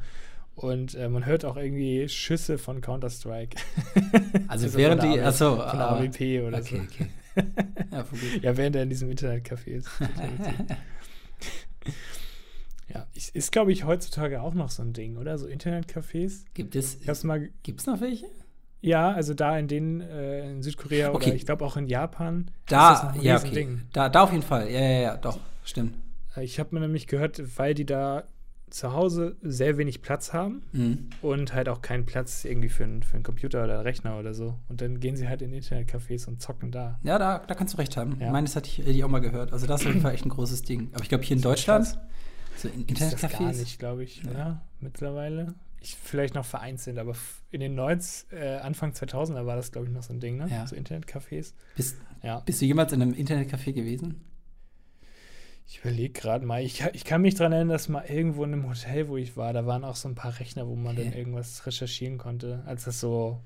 Und 0.56 0.94
äh, 0.94 1.08
man 1.08 1.26
hört 1.26 1.44
auch 1.44 1.56
irgendwie 1.56 2.08
Schüsse 2.08 2.58
von 2.58 2.80
Counter-Strike. 2.80 3.56
Also 4.48 4.66
Also 4.66 4.78
während 4.78 5.02
die, 5.02 5.20
achso, 5.20 5.56
Von 5.56 5.78
der 5.78 5.88
ah, 5.88 5.98
AWP 5.98 6.46
oder 6.46 6.58
okay, 6.58 6.76
so. 6.76 6.82
okay. 6.82 7.06
Ja. 7.90 8.04
Ja, 8.42 8.56
während 8.56 8.76
er 8.76 8.84
in 8.84 8.90
diesem 8.90 9.10
Internetcafé 9.10 9.66
ist. 9.66 9.88
Ja, 12.94 13.06
ich, 13.12 13.34
ist, 13.34 13.50
glaube 13.52 13.72
ich, 13.72 13.84
heutzutage 13.84 14.40
auch 14.40 14.54
noch 14.54 14.70
so 14.70 14.82
ein 14.82 14.92
Ding, 14.92 15.16
oder? 15.16 15.36
So 15.36 15.46
Internetcafés. 15.46 16.44
Gibt 16.54 16.76
es, 16.76 17.24
mal, 17.24 17.50
gibt's 17.62 17.86
noch 17.86 18.00
welche? 18.00 18.26
ja, 18.80 19.10
also 19.12 19.32
da 19.34 19.58
in 19.58 19.66
den, 19.66 20.00
äh, 20.02 20.50
in 20.50 20.62
Südkorea 20.62 21.10
Okay. 21.12 21.26
oder 21.28 21.34
ich 21.36 21.46
glaube 21.46 21.64
auch 21.64 21.76
in 21.78 21.86
Japan. 21.86 22.50
Da, 22.68 23.12
ist 23.16 23.22
ja, 23.24 23.36
okay. 23.36 23.46
Riesending. 23.48 23.82
Da, 23.94 24.08
da 24.10 24.22
auf 24.24 24.30
jeden 24.30 24.42
Fall. 24.44 24.70
Ja, 24.70 24.80
ja, 24.80 25.00
ja, 25.00 25.16
doch, 25.16 25.38
stimmt. 25.64 25.94
Äh, 26.36 26.44
Ich 26.44 26.60
habe 26.60 26.74
mir 26.74 26.80
nämlich 26.80 27.06
gehört, 27.06 27.40
weil 27.58 27.72
die 27.74 27.86
da 27.86 28.24
zu 28.70 28.92
Hause 28.92 29.36
sehr 29.40 29.78
wenig 29.78 30.02
Platz 30.02 30.32
haben 30.34 30.62
Mhm. 30.72 31.08
und 31.22 31.54
halt 31.54 31.68
auch 31.70 31.80
keinen 31.80 32.04
Platz 32.06 32.44
irgendwie 32.44 32.68
für, 32.68 32.84
einen- 32.84 33.02
für 33.02 33.14
einen 33.14 33.22
Computer 33.22 33.64
oder 33.64 33.74
einen 33.74 33.82
Rechner 33.82 34.18
oder 34.18 34.34
so. 34.34 34.58
Und 34.68 34.80
dann 34.82 35.00
gehen 35.00 35.16
sie 35.16 35.28
halt 35.28 35.42
in 35.42 35.52
Internetcafés 35.52 36.26
und 36.28 36.42
zocken 36.42 36.70
da. 36.72 36.98
Ja, 37.04 37.18
da, 37.18 37.38
da 37.38 37.54
kannst 37.54 37.74
du 37.74 37.78
recht 37.78 37.96
haben. 37.96 38.18
Ja. 38.20 38.30
Meines 38.32 38.54
hatte 38.56 38.68
ich, 38.68 38.78
hätte 38.78 38.90
ich 38.90 39.02
auch 39.04 39.08
mal 39.08 39.20
gehört. 39.20 39.52
Also 39.52 39.66
das 39.66 39.80
ist 39.80 39.86
auf 39.86 39.92
jeden 39.92 40.02
Fall 40.02 40.12
echt 40.12 40.26
ein 40.26 40.30
großes 40.30 40.62
Ding. 40.62 40.90
Aber 40.92 41.02
ich 41.04 41.08
glaube, 41.08 41.24
hier 41.24 41.36
in 41.36 41.42
Deutschland, 41.42 41.96
so 42.56 42.68
in 42.68 42.86
das 42.86 42.98
gar 43.20 43.30
Internetcafés, 43.30 43.58
nicht, 43.60 43.78
glaube 43.78 44.04
ich, 44.04 44.22
Ja. 44.22 44.30
oder? 44.30 44.62
Mittlerweile. 44.80 45.54
Ich, 45.80 45.96
vielleicht 45.96 46.34
noch 46.34 46.46
vereinzelt, 46.46 46.96
aber 46.98 47.14
in 47.50 47.60
den 47.60 47.74
90, 47.74 48.32
äh, 48.32 48.56
Anfang 48.56 48.92
2000er 48.92 49.44
war 49.44 49.56
das, 49.56 49.70
glaube 49.70 49.86
ich, 49.86 49.92
noch 49.92 50.02
so 50.02 50.14
ein 50.14 50.20
Ding, 50.20 50.38
ne? 50.38 50.48
Ja. 50.50 50.66
So 50.66 50.76
Internetcafés. 50.76 51.52
bist, 51.76 51.96
Ja. 52.22 52.40
bist 52.40 52.60
du 52.62 52.64
jemals 52.66 52.92
in 52.92 53.02
einem 53.02 53.12
Internetcafé 53.12 53.72
gewesen? 53.72 54.24
Ich 55.66 55.80
überlege 55.80 56.12
gerade 56.12 56.44
mal. 56.44 56.62
Ich, 56.62 56.82
ich 56.92 57.04
kann 57.04 57.22
mich 57.22 57.34
daran 57.34 57.52
erinnern, 57.52 57.70
dass 57.72 57.88
mal 57.88 58.04
irgendwo 58.06 58.44
in 58.44 58.52
einem 58.52 58.68
Hotel, 58.68 59.08
wo 59.08 59.16
ich 59.16 59.36
war, 59.36 59.52
da 59.52 59.64
waren 59.66 59.82
auch 59.84 59.96
so 59.96 60.08
ein 60.08 60.14
paar 60.14 60.38
Rechner, 60.38 60.66
wo 60.68 60.74
man 60.74 60.94
Okay. 60.96 61.04
dann 61.04 61.14
irgendwas 61.18 61.66
recherchieren 61.66 62.18
konnte, 62.18 62.62
als 62.66 62.84
das 62.84 63.00
so 63.00 63.40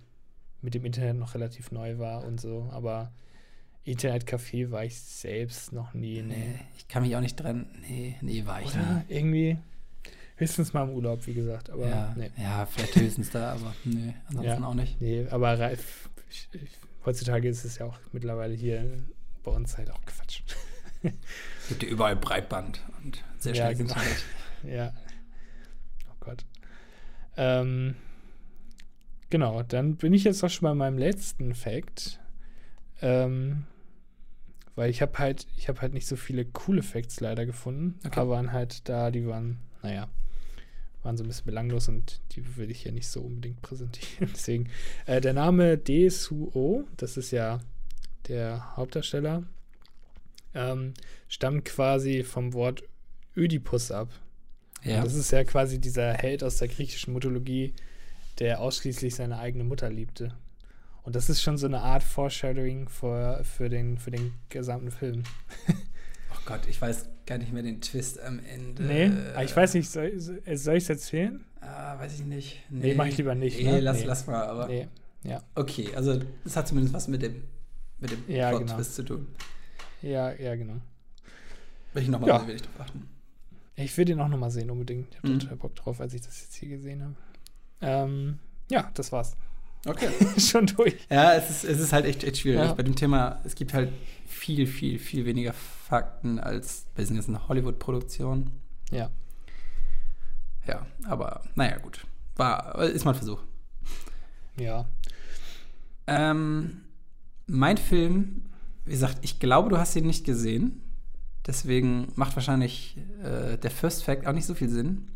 mit 0.61 0.75
dem 0.75 0.85
Internet 0.85 1.17
noch 1.17 1.35
relativ 1.35 1.71
neu 1.71 1.99
war 1.99 2.25
und 2.25 2.41
so. 2.41 2.69
Aber 2.73 3.13
Internetcafé 3.91 4.71
war 4.71 4.85
ich 4.85 4.99
selbst 4.99 5.73
noch 5.73 5.95
nie. 5.95 6.23
Nee. 6.23 6.35
Nee, 6.37 6.59
ich 6.77 6.89
kann 6.89 7.03
mich 7.03 7.15
auch 7.17 7.21
nicht 7.21 7.37
dran. 7.37 7.67
Nee, 7.89 8.17
nee, 8.21 8.45
war 8.47 8.61
ich 8.61 8.69
Oder? 8.69 9.05
Irgendwie. 9.09 9.59
Höchstens 10.37 10.73
mal 10.73 10.85
im 10.85 10.91
Urlaub, 10.91 11.27
wie 11.27 11.35
gesagt. 11.35 11.69
Aber 11.71 11.85
nie. 11.87 11.91
Ja, 11.91 12.15
nee. 12.17 12.31
ja, 12.37 12.67
vielleicht 12.67 12.95
höchstens 12.97 13.31
da, 13.31 13.53
aber 13.55 13.75
nee, 13.85 14.15
ansonsten 14.29 14.63
Ja. 14.63 14.69
auch 14.69 14.75
nicht. 14.75 15.01
Nee, 15.01 15.27
aber 15.31 15.59
Ralf, 15.59 16.09
ich, 16.31 16.49
ich, 16.53 16.71
heutzutage 17.05 17.49
ist 17.49 17.65
es 17.65 17.79
ja 17.79 17.87
auch 17.87 17.99
mittlerweile 18.13 18.55
hier 18.55 18.85
bei 19.43 19.51
uns 19.51 19.77
halt 19.77 19.91
auch 19.91 20.01
Quatsch. 20.05 20.43
Es 21.03 21.13
gibt 21.69 21.83
ja 21.83 21.89
überall 21.89 22.15
Breitband 22.17 22.81
und 23.03 23.23
sehr 23.39 23.55
Ja, 23.55 23.65
schnelles 23.73 23.79
genau. 23.79 23.95
Internet. 23.95 24.25
Ja. 24.65 24.93
Oh 26.11 26.15
Gott. 26.21 26.45
Ähm, 27.37 27.95
genau, 29.31 29.63
dann 29.63 29.97
bin 29.97 30.13
ich 30.13 30.25
jetzt 30.25 30.43
auch 30.43 30.51
schon 30.51 30.67
bei 30.69 30.75
meinem 30.75 30.99
letzten 30.99 31.55
Fact. 31.55 32.19
Ähm, 33.01 33.65
weil 34.79 34.91
ich 34.91 35.03
habe 35.03 35.19
halt, 35.19 35.49
ich 35.57 35.69
habe 35.69 35.81
halt 35.81 35.93
nicht 35.93 36.07
so 36.07 36.15
viele 36.15 36.45
coole 36.45 36.85
Facts 36.85 37.19
leider 37.19 37.45
gefunden. 37.47 37.99
Okay. 38.07 38.21
Aber 38.21 38.31
waren 38.31 38.53
halt 38.53 38.89
da, 38.89 39.11
die 39.11 39.27
waren, 39.27 39.59
naja, 39.83 40.09
waren 41.03 41.17
so 41.17 41.25
ein 41.25 41.27
bisschen 41.27 41.47
belanglos 41.47 41.89
und 41.89 42.21
die 42.31 42.57
will 42.57 42.71
ich 42.71 42.83
hier 42.83 42.93
nicht 42.93 43.09
so 43.09 43.21
unbedingt 43.21 43.61
präsentieren. 43.61 44.31
Deswegen, 44.33 44.71
äh, 45.07 45.21
der 45.21 45.33
Name 45.33 45.79
Desuo, 45.79 46.85
das 46.97 47.17
ist 47.17 47.33
ja 47.33 47.59
der 48.29 48.77
Hauptdarsteller, 48.77 49.43
ähm, 50.55 50.95
stammt 51.27 51.65
quasi 51.65 52.23
vom 52.23 52.53
Wort 52.53 52.85
Ödipus 53.37 53.91
ab. 53.91 54.11
Ja. 54.85 55.03
Das 55.03 55.15
ist 55.15 55.33
ja 55.33 55.43
quasi 55.43 55.81
dieser 55.81 56.13
Held 56.13 56.45
aus 56.45 56.59
der 56.59 56.69
griechischen 56.69 57.15
Mythologie, 57.15 57.75
der 58.39 58.61
ausschließlich 58.61 59.17
seine 59.17 59.41
eigene 59.41 59.65
Mutter 59.65 59.91
liebte. 59.91 60.37
Und 61.09 61.17
das 61.17 61.31
ist 61.31 61.41
schon 61.41 61.57
so 61.57 61.67
eine 61.67 61.81
Art 61.81 62.03
Foreshadowing 62.03 62.87
für, 62.91 63.43
für, 63.43 63.71
den, 63.71 63.97
für 63.97 64.11
den 64.11 64.35
gesamten 64.51 64.91
Film. 64.91 65.23
Oh 66.31 66.37
Gott, 66.45 66.61
ich 66.69 66.81
weiß 66.81 67.07
gar 67.25 67.39
nicht 67.39 67.51
mehr 67.55 67.63
den 67.63 67.81
Twist 67.81 68.21
am 68.21 68.39
Ende. 68.41 68.83
Nee, 68.83 69.11
aber 69.33 69.45
ich 69.45 69.57
weiß 69.57 69.73
nicht, 69.75 69.89
soll, 69.91 70.13
soll 70.19 70.37
ich 70.77 70.83
es 70.85 70.91
erzählen? 70.91 71.43
Ah, 71.63 71.99
weiß 71.99 72.13
ich 72.21 72.25
nicht. 72.27 72.63
Nee, 72.69 72.93
mach 72.95 73.07
ich 73.07 73.17
lieber 73.17 73.35
nicht, 73.35 73.59
Nee, 73.59 73.65
ne? 73.73 73.81
lass, 73.81 74.01
Nee. 74.01 74.05
lass 74.05 74.27
mal, 74.27 74.47
aber. 74.47 74.67
Nee. 74.69 74.89
Ja, 75.25 75.43
Okay, 75.55 75.89
also 75.97 76.21
es 76.45 76.55
hat 76.57 76.69
zumindest 76.69 76.95
was 76.95 77.09
mit 77.09 77.23
dem, 77.23 77.45
mit 77.99 78.11
dem 78.11 78.23
Ja, 78.29 78.51
genau. 78.51 78.65
Plot-Twist 78.67 78.95
zu 78.97 79.03
tun. 79.05 79.29
ja, 80.03 80.31
ja, 80.35 80.55
genau. 80.57 80.77
Will 81.95 82.03
ich 82.03 82.09
nochmal 82.11 82.29
Ja. 82.29 82.41
ja. 82.43 82.47
will 82.47 82.57
ich 82.57 82.63
drauf 82.63 82.81
achten. 82.81 83.09
Ich 83.77 83.97
will 83.97 84.05
den 84.05 84.21
auch 84.21 84.29
nochmal 84.29 84.51
sehen, 84.51 84.71
unbedingt. 84.71 85.09
Ich 85.13 85.17
habe 85.19 85.29
Mhm. 85.31 85.39
total 85.41 85.57
Bock 85.57 85.75
drauf, 85.77 86.01
als 86.03 86.13
ich 86.13 86.21
das 86.21 86.41
jetzt 86.43 86.55
hier 86.57 86.69
gesehen 86.69 87.03
habe. 87.03 87.15
Ähm, 87.81 88.39
ja, 88.71 88.91
das 88.95 89.13
war's. 89.13 89.35
Okay. 89.89 90.09
schon 90.39 90.67
durch. 90.67 90.95
Ja, 91.11 91.35
es 91.35 91.51
ist, 91.51 91.65
es 91.65 91.81
ist 91.81 91.93
halt 91.93 92.05
echt, 92.05 92.25
echt 92.25 92.39
schwierig. 92.39 92.61
Ja. 92.61 92.73
Bei 92.75 92.83
dem 92.83 92.95
Thema, 92.95 93.41
es 93.45 93.55
gibt 93.55 93.73
halt 93.75 93.91
viel, 94.27 94.67
viel, 94.67 94.99
viel 94.99 95.25
weniger 95.25 95.53
Fakten 95.53 96.39
als 96.39 96.87
bei 96.95 97.03
diesen 97.03 97.17
ganzen 97.17 97.49
Hollywood-Produktionen. 97.49 98.51
Ja. 98.91 99.11
Ja, 100.67 100.87
aber 101.05 101.43
naja, 101.55 101.79
gut. 101.79 102.07
War, 102.37 102.79
ist 102.83 103.05
mal 103.05 103.13
ein 103.13 103.17
Versuch. 103.17 103.43
Ja. 104.59 104.87
Ähm, 106.07 106.83
mein 107.47 107.79
Film, 107.79 108.43
wie 108.85 108.93
gesagt, 108.93 109.19
ich 109.23 109.41
glaube, 109.41 109.71
du 109.71 109.79
hast 109.79 109.97
ihn 109.97 110.07
nicht 110.07 110.25
gesehen. 110.25 110.83
Deswegen 111.47 112.13
macht 112.15 112.37
wahrscheinlich 112.37 112.99
äh, 113.23 113.57
der 113.57 113.71
First 113.71 114.05
Fact 114.05 114.27
auch 114.27 114.35
nicht 114.35 114.45
so 114.45 114.55
viel 114.55 114.69
Sinn. 114.69 115.09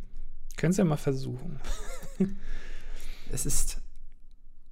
Können 0.57 0.71
es 0.71 0.79
ja 0.79 0.85
mal 0.85 0.97
versuchen. 0.97 1.61
Es 3.31 3.47
ist 3.47 3.82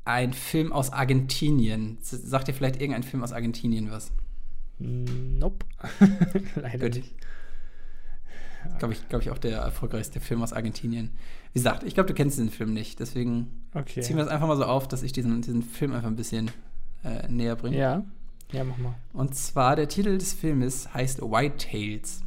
ein 0.05 0.33
Film 0.33 0.73
aus 0.73 0.93
Argentinien. 0.93 1.99
Sagt 2.01 2.49
dir 2.49 2.55
vielleicht 2.55 2.81
irgendein 2.81 3.03
Film 3.03 3.23
aus 3.23 3.33
Argentinien 3.33 3.91
was? 3.91 4.13
Nope. 4.79 5.67
Leider 6.57 6.89
Gut. 6.89 6.97
nicht. 6.97 7.15
Glaube 8.79 8.93
ich, 8.95 9.09
glaube 9.09 9.23
ich, 9.25 9.31
auch 9.31 9.39
der 9.39 9.59
erfolgreichste 9.59 10.21
Film 10.21 10.43
aus 10.43 10.53
Argentinien. 10.53 11.11
Wie 11.53 11.59
gesagt, 11.59 11.83
ich 11.83 11.95
glaube, 11.95 12.09
du 12.09 12.15
kennst 12.15 12.39
den 12.39 12.51
Film 12.51 12.73
nicht. 12.75 13.01
Deswegen 13.01 13.63
Okay. 13.75 14.01
ziehen 14.03 14.17
wir 14.17 14.25
das 14.25 14.33
einfach 14.33 14.47
mal 14.49 14.57
so 14.57 14.65
auf, 14.65 14.87
dass 14.89 15.03
ich 15.03 15.13
diesen, 15.13 15.41
diesen 15.43 15.63
Film 15.63 15.93
einfach 15.93 16.09
ein 16.09 16.17
bisschen 16.17 16.51
äh, 17.05 17.27
näher 17.29 17.57
bringe. 17.57 17.77
Ja. 17.79 18.05
Ja, 18.53 18.65
mach 18.65 18.79
mal. 18.79 18.95
Und 19.13 19.35
zwar 19.35 19.77
der 19.77 19.89
Titel 19.89 20.19
des 20.19 20.33
Filmes 20.35 20.93
heißt 20.93 21.23
White 21.23 21.57
Tales. 21.71 22.23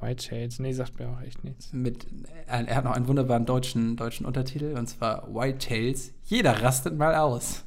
White 0.00 0.22
Shades. 0.22 0.58
Nee, 0.58 0.72
sagt 0.72 0.98
mir 0.98 1.08
auch 1.08 1.20
echt 1.22 1.44
nichts. 1.44 1.72
Mit, 1.72 2.06
er, 2.46 2.74
hat 2.74 2.84
noch 2.84 2.92
einen 2.92 3.08
wunderbaren 3.08 3.46
deutschen, 3.46 3.96
deutschen 3.96 4.26
Untertitel 4.26 4.76
und 4.76 4.86
zwar 4.86 5.34
White 5.34 5.58
Tales. 5.58 6.12
Jeder 6.24 6.62
rastet 6.62 6.96
mal 6.96 7.14
aus. 7.14 7.64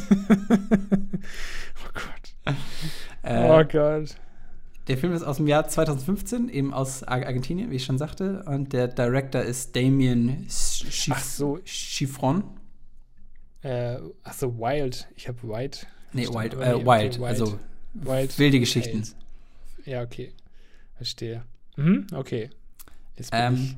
oh 0.10 0.36
Gott. 1.94 2.54
Äh, 3.22 3.48
oh 3.48 3.64
Gott. 3.64 4.16
Der 4.88 4.98
Film 4.98 5.12
ist 5.12 5.22
aus 5.22 5.36
dem 5.36 5.46
Jahr 5.46 5.68
2015, 5.68 6.48
eben 6.48 6.74
aus 6.74 7.04
Ar 7.04 7.24
Argentinien, 7.24 7.70
wie 7.70 7.76
ich 7.76 7.84
schon 7.84 7.98
sagte. 7.98 8.42
Und 8.46 8.72
der 8.72 8.88
Director 8.88 9.40
ist 9.42 9.76
Damien 9.76 10.46
Schif 10.48 11.14
Ach 11.14 11.22
so. 11.22 11.60
Chiffron. 11.64 12.42
Äh, 13.62 13.98
ach 14.24 14.32
so, 14.32 14.58
Wild. 14.58 15.06
Ich 15.14 15.28
habe 15.28 15.38
White. 15.44 15.86
Nee, 16.12 16.26
Wild, 16.26 16.54
äh, 16.54 16.84
Wild, 16.84 17.20
also 17.22 17.58
Wild 17.94 18.38
wilde 18.38 18.58
Geschichten. 18.58 19.04
Ja, 19.84 20.02
okay. 20.02 20.32
Verstehe. 21.02 21.42
Mhm, 21.76 22.06
okay. 22.14 22.50
Ähm. 23.32 23.74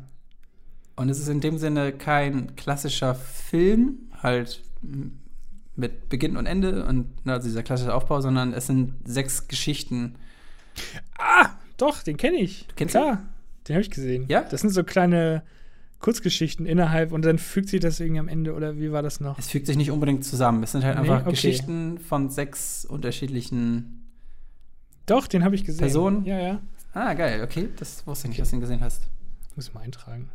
Und 0.95 1.09
es 1.09 1.19
ist 1.19 1.29
in 1.29 1.41
dem 1.41 1.57
Sinne 1.57 1.93
kein 1.93 2.55
klassischer 2.55 3.15
Film, 3.15 3.97
halt 4.23 4.63
mit 5.75 6.11
Beginn 6.11 6.37
und 6.37 6.45
Ende 6.45 6.85
und 6.85 7.25
ne, 7.25 7.33
also 7.33 7.49
dieser 7.49 7.63
klassische 7.63 7.95
Aufbau, 7.95 8.21
sondern 8.21 8.53
es 8.53 8.67
sind 8.67 8.95
sechs 9.07 9.49
Geschichten. 9.49 10.17
Ah, 11.19 11.49
doch, 11.79 12.03
den 12.03 12.19
kenne 12.19 12.37
ich. 12.37 12.67
Du 12.69 12.75
kennst 12.77 12.93
Klar, 12.93 13.23
den 13.67 13.77
habe 13.77 13.83
ich 13.83 13.91
gesehen. 13.91 14.27
Ja? 14.29 14.43
Das 14.43 14.61
sind 14.61 14.71
so 14.71 14.85
kleine 14.85 15.43
Kurzgeschichten 16.01 16.67
innerhalb 16.67 17.11
und 17.11 17.25
dann 17.25 17.39
fügt 17.39 17.71
sich 17.71 17.81
das 17.81 17.99
irgendwie 18.01 18.21
am 18.21 18.29
Ende 18.29 18.53
oder 18.53 18.79
wie 18.79 18.93
war 18.93 19.03
das 19.03 19.19
noch? 19.19 19.39
Es 19.39 19.49
fügt 19.49 19.67
sich 19.67 19.79
nicht 19.79 19.91
unbedingt 19.91 20.27
zusammen. 20.27 20.63
Es 20.63 20.73
sind 20.73 20.85
halt 20.85 20.97
Nee, 20.97 21.09
einfach 21.09 21.23
okay. 21.23 21.31
Geschichten 21.31 21.99
von 21.99 22.29
sechs 22.29 22.85
unterschiedlichen. 22.85 24.05
Doch, 25.07 25.27
den 25.27 25.43
habe 25.43 25.55
ich 25.55 25.65
gesehen. 25.65 25.81
Personen? 25.81 26.25
Ja, 26.27 26.39
ja. 26.39 26.61
Ah, 26.95 27.13
geil, 27.15 27.43
okay. 27.43 27.69
Das 27.77 28.07
wusste 28.07 28.27
ich 28.27 28.31
nicht, 28.31 28.41
dass 28.41 28.51
du 28.51 28.57
ihn 28.57 28.61
gesehen 28.61 28.81
hast. 28.81 29.03
Muss 29.57 29.75
mal 29.75 29.81
eintragen. 29.81 30.31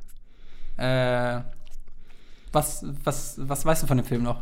Äh, 0.77 1.41
was, 2.51 2.85
was, 3.03 3.35
was 3.37 3.65
weißt 3.65 3.83
du 3.83 3.87
von 3.87 3.97
dem 3.97 4.05
Film 4.05 4.23
noch? 4.23 4.41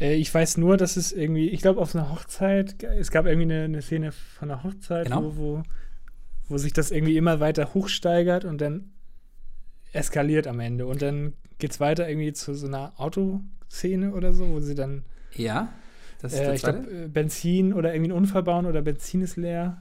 Äh, 0.00 0.14
ich 0.14 0.32
weiß 0.32 0.56
nur, 0.58 0.76
dass 0.76 0.96
es 0.96 1.12
irgendwie, 1.12 1.48
ich 1.50 1.60
glaube, 1.60 1.80
auf 1.80 1.94
einer 1.94 2.10
Hochzeit, 2.10 2.82
es 2.82 3.10
gab 3.10 3.26
irgendwie 3.26 3.52
eine, 3.54 3.64
eine 3.64 3.82
Szene 3.82 4.12
von 4.12 4.50
einer 4.50 4.62
Hochzeit, 4.62 5.06
Genau. 5.06 5.24
wo, 5.24 5.36
wo, 5.36 5.62
wo 6.48 6.58
sich 6.58 6.72
das 6.72 6.90
irgendwie 6.90 7.16
immer 7.16 7.40
weiter 7.40 7.74
hochsteigert 7.74 8.44
und 8.44 8.60
dann 8.60 8.90
eskaliert 9.92 10.46
am 10.46 10.60
Ende. 10.60 10.86
Und 10.86 11.02
dann 11.02 11.32
geht 11.58 11.70
es 11.72 11.80
weiter 11.80 12.08
irgendwie 12.08 12.32
zu 12.32 12.54
so 12.54 12.66
einer 12.66 12.92
Autoszene 13.00 14.12
oder 14.12 14.32
so, 14.32 14.48
wo 14.50 14.60
sie 14.60 14.74
dann, 14.74 15.04
Ja, 15.34 15.68
das 16.20 16.34
ist 16.34 16.40
äh, 16.40 16.54
ich 16.54 16.62
glaube, 16.62 17.08
Benzin 17.08 17.72
oder 17.72 17.92
irgendwie 17.94 18.12
einen 18.12 18.18
Unfall 18.22 18.42
bauen 18.42 18.66
oder 18.66 18.82
Benzin 18.82 19.22
ist 19.22 19.36
leer. 19.36 19.78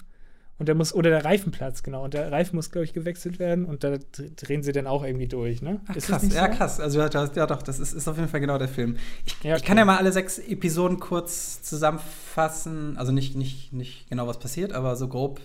Und 0.57 0.67
der 0.67 0.75
muss, 0.75 0.93
oder 0.93 1.09
der 1.09 1.25
Reifenplatz, 1.25 1.83
genau. 1.83 2.05
Und 2.05 2.13
der 2.13 2.31
Reifen 2.31 2.55
muss, 2.55 2.71
glaube 2.71 2.85
ich, 2.85 2.93
gewechselt 2.93 3.39
werden 3.39 3.65
und 3.65 3.83
da 3.83 3.97
dr- 3.97 4.29
drehen 4.37 4.63
sie 4.63 4.71
dann 4.71 4.87
auch 4.87 5.03
irgendwie 5.03 5.27
durch, 5.27 5.61
ne? 5.61 5.81
Ach, 5.87 5.95
Ist 5.97 6.07
das 6.07 6.11
krass, 6.11 6.23
nicht 6.23 6.35
ja, 6.35 6.49
so? 6.49 6.57
krass. 6.57 6.79
Also, 6.79 7.01
ja, 7.01 7.09
doch, 7.47 7.61
das 7.61 7.77
ist, 7.79 7.91
ist 7.91 8.07
auf 8.07 8.15
jeden 8.15 8.29
Fall 8.29 8.39
genau 8.39 8.57
der 8.57 8.69
Film. 8.69 8.95
Ich, 9.25 9.35
Ja, 9.43 9.57
ich 9.57 9.63
kann 9.65 9.77
ja 9.77 9.83
mal 9.83 9.97
alle 9.97 10.13
sechs 10.13 10.39
Episoden 10.39 10.99
kurz 11.01 11.61
zusammenfassen. 11.61 12.97
Also 12.97 13.11
nicht, 13.11 13.35
nicht, 13.35 13.73
nicht 13.73 14.09
genau, 14.09 14.27
was 14.27 14.39
passiert, 14.39 14.71
aber 14.71 14.95
so 14.95 15.09
grob, 15.09 15.41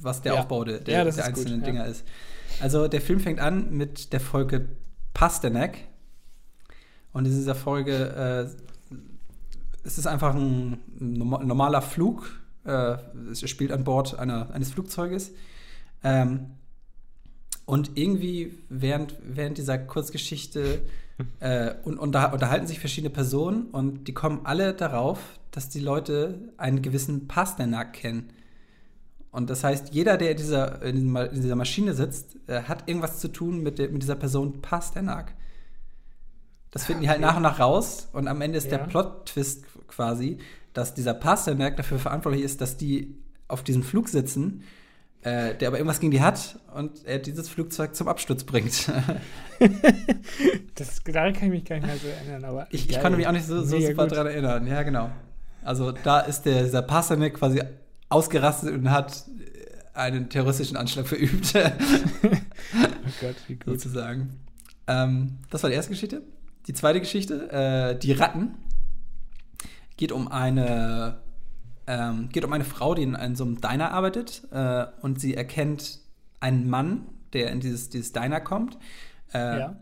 was 0.00 0.22
der 0.22 0.34
Ja. 0.34 0.40
Aufbau 0.40 0.62
der, 0.62 0.78
der, 0.78 1.02
der 1.04 1.06
ist 1.08 1.16
gut, 1.16 1.24
einzelnen 1.26 1.60
ja. 1.60 1.66
Dinger 1.66 1.86
ist. 1.86 2.04
Also, 2.60 2.86
der 2.86 3.00
Film 3.00 3.18
fängt 3.18 3.40
an 3.40 3.72
mit 3.72 4.12
der 4.12 4.20
Folge 4.20 4.68
Pasternak. 5.12 5.76
Und 7.12 7.24
in 7.24 7.32
dieser 7.32 7.54
Folge 7.56 8.50
äh, 8.52 8.96
es 9.84 9.98
ist 9.98 10.06
einfach 10.06 10.34
ein 10.34 10.78
norma- 11.00 11.42
normaler 11.42 11.82
Flug. 11.82 12.28
Äh, 12.66 13.30
es 13.30 13.48
spielt 13.48 13.72
an 13.72 13.84
Bord 13.84 14.18
einer, 14.18 14.50
eines 14.50 14.70
Flugzeuges. 14.70 15.32
Ähm, 16.02 16.50
und 17.64 17.92
irgendwie 17.94 18.58
während, 18.68 19.16
während 19.22 19.58
dieser 19.58 19.78
Kurzgeschichte 19.78 20.82
äh, 21.40 21.74
und, 21.84 21.98
unter, 21.98 22.32
unterhalten 22.32 22.66
sich 22.66 22.78
verschiedene 22.78 23.10
Personen 23.10 23.66
und 23.66 24.06
die 24.06 24.14
kommen 24.14 24.40
alle 24.44 24.74
darauf, 24.74 25.18
dass 25.50 25.68
die 25.68 25.80
Leute 25.80 26.52
einen 26.58 26.82
gewissen 26.82 27.26
Pasternak 27.26 27.94
kennen. 27.94 28.30
Und 29.30 29.50
das 29.50 29.64
heißt, 29.64 29.92
jeder, 29.92 30.16
der 30.16 30.30
in 30.30 30.36
dieser, 30.36 30.82
in 30.82 31.14
dieser 31.34 31.56
Maschine 31.56 31.94
sitzt, 31.94 32.36
äh, 32.46 32.62
hat 32.62 32.88
irgendwas 32.88 33.18
zu 33.18 33.28
tun 33.28 33.62
mit, 33.62 33.78
der, 33.78 33.90
mit 33.90 34.02
dieser 34.02 34.14
Person 34.14 34.62
Pasternak. 34.62 35.34
Das 36.70 36.84
finden 36.84 37.02
die 37.02 37.08
halt 37.08 37.18
Okay. 37.18 37.26
nach 37.26 37.36
und 37.36 37.42
nach 37.42 37.58
raus 37.58 38.08
und 38.12 38.28
am 38.28 38.40
Ende 38.40 38.58
ist 38.58 38.70
der 38.70 38.80
Ja. 38.80 38.86
Plot-Twist 38.86 39.64
quasi, 39.88 40.38
dass 40.76 40.92
dieser 40.92 41.14
Pasternak 41.14 41.76
dafür 41.76 41.98
verantwortlich 41.98 42.44
ist, 42.44 42.60
dass 42.60 42.76
die 42.76 43.16
auf 43.48 43.62
diesem 43.62 43.82
Flug 43.82 44.10
sitzen, 44.10 44.62
äh, 45.22 45.54
der 45.54 45.68
aber 45.68 45.78
irgendwas 45.78 46.00
gegen 46.00 46.10
die 46.10 46.20
hat 46.20 46.58
und 46.74 47.06
er 47.06 47.18
dieses 47.18 47.48
Flugzeug 47.48 47.96
zum 47.96 48.08
Absturz 48.08 48.44
bringt. 48.44 48.90
das, 50.74 51.02
daran 51.04 51.32
kann 51.32 51.44
ich 51.44 51.50
mich 51.50 51.64
gar 51.64 51.76
nicht 51.76 51.86
mehr 51.86 51.96
so 51.96 52.08
erinnern, 52.08 52.44
aber. 52.44 52.66
Ich, 52.70 52.90
ich 52.90 53.00
konnte 53.00 53.16
mich 53.16 53.26
auch 53.26 53.32
nicht 53.32 53.46
so, 53.46 53.62
so 53.62 53.80
super 53.80 54.06
daran 54.06 54.26
erinnern. 54.26 54.66
Ja, 54.66 54.82
genau. 54.82 55.10
Also 55.62 55.92
da 55.92 56.20
ist 56.20 56.42
der, 56.42 56.64
dieser 56.64 56.82
Passanek 56.82 57.34
quasi 57.34 57.62
ausgerastet 58.10 58.74
und 58.74 58.90
hat 58.90 59.24
einen 59.94 60.28
terroristischen 60.28 60.76
Anschlag 60.76 61.08
verübt. 61.08 61.54
oh 61.56 63.10
Gott, 63.22 63.36
wie 63.46 63.54
gut. 63.54 63.64
Sozusagen. 63.64 64.40
Ähm, 64.86 65.38
das 65.48 65.62
war 65.62 65.70
die 65.70 65.76
erste 65.76 65.92
Geschichte. 65.92 66.20
Die 66.66 66.74
zweite 66.74 67.00
Geschichte, 67.00 67.50
äh, 67.50 67.98
die 67.98 68.12
Ratten, 68.12 68.56
geht 69.96 70.12
um 70.12 70.28
eine 70.28 71.20
ähm, 71.86 72.28
geht 72.30 72.44
um 72.44 72.52
eine 72.52 72.64
Frau, 72.64 72.94
die 72.94 73.02
in, 73.02 73.14
in 73.14 73.36
so 73.36 73.44
einem 73.44 73.60
Diner 73.60 73.92
arbeitet 73.92 74.42
äh, 74.50 74.86
und 75.02 75.20
sie 75.20 75.34
erkennt 75.34 76.00
einen 76.40 76.68
Mann, 76.68 77.06
der 77.32 77.52
in 77.52 77.60
dieses, 77.60 77.88
dieses 77.90 78.12
Diner 78.12 78.40
kommt. 78.40 78.76
Äh, 79.32 79.58
ja. 79.58 79.76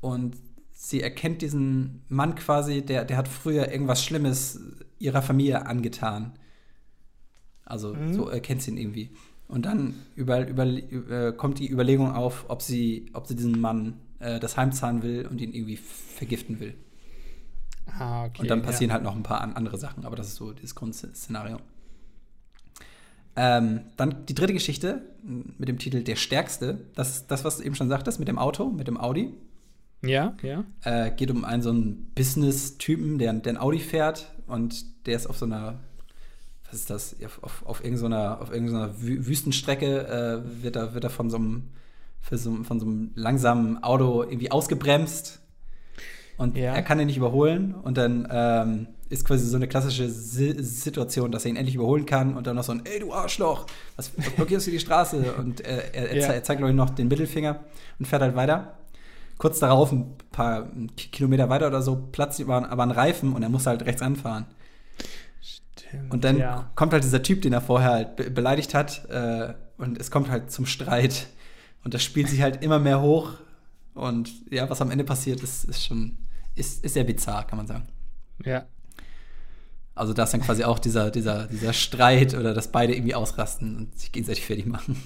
Und 0.00 0.36
sie 0.72 1.00
erkennt 1.02 1.42
diesen 1.42 2.02
Mann 2.08 2.34
quasi, 2.34 2.82
der, 2.82 3.04
der 3.04 3.16
hat 3.16 3.28
früher 3.28 3.70
irgendwas 3.70 4.04
Schlimmes 4.04 4.60
ihrer 4.98 5.22
Familie 5.22 5.66
angetan. 5.66 6.32
Also 7.64 7.94
mhm. 7.94 8.14
so 8.14 8.28
erkennt 8.28 8.62
sie 8.62 8.72
ihn 8.72 8.78
irgendwie. 8.78 9.10
Und 9.48 9.66
dann 9.66 9.94
über, 10.16 10.46
über, 10.48 10.66
über, 10.66 11.32
kommt 11.32 11.58
die 11.60 11.70
Überlegung 11.70 12.12
auf, 12.12 12.46
ob 12.48 12.62
sie, 12.62 13.10
ob 13.12 13.26
sie 13.26 13.36
diesen 13.36 13.60
Mann 13.60 14.00
äh, 14.18 14.40
das 14.40 14.56
heimzahlen 14.56 15.02
will 15.02 15.26
und 15.26 15.40
ihn 15.40 15.52
irgendwie 15.52 15.76
vergiften 15.76 16.58
will. 16.58 16.74
Ah, 17.86 18.24
okay, 18.26 18.42
und 18.42 18.50
dann 18.50 18.62
passieren 18.62 18.90
ja. 18.90 18.94
halt 18.94 19.04
noch 19.04 19.14
ein 19.14 19.22
paar 19.22 19.40
andere 19.40 19.78
Sachen, 19.78 20.04
aber 20.04 20.16
das 20.16 20.28
ist 20.28 20.36
so 20.36 20.52
das 20.52 20.74
Grundszenario. 20.74 21.58
Ähm, 23.36 23.80
dann 23.96 24.26
die 24.26 24.34
dritte 24.34 24.54
Geschichte 24.54 25.02
mit 25.22 25.68
dem 25.68 25.78
Titel 25.78 26.02
Der 26.02 26.16
Stärkste. 26.16 26.80
Das 26.94 27.26
das, 27.26 27.44
was 27.44 27.58
du 27.58 27.64
eben 27.64 27.74
schon 27.74 27.88
sagtest, 27.88 28.18
mit 28.18 28.28
dem 28.28 28.38
Auto, 28.38 28.70
mit 28.70 28.88
dem 28.88 28.98
Audi. 28.98 29.34
Ja, 30.02 30.34
ja. 30.42 30.64
Äh, 30.82 31.10
geht 31.10 31.30
um 31.30 31.44
einen 31.44 31.62
so 31.62 31.70
einen 31.70 32.12
Business-Typen, 32.14 33.18
der, 33.18 33.32
der 33.34 33.54
ein 33.54 33.58
Audi 33.58 33.78
fährt 33.78 34.32
und 34.46 35.06
der 35.06 35.16
ist 35.16 35.26
auf 35.26 35.38
so 35.38 35.46
einer 35.46 35.78
was 36.70 36.80
ist 36.80 36.90
das, 36.90 37.16
auf, 37.24 37.42
auf, 37.42 37.66
auf 37.66 37.84
irgendeiner, 37.84 38.40
auf 38.40 38.50
irgendeiner 38.50 38.90
Wüstenstrecke 39.00 40.42
äh, 40.42 40.62
wird, 40.62 40.76
er, 40.76 40.94
wird 40.94 41.04
er 41.04 41.10
von 41.10 41.30
so, 41.30 41.36
einem, 41.36 41.68
so, 42.30 42.64
von 42.64 42.80
so 42.80 42.86
einem 42.86 43.10
langsamen 43.14 43.82
Auto 43.82 44.22
irgendwie 44.22 44.50
ausgebremst 44.50 45.40
und 46.36 46.56
ja. 46.56 46.74
er 46.74 46.82
kann 46.82 47.00
ihn 47.00 47.06
nicht 47.06 47.16
überholen 47.16 47.74
und 47.74 47.96
dann 47.96 48.28
ähm, 48.30 48.86
ist 49.08 49.24
quasi 49.24 49.46
so 49.46 49.56
eine 49.56 49.68
klassische 49.68 50.08
si 50.08 50.62
Situation, 50.62 51.30
dass 51.30 51.44
er 51.44 51.50
ihn 51.50 51.56
endlich 51.56 51.76
überholen 51.76 52.06
kann 52.06 52.36
und 52.36 52.46
dann 52.46 52.56
noch 52.56 52.64
so 52.64 52.72
ein 52.72 52.84
Ey, 52.84 53.00
du 53.00 53.12
Arschloch, 53.12 53.66
was, 53.96 54.10
was 54.16 54.30
blockierst 54.30 54.66
du 54.66 54.70
die 54.70 54.80
Straße? 54.80 55.34
Und 55.38 55.64
äh, 55.64 55.90
er, 55.92 56.10
er, 56.10 56.16
ja. 56.16 56.26
er, 56.26 56.42
zeigt, 56.42 56.58
glaube 56.58 56.70
ich, 56.70 56.76
noch 56.76 56.90
den 56.90 57.08
Mittelfinger 57.08 57.60
und 57.98 58.06
fährt 58.06 58.22
halt 58.22 58.36
weiter. 58.36 58.74
Kurz 59.38 59.58
darauf, 59.58 59.92
ein 59.92 60.14
paar 60.32 60.68
Kilometer 60.96 61.48
weiter 61.48 61.68
oder 61.68 61.82
so, 61.82 61.96
platzt 62.10 62.40
aber, 62.40 62.70
aber 62.70 62.82
ein 62.82 62.90
Reifen 62.90 63.32
und 63.34 63.42
er 63.42 63.48
muss 63.48 63.66
halt 63.66 63.84
rechts 63.84 64.02
anfahren. 64.02 64.46
Stimmt, 65.40 66.12
und 66.12 66.24
dann 66.24 66.38
ja. 66.38 66.70
kommt 66.74 66.92
halt 66.92 67.04
dieser 67.04 67.22
Typ, 67.22 67.42
den 67.42 67.52
er 67.52 67.60
vorher 67.60 67.90
halt 67.90 68.16
be 68.16 68.30
beleidigt 68.30 68.74
hat, 68.74 69.08
äh, 69.10 69.54
und 69.78 69.98
es 69.98 70.10
kommt 70.10 70.30
halt 70.30 70.50
zum 70.50 70.66
Streit. 70.66 71.26
Und 71.84 71.94
das 71.94 72.02
spielt 72.02 72.28
sich 72.28 72.42
halt 72.42 72.62
immer 72.62 72.78
mehr 72.78 73.00
hoch. 73.00 73.34
Und 73.94 74.30
ja, 74.50 74.68
was 74.68 74.80
am 74.80 74.90
Ende 74.90 75.04
passiert, 75.04 75.42
ist, 75.42 75.64
ist 75.64 75.84
schon, 75.84 76.16
ist, 76.56 76.84
ist 76.84 76.94
sehr 76.94 77.04
bizarr, 77.04 77.46
kann 77.46 77.58
man 77.58 77.66
sagen. 77.66 77.88
Ja. 78.44 78.66
Also 79.94 80.12
da 80.12 80.24
ist 80.24 80.32
dann 80.34 80.42
quasi 80.42 80.64
auch 80.64 80.78
dieser, 80.78 81.10
dieser, 81.10 81.46
dieser 81.46 81.72
Streit 81.72 82.34
oder 82.34 82.52
dass 82.52 82.70
beide 82.70 82.94
irgendwie 82.94 83.14
ausrasten 83.14 83.76
und 83.76 83.98
sich 83.98 84.12
gegenseitig 84.12 84.44
fertig 84.44 84.66
machen. 84.66 84.96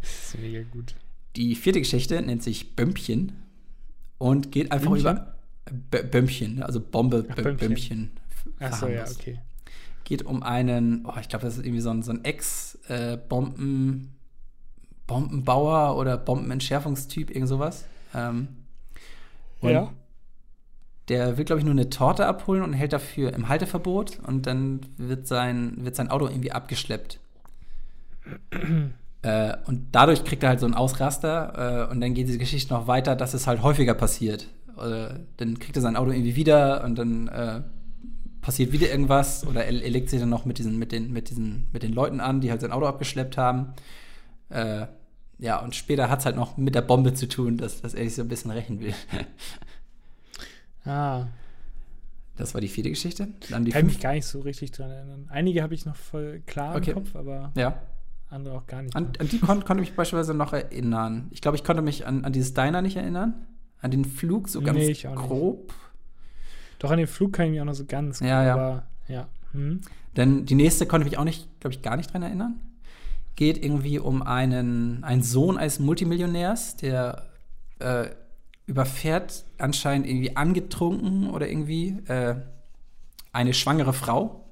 das 0.00 0.34
ist 0.34 0.38
mega 0.38 0.62
gut. 0.62 0.94
Die 1.36 1.54
vierte 1.54 1.80
Geschichte 1.80 2.20
nennt 2.22 2.42
sich 2.42 2.76
Bömpchen 2.76 3.32
und 4.18 4.52
geht 4.52 4.70
einfach 4.70 4.90
Bömpchen? 4.90 5.10
über 5.10 5.34
B 5.70 6.02
Bömpchen, 6.02 6.62
also 6.62 6.80
Bombe, 6.80 7.26
Ach, 7.28 7.34
Bömpchen. 7.34 7.56
Bömpchen 7.56 8.10
Achso, 8.58 8.88
ja, 8.88 9.04
okay 9.04 9.38
geht 10.10 10.26
um 10.26 10.42
einen, 10.42 11.06
oh, 11.06 11.14
ich 11.20 11.28
glaube, 11.28 11.44
das 11.44 11.56
ist 11.56 11.64
irgendwie 11.64 11.80
so 11.80 11.90
ein, 11.90 12.02
so 12.02 12.10
ein 12.10 12.24
Ex-Bomben, 12.24 14.02
äh, 14.02 14.20
Bombenbauer 15.06 15.96
oder 15.96 16.16
Bombenentschärfungstyp, 16.18 17.30
irgend 17.30 17.48
sowas. 17.48 17.84
Ähm, 18.12 18.48
ja. 19.62 19.92
Der 21.08 21.36
will, 21.38 21.44
glaube 21.44 21.58
ich, 21.58 21.64
nur 21.64 21.72
eine 21.72 21.90
Torte 21.90 22.26
abholen 22.26 22.62
und 22.62 22.72
hält 22.72 22.92
dafür 22.92 23.32
im 23.34 23.48
Halteverbot 23.48 24.20
und 24.26 24.46
dann 24.46 24.80
wird 24.96 25.26
sein, 25.26 25.78
wird 25.78 25.96
sein 25.96 26.10
Auto 26.10 26.26
irgendwie 26.26 26.52
abgeschleppt. 26.52 27.18
äh, 29.22 29.56
und 29.66 29.88
dadurch 29.92 30.24
kriegt 30.24 30.42
er 30.42 30.50
halt 30.50 30.60
so 30.60 30.66
einen 30.66 30.74
Ausraster 30.74 31.88
äh, 31.88 31.92
und 31.92 32.00
dann 32.00 32.14
geht 32.14 32.28
diese 32.28 32.38
Geschichte 32.38 32.72
noch 32.72 32.86
weiter, 32.86 33.16
dass 33.16 33.34
es 33.34 33.46
halt 33.46 33.62
häufiger 33.62 33.94
passiert. 33.94 34.46
Äh, 34.78 35.14
dann 35.36 35.58
kriegt 35.58 35.76
er 35.76 35.82
sein 35.82 35.96
Auto 35.96 36.12
irgendwie 36.12 36.36
wieder 36.36 36.84
und 36.84 36.96
dann 36.96 37.28
äh, 37.28 37.62
passiert 38.40 38.72
wieder 38.72 38.90
irgendwas 38.90 39.46
oder 39.46 39.64
er, 39.64 39.82
er, 39.82 39.90
legt 39.90 40.10
sich 40.10 40.20
dann 40.20 40.30
noch 40.30 40.44
mit 40.44 40.58
diesen, 40.58 40.78
mit 40.78 40.92
den, 40.92 41.12
mit 41.12 41.30
diesen, 41.30 41.68
mit 41.72 41.82
den 41.82 41.92
Leuten 41.92 42.20
an, 42.20 42.40
die 42.40 42.50
halt 42.50 42.60
sein 42.60 42.72
Auto 42.72 42.86
abgeschleppt 42.86 43.36
haben. 43.36 43.74
Äh, 44.48 44.86
ja, 45.38 45.58
und 45.58 45.74
später 45.74 46.10
hat 46.10 46.20
es 46.20 46.26
halt 46.26 46.36
noch 46.36 46.56
mit 46.56 46.74
der 46.74 46.82
Bombe 46.82 47.14
zu 47.14 47.26
tun, 47.28 47.56
dass, 47.56 47.80
dass 47.80 47.94
er 47.94 48.04
sich 48.04 48.14
so 48.14 48.22
ein 48.22 48.28
bisschen 48.28 48.50
rächen 48.50 48.80
will. 48.80 48.94
ah. 50.84 51.26
Das 52.36 52.54
war 52.54 52.60
die 52.60 52.68
vierte 52.68 52.88
Geschichte. 52.88 53.28
Dann 53.50 53.66
die 53.66 53.70
Kann 53.72 53.84
mich 53.84 54.00
gar 54.00 54.12
nicht 54.12 54.24
so 54.24 54.40
richtig 54.40 54.70
dran 54.70 54.90
erinnern. 54.90 55.26
Einige 55.28 55.62
habe 55.62 55.74
ich 55.74 55.84
noch 55.84 55.96
voll 55.96 56.40
klar 56.46 56.74
okay. 56.74 56.90
im 56.90 56.94
Kopf, 56.94 57.14
aber 57.14 57.52
ja. 57.54 57.82
andere 58.30 58.56
auch 58.56 58.66
gar 58.66 58.82
nicht. 58.82 58.96
An, 58.96 59.12
an 59.18 59.28
die 59.28 59.38
kon 59.38 59.62
konnte 59.64 59.82
ich 59.82 59.90
mich 59.90 59.96
beispielsweise 59.96 60.32
noch 60.32 60.54
erinnern. 60.54 61.28
Ich 61.32 61.42
glaube, 61.42 61.58
ich 61.58 61.64
konnte 61.64 61.82
mich 61.82 62.06
an, 62.06 62.24
an 62.24 62.32
dieses 62.32 62.54
Diner 62.54 62.80
nicht 62.80 62.96
erinnern. 62.96 63.34
An 63.82 63.90
den 63.90 64.06
Flug 64.06 64.48
so 64.48 64.62
ganz 64.62 64.78
nee, 64.78 64.92
grob. 65.14 65.68
Nicht. 65.68 65.74
Doch 66.78 66.90
an 66.90 66.98
den 66.98 67.06
Flug 67.06 67.34
kann 67.34 67.46
ich 67.46 67.52
mich 67.52 67.60
auch 67.60 67.66
noch 67.66 67.74
so 67.74 67.84
ganz 67.84 68.20
ja, 68.20 68.42
ja. 68.42 68.54
aber 68.54 68.82
ja. 69.06 69.28
Hm. 69.52 69.82
Denn 70.16 70.46
die 70.46 70.54
nächste 70.54 70.86
konnte 70.86 71.06
ich 71.06 71.12
mich 71.12 71.18
auch 71.18 71.24
nicht, 71.24 71.60
glaube 71.60 71.74
ich, 71.74 71.82
gar 71.82 71.96
nicht 71.96 72.12
dran 72.12 72.22
erinnern. 72.22 72.58
Geht 73.36 73.62
irgendwie 73.62 73.98
um 73.98 74.22
einen, 74.22 75.04
einen 75.04 75.22
Sohn 75.22 75.58
eines 75.58 75.78
Multimillionärs, 75.78 76.76
der 76.76 77.26
äh, 77.80 78.06
überfährt 78.66 79.44
anscheinend 79.58 80.06
irgendwie 80.06 80.36
angetrunken 80.36 81.30
oder 81.30 81.48
irgendwie 81.48 81.98
äh, 82.06 82.36
eine 83.32 83.54
schwangere 83.54 83.92
Frau. 83.92 84.46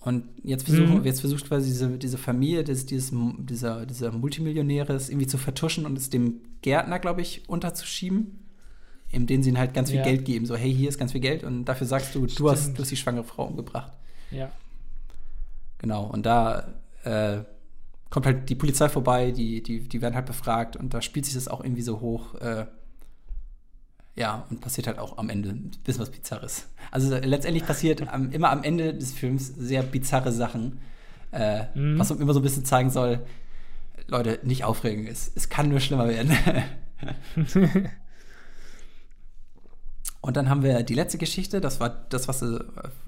Und 0.00 0.24
jetzt, 0.42 0.64
versuchen, 0.64 0.98
mhm. 0.98 1.04
jetzt 1.04 1.20
versucht 1.20 1.46
quasi 1.46 1.68
diese, 1.68 1.98
diese 1.98 2.18
Familie 2.18 2.64
des, 2.64 2.86
dieses, 2.86 3.12
dieser, 3.38 3.84
dieser 3.84 4.12
Multimillionäre 4.12 4.92
es 4.92 5.08
irgendwie 5.10 5.26
zu 5.26 5.38
vertuschen 5.38 5.86
und 5.86 5.98
es 5.98 6.08
dem 6.08 6.40
Gärtner, 6.62 6.98
glaube 6.98 7.20
ich, 7.20 7.48
unterzuschieben 7.48 8.38
in 9.10 9.26
denen 9.26 9.42
sie 9.42 9.50
ihnen 9.50 9.58
halt 9.58 9.74
ganz 9.74 9.90
viel 9.90 9.98
ja. 9.98 10.04
Geld 10.04 10.24
geben. 10.24 10.46
So, 10.46 10.56
hey, 10.56 10.72
hier 10.72 10.88
ist 10.88 10.98
ganz 10.98 11.12
viel 11.12 11.20
Geld 11.20 11.44
und 11.44 11.64
dafür 11.64 11.86
sagst 11.86 12.14
du, 12.14 12.26
du 12.26 12.50
hast, 12.50 12.74
du 12.74 12.82
hast 12.82 12.90
die 12.90 12.96
schwangere 12.96 13.24
Frau 13.24 13.46
umgebracht. 13.46 13.92
Ja. 14.30 14.50
Genau, 15.78 16.04
und 16.06 16.26
da 16.26 16.74
äh, 17.04 17.38
kommt 18.10 18.26
halt 18.26 18.48
die 18.48 18.54
Polizei 18.54 18.88
vorbei, 18.88 19.32
die, 19.32 19.62
die, 19.62 19.80
die 19.88 20.02
werden 20.02 20.14
halt 20.14 20.26
befragt 20.26 20.76
und 20.76 20.94
da 20.94 21.02
spielt 21.02 21.26
sich 21.26 21.34
das 21.34 21.48
auch 21.48 21.62
irgendwie 21.62 21.82
so 21.82 22.00
hoch. 22.00 22.34
Äh, 22.36 22.66
ja, 24.16 24.46
und 24.50 24.60
passiert 24.60 24.88
halt 24.88 24.98
auch 24.98 25.16
am 25.18 25.30
Ende 25.30 25.50
ein 25.50 25.70
bisschen 25.84 26.02
was 26.02 26.10
Bizarres. 26.10 26.66
Also 26.90 27.16
letztendlich 27.16 27.64
passiert 27.64 28.08
am, 28.08 28.30
immer 28.32 28.50
am 28.50 28.64
Ende 28.64 28.94
des 28.94 29.12
Films 29.12 29.46
sehr 29.56 29.82
bizarre 29.82 30.32
Sachen, 30.32 30.80
äh, 31.32 31.64
mhm. 31.74 31.98
was 31.98 32.10
immer 32.10 32.32
so 32.32 32.40
ein 32.40 32.42
bisschen 32.42 32.64
zeigen 32.64 32.90
soll, 32.90 33.20
Leute, 34.08 34.40
nicht 34.42 34.64
aufregen, 34.64 35.06
es, 35.06 35.30
es 35.34 35.48
kann 35.48 35.68
nur 35.68 35.80
schlimmer 35.80 36.08
werden. 36.08 36.32
Und 40.20 40.36
dann 40.36 40.50
haben 40.50 40.62
wir 40.62 40.82
die 40.82 40.94
letzte 40.94 41.18
Geschichte, 41.18 41.60
das 41.60 41.78
war 41.78 41.90
das, 42.08 42.26
was 42.26 42.40
du, 42.40 42.56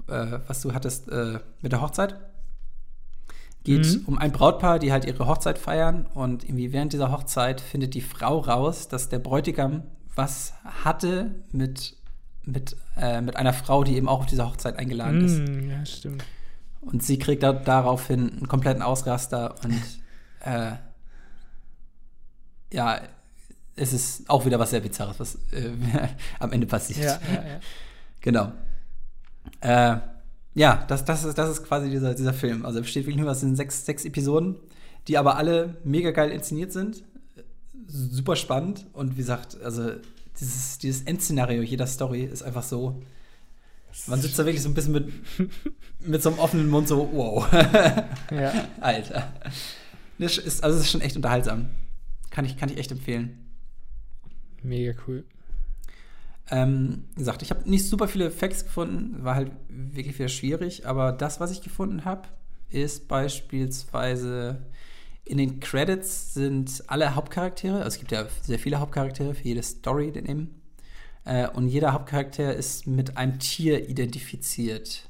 äh, 0.07 0.39
was 0.47 0.61
du 0.61 0.73
hattest 0.73 1.09
äh, 1.09 1.39
mit 1.61 1.71
der 1.71 1.81
Hochzeit. 1.81 2.15
Geht 3.63 3.85
mhm. 3.85 4.05
um 4.07 4.17
ein 4.17 4.31
Brautpaar, 4.31 4.79
die 4.79 4.91
halt 4.91 5.05
ihre 5.05 5.27
Hochzeit 5.27 5.59
feiern 5.59 6.07
und 6.13 6.43
irgendwie 6.43 6.73
während 6.73 6.93
dieser 6.93 7.11
Hochzeit 7.11 7.61
findet 7.61 7.93
die 7.93 8.01
Frau 8.01 8.39
raus, 8.39 8.87
dass 8.87 9.09
der 9.09 9.19
Bräutigam 9.19 9.83
was 10.15 10.53
hatte 10.83 11.35
mit, 11.51 11.95
mit, 12.43 12.75
äh, 12.97 13.21
mit 13.21 13.35
einer 13.35 13.53
Frau, 13.53 13.83
die 13.83 13.95
eben 13.95 14.09
auch 14.09 14.21
auf 14.21 14.25
dieser 14.25 14.47
Hochzeit 14.47 14.77
eingeladen 14.77 15.19
mhm, 15.19 15.69
ist. 15.69 15.69
Ja, 15.69 15.85
stimmt. 15.85 16.25
Und 16.81 17.03
sie 17.03 17.19
kriegt 17.19 17.43
da, 17.43 17.53
daraufhin 17.53 18.31
einen 18.31 18.47
kompletten 18.47 18.81
Ausraster 18.81 19.55
und 19.63 19.81
äh, 20.43 20.71
ja, 22.73 23.01
es 23.75 23.93
ist 23.93 24.29
auch 24.29 24.45
wieder 24.45 24.59
was 24.59 24.71
sehr 24.71 24.79
Bizarres, 24.79 25.19
was 25.19 25.35
äh, 25.51 25.71
am 26.39 26.51
Ende 26.51 26.67
passiert. 26.67 26.99
Ja, 26.99 27.19
ja, 27.33 27.47
ja. 27.47 27.59
Genau. 28.21 28.51
Äh, 29.59 29.97
ja, 30.53 30.85
das, 30.87 31.05
das, 31.05 31.23
ist, 31.23 31.37
das 31.37 31.49
ist 31.49 31.63
quasi 31.63 31.89
dieser, 31.89 32.13
dieser 32.13 32.33
Film. 32.33 32.65
Also 32.65 32.81
besteht 32.81 33.05
wirklich 33.05 33.17
nur 33.17 33.31
aus 33.31 33.39
den 33.39 33.55
sechs, 33.55 33.85
sechs 33.85 34.05
Episoden, 34.05 34.55
die 35.07 35.17
aber 35.17 35.37
alle 35.37 35.77
mega 35.83 36.11
geil 36.11 36.31
inszeniert 36.31 36.71
sind. 36.71 37.03
Super 37.87 38.35
spannend 38.35 38.87
und 38.93 39.13
wie 39.13 39.21
gesagt, 39.21 39.61
also 39.61 39.91
dieses, 40.39 40.77
dieses 40.77 41.03
Endszenario 41.03 41.61
jeder 41.61 41.87
Story 41.87 42.23
ist 42.23 42.43
einfach 42.43 42.63
so, 42.63 43.01
Man 44.07 44.21
sitzt 44.21 44.39
da 44.39 44.45
wirklich 44.45 44.61
so 44.63 44.69
ein 44.69 44.73
bisschen 44.73 44.93
mit, 44.93 45.11
mit 45.99 46.21
so 46.21 46.29
einem 46.29 46.39
offenen 46.39 46.69
Mund, 46.69 46.87
so, 46.87 47.09
wow. 47.11 47.47
Ja. 48.31 48.67
Alter. 48.79 49.33
Das 50.17 50.37
ist, 50.37 50.63
also, 50.63 50.77
es 50.77 50.85
ist 50.85 50.91
schon 50.91 51.01
echt 51.01 51.15
unterhaltsam. 51.15 51.69
Kann 52.29 52.45
ich, 52.45 52.57
kann 52.57 52.69
ich 52.69 52.77
echt 52.77 52.91
empfehlen. 52.91 53.49
Mega 54.63 54.93
cool. 55.07 55.25
Ähm, 56.51 57.05
wie 57.15 57.19
gesagt, 57.19 57.41
ich 57.41 57.49
habe 57.49 57.69
nicht 57.69 57.87
super 57.87 58.07
viele 58.07 58.29
Facts 58.29 58.65
gefunden, 58.65 59.23
war 59.23 59.35
halt 59.35 59.51
wirklich 59.69 60.19
wieder 60.19 60.27
schwierig, 60.27 60.85
aber 60.85 61.13
das, 61.13 61.39
was 61.39 61.51
ich 61.51 61.61
gefunden 61.61 62.03
habe, 62.03 62.27
ist 62.69 63.07
beispielsweise 63.07 64.65
in 65.23 65.37
den 65.37 65.61
Credits 65.61 66.33
sind 66.33 66.83
alle 66.87 67.15
Hauptcharaktere, 67.15 67.77
also 67.77 67.87
es 67.87 67.99
gibt 67.99 68.11
ja 68.11 68.25
sehr 68.41 68.59
viele 68.59 68.79
Hauptcharaktere 68.79 69.33
für 69.33 69.43
jede 69.43 69.63
Story, 69.63 70.11
den 70.11 70.25
eben. 70.25 70.61
Äh, 71.23 71.47
und 71.49 71.67
jeder 71.67 71.93
Hauptcharakter 71.93 72.53
ist 72.53 72.85
mit 72.85 73.15
einem 73.17 73.39
Tier 73.39 73.87
identifiziert. 73.87 75.09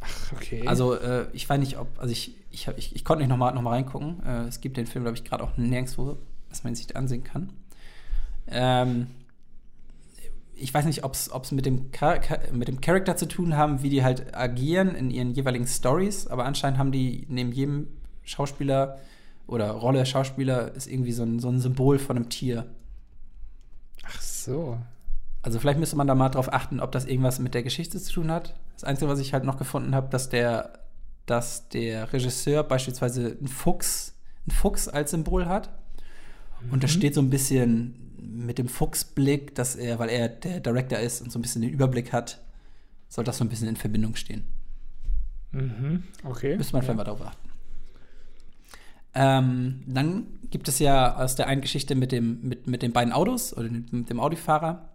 Ach, 0.00 0.32
okay. 0.32 0.66
Also 0.66 0.94
äh, 0.94 1.26
ich 1.32 1.48
weiß 1.48 1.60
nicht, 1.60 1.78
ob, 1.78 1.88
also 1.98 2.10
ich, 2.10 2.34
ich, 2.50 2.66
hab, 2.66 2.78
ich, 2.78 2.94
ich 2.96 3.04
konnte 3.04 3.22
nicht 3.22 3.30
nochmal 3.30 3.54
noch 3.54 3.62
mal 3.62 3.70
reingucken. 3.70 4.22
Äh, 4.24 4.46
es 4.48 4.60
gibt 4.60 4.76
den 4.76 4.86
Film, 4.86 5.04
glaube 5.04 5.16
ich, 5.16 5.24
gerade 5.24 5.44
auch 5.44 5.56
nirgendwo, 5.56 6.16
dass 6.48 6.64
man 6.64 6.72
ihn 6.72 6.76
sich 6.76 6.96
ansehen 6.96 7.22
kann. 7.22 7.52
Ähm, 8.48 9.08
ich 10.58 10.72
weiß 10.72 10.86
nicht, 10.86 11.04
ob 11.04 11.14
es 11.14 11.52
mit 11.52 11.66
dem, 11.66 11.90
Char 11.92 12.20
mit 12.52 12.68
dem 12.68 12.80
Charakter 12.80 13.16
zu 13.16 13.26
tun 13.28 13.56
haben, 13.56 13.82
wie 13.82 13.90
die 13.90 14.02
halt 14.02 14.34
agieren 14.34 14.94
in 14.94 15.10
ihren 15.10 15.32
jeweiligen 15.32 15.66
Stories, 15.66 16.26
aber 16.26 16.44
anscheinend 16.46 16.78
haben 16.78 16.92
die 16.92 17.26
neben 17.28 17.52
jedem 17.52 17.88
Schauspieler 18.24 18.98
oder 19.46 19.70
Rolle 19.70 20.04
Schauspieler 20.06 20.74
ist 20.74 20.88
irgendwie 20.88 21.12
so 21.12 21.22
ein, 21.22 21.38
so 21.38 21.48
ein 21.48 21.60
Symbol 21.60 21.98
von 21.98 22.16
einem 22.16 22.28
Tier. 22.30 22.66
Ach 24.04 24.20
so. 24.20 24.78
Also 25.42 25.60
vielleicht 25.60 25.78
müsste 25.78 25.96
man 25.96 26.06
da 26.08 26.14
mal 26.14 26.28
drauf 26.30 26.52
achten, 26.52 26.80
ob 26.80 26.90
das 26.90 27.04
irgendwas 27.04 27.38
mit 27.38 27.54
der 27.54 27.62
Geschichte 27.62 28.00
zu 28.00 28.12
tun 28.12 28.30
hat. 28.32 28.54
Das 28.74 28.84
Einzige, 28.84 29.10
was 29.10 29.20
ich 29.20 29.32
halt 29.32 29.44
noch 29.44 29.58
gefunden 29.58 29.94
habe, 29.94 30.08
dass 30.10 30.28
der, 30.28 30.80
dass 31.26 31.68
der 31.68 32.12
Regisseur 32.12 32.64
beispielsweise 32.64 33.36
einen 33.38 33.46
Fuchs, 33.48 34.14
einen 34.48 34.56
Fuchs 34.56 34.88
als 34.88 35.12
Symbol 35.12 35.46
hat. 35.46 35.70
Und 36.70 36.82
das 36.82 36.92
Mhm. 36.94 36.98
steht 36.98 37.14
so 37.14 37.20
ein 37.20 37.30
bisschen 37.30 38.05
mit 38.36 38.58
dem 38.58 38.68
Fuchsblick, 38.68 39.54
dass 39.54 39.76
er, 39.76 39.98
weil 39.98 40.08
er 40.08 40.28
der 40.28 40.60
Director 40.60 40.98
ist 40.98 41.22
und 41.22 41.32
so 41.32 41.38
ein 41.38 41.42
bisschen 41.42 41.62
den 41.62 41.70
Überblick 41.70 42.12
hat, 42.12 42.40
soll 43.08 43.24
das 43.24 43.38
so 43.38 43.44
ein 43.44 43.48
bisschen 43.48 43.68
in 43.68 43.76
Verbindung 43.76 44.16
stehen. 44.16 44.44
Mhm. 45.52 46.04
Okay. 46.24 46.56
Müsste 46.56 46.74
man 46.74 46.82
vielleicht 46.82 46.96
mal 46.96 47.04
darauf 47.04 47.22
achten. 47.22 47.48
Ähm, 49.14 49.82
dann 49.86 50.26
gibt 50.50 50.68
es 50.68 50.78
ja 50.78 51.16
aus 51.16 51.36
der 51.36 51.46
einen 51.46 51.62
Geschichte 51.62 51.94
mit, 51.94 52.12
dem, 52.12 52.42
mit, 52.42 52.66
mit 52.66 52.82
den 52.82 52.92
beiden 52.92 53.12
Autos 53.12 53.56
oder 53.56 53.70
mit 53.70 54.10
dem 54.10 54.20
Audifahrer. 54.20 54.90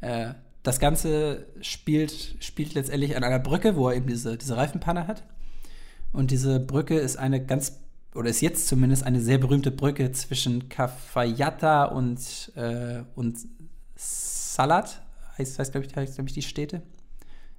Äh, 0.00 0.34
das 0.62 0.78
Ganze 0.78 1.46
spielt, 1.60 2.36
spielt 2.40 2.74
letztendlich 2.74 3.16
an 3.16 3.24
einer 3.24 3.40
Brücke, 3.40 3.76
wo 3.76 3.88
er 3.88 3.96
eben 3.96 4.06
diese, 4.06 4.38
diese 4.38 4.56
Reifenpanne 4.56 5.06
hat. 5.06 5.24
Und 6.12 6.30
diese 6.30 6.60
Brücke 6.60 6.96
ist 6.96 7.16
eine 7.16 7.44
ganz, 7.44 7.80
oder 8.14 8.30
ist 8.30 8.40
jetzt 8.40 8.68
zumindest 8.68 9.02
eine 9.04 9.20
sehr 9.20 9.38
berühmte 9.38 9.70
Brücke 9.70 10.12
zwischen 10.12 10.68
Cafayata 10.68 11.84
und, 11.86 12.52
äh, 12.54 13.02
und 13.14 13.36
Salat, 13.96 15.02
heißt, 15.38 15.58
heißt 15.58 15.72
glaube 15.72 15.86
ich, 15.86 15.94
heißt, 15.96 16.14
glaub 16.14 16.26
ich, 16.28 16.32
die 16.34 16.42
Städte. 16.42 16.82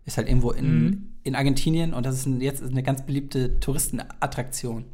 Ist 0.06 0.18
halt 0.18 0.28
irgendwo 0.28 0.52
in, 0.52 0.84
Mhm. 0.86 1.04
in 1.24 1.36
Argentinien 1.36 1.94
und 1.94 2.06
das 2.06 2.16
ist 2.16 2.26
ein, 2.28 2.40
jetzt 2.40 2.62
eine 2.64 2.84
ganz 2.84 3.06
beliebte 3.06 3.60
Touristenattraktion. 3.60 4.86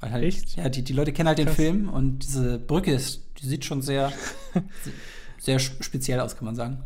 Weil 0.00 0.10
halt, 0.12 0.24
Echt? 0.24 0.56
Ja, 0.56 0.68
die, 0.68 0.82
die 0.82 0.92
Leute 0.92 1.12
kennen 1.12 1.28
halt 1.28 1.38
den 1.38 1.46
Krass. 1.46 1.56
Film 1.56 1.88
und 1.88 2.20
diese 2.24 2.58
Brücke 2.58 2.92
ist, 2.92 3.22
die 3.38 3.46
sieht 3.46 3.64
schon 3.64 3.80
sehr, 3.82 4.12
sehr 5.38 5.58
speziell 5.60 6.18
aus, 6.20 6.36
kann 6.36 6.46
man 6.46 6.56
sagen. 6.56 6.82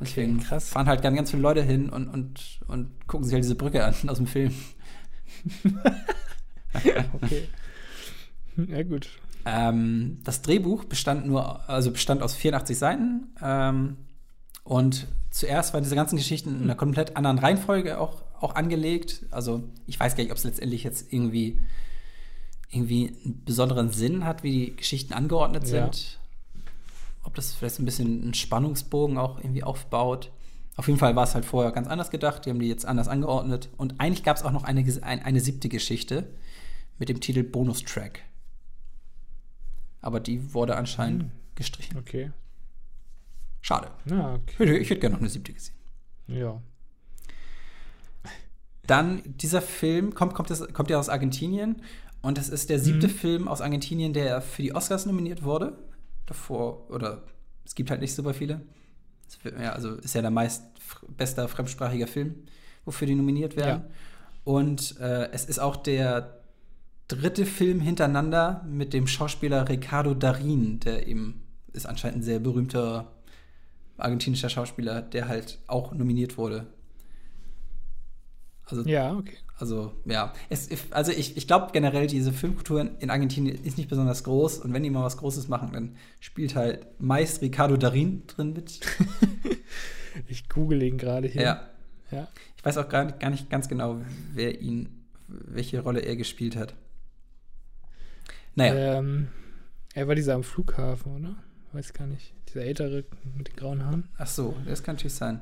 Deswegen 0.00 0.40
krass. 0.40 0.68
fahren 0.70 0.86
halt 0.86 1.02
ganz, 1.02 1.16
ganz 1.16 1.30
viele 1.30 1.42
Leute 1.42 1.62
hin 1.62 1.90
und, 1.90 2.08
und, 2.08 2.60
und 2.68 2.88
gucken 3.06 3.24
sich 3.24 3.34
halt 3.34 3.44
diese 3.44 3.54
Brücke 3.56 3.84
an 3.84 3.94
aus 4.08 4.16
dem 4.18 4.26
Film. 4.26 4.54
Okay. 7.22 7.48
Ja, 8.68 8.82
gut. 8.82 9.08
Ähm, 9.46 10.18
das 10.24 10.42
Drehbuch 10.42 10.84
bestand 10.84 11.26
nur, 11.26 11.66
also 11.68 11.90
bestand 11.92 12.22
aus 12.22 12.34
84 12.34 12.76
Seiten. 12.76 13.28
Ähm, 13.42 13.96
und 14.64 15.06
zuerst 15.30 15.72
waren 15.72 15.82
diese 15.82 15.94
ganzen 15.94 16.16
Geschichten 16.16 16.56
in 16.56 16.62
einer 16.64 16.74
komplett 16.74 17.16
anderen 17.16 17.38
Reihenfolge 17.38 17.98
auch, 17.98 18.22
auch 18.40 18.54
angelegt. 18.56 19.24
Also 19.30 19.62
ich 19.86 19.98
weiß 19.98 20.14
gar 20.16 20.24
nicht, 20.24 20.32
ob 20.32 20.36
es 20.36 20.44
letztendlich 20.44 20.84
jetzt 20.84 21.10
irgendwie, 21.12 21.58
irgendwie 22.70 23.14
einen 23.24 23.42
besonderen 23.46 23.90
Sinn 23.90 24.24
hat, 24.26 24.42
wie 24.42 24.50
die 24.66 24.76
Geschichten 24.76 25.14
angeordnet 25.14 25.62
Ja. 25.68 25.84
sind. 25.90 26.18
Ob 27.22 27.34
das 27.34 27.52
vielleicht 27.54 27.78
ein 27.78 27.84
bisschen 27.86 28.22
einen 28.22 28.34
Spannungsbogen 28.34 29.16
auch 29.16 29.38
irgendwie 29.38 29.62
aufbaut. 29.64 30.30
Auf 30.76 30.86
jeden 30.88 30.98
Fall 30.98 31.16
war 31.16 31.24
es 31.24 31.34
halt 31.34 31.44
vorher 31.46 31.72
ganz 31.72 31.88
anders 31.88 32.10
gedacht. 32.10 32.44
Die 32.44 32.50
haben 32.50 32.60
die 32.60 32.68
jetzt 32.68 32.84
anders 32.84 33.08
angeordnet. 33.08 33.70
Und 33.78 34.00
eigentlich 34.00 34.24
gab 34.24 34.36
es 34.36 34.42
auch 34.42 34.52
noch 34.52 34.64
eine, 34.64 34.82
ges- 34.82 35.02
ein, 35.02 35.22
eine 35.22 35.40
siebte 35.40 35.68
Geschichte 35.70 36.26
mit 37.00 37.08
dem 37.08 37.20
Titel 37.20 37.42
Bonustrack. 37.42 38.20
Aber 40.00 40.20
die 40.20 40.54
wurde 40.54 40.76
anscheinend 40.76 41.24
Hm. 41.24 41.30
gestrichen. 41.56 41.98
Okay. 41.98 42.30
Schade. 43.60 43.90
Ich 44.06 44.12
okay. 44.12 44.40
hätte, 44.58 44.76
ich 44.78 44.90
hätte 44.90 45.00
gerne 45.00 45.14
noch 45.14 45.20
eine 45.20 45.28
siebte 45.28 45.52
gesehen. 45.52 45.74
Ja. 46.28 46.62
Dann, 48.86 49.22
dieser 49.24 49.60
Film 49.62 50.14
kommt, 50.14 50.34
kommt, 50.34 50.50
das, 50.50 50.72
kommt 50.72 50.90
ja 50.90 50.98
aus 50.98 51.08
Argentinien. 51.08 51.82
Und 52.22 52.38
das 52.38 52.48
ist 52.48 52.70
der 52.70 52.78
siebte 52.78 53.08
Mhm. 53.08 53.12
Film 53.12 53.48
aus 53.48 53.60
Argentinien, 53.60 54.12
der 54.12 54.40
für 54.42 54.62
die 54.62 54.74
Oscars 54.74 55.06
nominiert 55.06 55.42
wurde. 55.42 55.78
Davor, 56.26 56.90
oder 56.90 57.22
es 57.64 57.74
gibt 57.74 57.90
halt 57.90 58.00
nicht 58.00 58.14
super 58.14 58.34
viele. 58.34 58.60
Ja, 59.60 59.72
also 59.72 59.94
ist 59.96 60.14
ja 60.14 60.22
der 60.22 60.30
meist 60.30 60.64
bester 61.16 61.46
fremdsprachiger 61.48 62.06
Film, 62.06 62.34
wofür 62.84 63.06
die 63.06 63.14
nominiert 63.14 63.56
werden. 63.56 63.84
Ja. 63.84 63.90
Und 64.44 64.98
äh, 65.00 65.30
es 65.32 65.44
ist 65.44 65.60
auch 65.60 65.76
der 65.76 66.39
dritte 67.10 67.46
Film 67.46 67.80
hintereinander 67.80 68.64
mit 68.68 68.92
dem 68.92 69.06
Schauspieler 69.06 69.68
Ricardo 69.68 70.14
Darin, 70.14 70.80
der 70.80 71.06
eben 71.06 71.42
ist 71.72 71.86
anscheinend 71.86 72.18
ein 72.18 72.22
sehr 72.22 72.38
berühmter 72.40 73.12
argentinischer 73.96 74.48
Schauspieler, 74.48 75.02
der 75.02 75.28
halt 75.28 75.58
auch 75.66 75.92
nominiert 75.92 76.38
wurde. 76.38 76.66
Also 78.66 78.82
Ja, 78.84 79.14
okay. 79.16 79.36
also, 79.58 79.92
ja. 80.04 80.32
Es, 80.48 80.68
also, 80.92 81.10
ich, 81.12 81.36
ich 81.36 81.46
glaube 81.46 81.68
generell, 81.72 82.06
diese 82.06 82.32
Filmkultur 82.32 82.80
in- 82.80 82.96
in 83.00 83.10
Argentinien 83.10 83.56
ist 83.64 83.76
nicht 83.78 83.88
besonders 83.90 84.22
groß. 84.24 84.58
Und 84.60 84.72
wenn 84.72 84.82
die 84.82 84.90
mal 84.90 85.02
was 85.04 85.16
Großes 85.16 85.48
machen, 85.48 85.70
dann 85.72 85.96
spielt 86.20 86.54
halt 86.54 86.86
meist 87.00 87.42
Ricardo 87.42 87.76
Darin 87.76 88.22
drin 88.26 88.52
mit. 88.52 88.80
Ich 90.26 90.48
google 90.48 90.82
ihn 90.82 90.98
gerade 90.98 91.28
hier. 91.28 91.42
Ja. 91.42 91.68
Ja. 92.10 92.28
Ich 92.56 92.64
weiß 92.64 92.78
auch 92.78 92.88
gar 92.88 93.04
nicht, 93.04 93.20
gar 93.20 93.30
nicht 93.30 93.48
ganz 93.48 93.68
genau, 93.68 94.00
wer 94.34 94.60
ihn, 94.60 94.88
welche 95.28 95.80
Rolle 95.80 96.00
er 96.00 96.16
gespielt 96.16 96.56
hat. 96.56 96.74
Naja, 98.60 98.98
Ähm, 98.98 99.28
er 99.94 100.06
war 100.08 100.14
dieser 100.14 100.34
am 100.34 100.42
Flughafen, 100.44 101.12
oder? 101.16 101.34
Weiß 101.72 101.92
gar 101.92 102.06
nicht. 102.06 102.32
Dieser 102.48 102.62
ältere 102.64 103.04
mit 103.36 103.48
den 103.48 103.56
grauen 103.56 103.84
Haaren. 103.84 104.08
ach 104.18 104.26
so, 104.26 104.56
das 104.66 104.82
kann 104.82 104.96
natürlich 104.96 105.14
sein. 105.14 105.40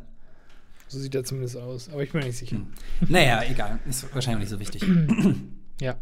So 0.88 0.98
sieht 0.98 1.14
er 1.14 1.24
zumindest 1.24 1.56
aus. 1.56 1.88
Aber 1.90 2.02
ich 2.02 2.12
bin 2.12 2.20
mir 2.20 2.26
nicht 2.28 2.38
sicher. 2.38 2.56
Hm. 2.56 2.66
Naja, 3.08 3.42
egal. 3.48 3.78
Ist 3.88 4.12
wahrscheinlich 4.14 4.40
nicht 4.40 4.50
so 4.50 4.60
wichtig. 4.60 4.82
Ja. 5.80 5.94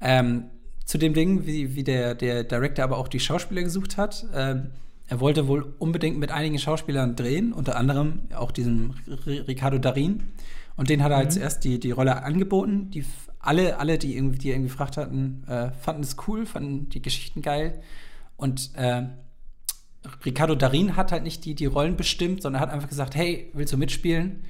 Ähm, 0.00 0.44
zu 0.86 0.96
dem 0.96 1.12
Ding, 1.12 1.44
wie, 1.46 1.74
wie 1.74 1.84
der, 1.84 2.14
der 2.14 2.44
Director 2.44 2.82
aber 2.84 2.96
auch 2.96 3.08
die 3.08 3.20
Schauspieler 3.20 3.62
gesucht 3.62 3.98
hat. 3.98 4.24
Ähm, 4.34 4.70
er 5.06 5.20
wollte 5.20 5.46
wohl 5.48 5.74
unbedingt 5.78 6.18
mit 6.18 6.30
einigen 6.32 6.58
Schauspielern 6.58 7.14
drehen, 7.14 7.52
unter 7.52 7.76
anderem 7.76 8.22
auch 8.34 8.50
diesem 8.52 8.94
Ricardo 9.26 9.76
Darin. 9.78 10.22
Und 10.76 10.88
den 10.88 11.02
hat 11.02 11.10
er 11.10 11.18
halt 11.18 11.26
Mhm. 11.26 11.32
zuerst 11.32 11.64
die, 11.64 11.78
die 11.78 11.90
Rolle 11.90 12.22
angeboten. 12.22 12.90
Die 12.90 13.04
alle, 13.42 13.78
alle, 13.78 13.98
die 13.98 14.16
irgendwie, 14.16 14.38
die 14.38 14.50
irgendwie 14.50 14.68
gefragt 14.70 14.96
hatten, 14.96 15.44
äh, 15.48 15.72
fanden 15.72 16.02
es 16.02 16.16
cool, 16.26 16.46
fanden 16.46 16.88
die 16.88 17.02
Geschichten 17.02 17.42
geil. 17.42 17.82
Und 18.36 18.70
äh, 18.74 19.02
Ricardo 20.24 20.54
Darin 20.54 20.96
hat 20.96 21.12
halt 21.12 21.24
nicht 21.24 21.44
die, 21.44 21.54
die 21.54 21.66
Rollen 21.66 21.96
bestimmt, 21.96 22.42
sondern 22.42 22.62
hat 22.62 22.70
einfach 22.70 22.88
gesagt, 22.88 23.14
hey, 23.14 23.50
willst 23.52 23.72
du 23.72 23.76
mitspielen? 23.76 24.44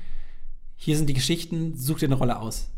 Hier 0.76 0.96
sind 0.96 1.08
die 1.08 1.14
Geschichten, 1.14 1.76
such 1.76 2.00
dir 2.00 2.06
eine 2.06 2.16
Rolle 2.16 2.38
aus. 2.38 2.68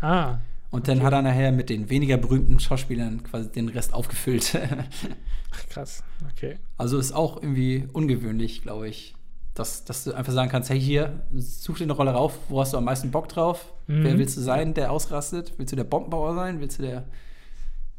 Ah, 0.00 0.38
Und 0.70 0.88
dann 0.88 1.02
hat 1.02 1.12
er 1.12 1.22
nachher 1.22 1.52
mit 1.52 1.70
den 1.70 1.88
weniger 1.90 2.16
berühmten 2.18 2.60
Schauspielern 2.60 3.22
quasi 3.22 3.50
den 3.50 3.68
Rest 3.68 3.94
aufgefüllt. 3.94 4.58
ach, 5.50 5.68
krass. 5.68 6.04
Okay. 6.32 6.58
also 6.76 6.98
ist 6.98 7.12
auch 7.12 7.36
irgendwie 7.42 7.88
ungewöhnlich, 7.92 8.62
glaube 8.62 8.88
ich. 8.88 9.15
Dass, 9.56 9.84
dass 9.84 10.04
du 10.04 10.12
einfach 10.12 10.32
sagen 10.34 10.50
kannst, 10.50 10.68
hey, 10.70 10.78
hier, 10.80 11.26
such 11.34 11.78
dir 11.78 11.84
eine 11.84 11.94
Rolle 11.94 12.10
rauf, 12.12 12.38
wo 12.48 12.60
hast 12.60 12.72
du 12.74 12.76
am 12.76 12.84
meisten 12.84 13.10
Bock 13.10 13.28
drauf? 13.28 13.72
Mhm. 13.86 14.04
Wer 14.04 14.18
willst 14.18 14.36
du 14.36 14.40
sein, 14.42 14.74
der 14.74 14.92
ausrastet? 14.92 15.54
Willst 15.56 15.72
du 15.72 15.76
der 15.76 15.84
Bombenbauer 15.84 16.34
sein? 16.34 16.60
Willst 16.60 16.78
du 16.78 16.82
der, 16.82 17.04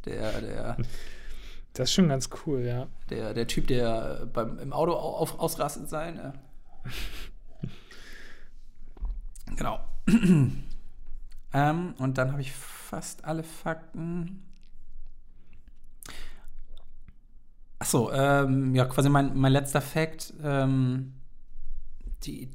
der, 0.05 0.39
der, 0.41 0.77
Das 1.73 1.89
ist 1.89 1.93
schon 1.95 2.09
ganz 2.09 2.29
cool, 2.45 2.61
ja. 2.61 2.87
der, 3.09 3.33
der 3.33 3.47
Typ, 3.47 3.65
der 3.67 4.27
beim, 4.31 4.59
im 4.59 4.71
Auto 4.71 4.93
au- 4.93 5.15
auf, 5.17 5.39
ausrastet 5.39 5.89
sein? 5.89 6.15
Ja. 6.17 6.33
genau. 9.55 9.79
ähm, 11.53 11.93
und 11.97 12.17
dann 12.19 12.31
habe 12.31 12.41
ich 12.41 12.51
fast 12.53 13.25
alle 13.25 13.41
Fakten. 13.43 14.43
Achso, 17.79 18.11
ähm, 18.11 18.73
ja, 18.75 18.85
quasi 18.85 19.09
mein, 19.09 19.35
mein 19.37 19.51
letzter 19.51 19.81
Fact. 19.81 20.33
Ähm, 20.43 21.13
die, 22.23 22.49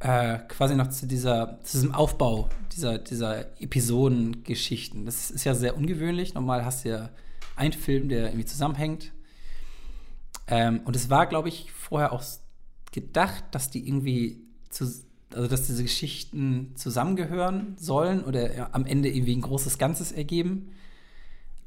äh, 0.00 0.38
quasi 0.48 0.74
noch 0.74 0.88
zu 0.88 1.06
dieser, 1.06 1.60
zu 1.62 1.78
diesem 1.78 1.94
Aufbau 1.94 2.48
dieser, 2.72 2.98
dieser 2.98 3.60
Episodengeschichten. 3.60 5.06
Das 5.06 5.30
ist 5.30 5.44
ja 5.44 5.54
sehr 5.54 5.76
ungewöhnlich. 5.76 6.34
Normal 6.34 6.64
hast 6.64 6.84
du 6.84 6.90
ja 6.90 7.10
einen 7.56 7.72
Film, 7.72 8.08
der 8.08 8.26
irgendwie 8.26 8.44
zusammenhängt. 8.44 9.12
Ähm, 10.46 10.80
und 10.84 10.96
es 10.96 11.08
war, 11.10 11.26
glaube 11.26 11.48
ich, 11.48 11.72
vorher 11.72 12.12
auch 12.12 12.22
gedacht, 12.92 13.44
dass 13.52 13.70
die 13.70 13.86
irgendwie 13.86 14.42
zu, 14.70 14.84
also 15.32 15.48
dass 15.48 15.66
diese 15.66 15.82
Geschichten 15.82 16.72
zusammengehören 16.76 17.76
sollen 17.78 18.22
oder 18.24 18.74
am 18.74 18.86
Ende 18.86 19.08
irgendwie 19.08 19.36
ein 19.36 19.40
großes 19.40 19.78
Ganzes 19.78 20.12
ergeben. 20.12 20.72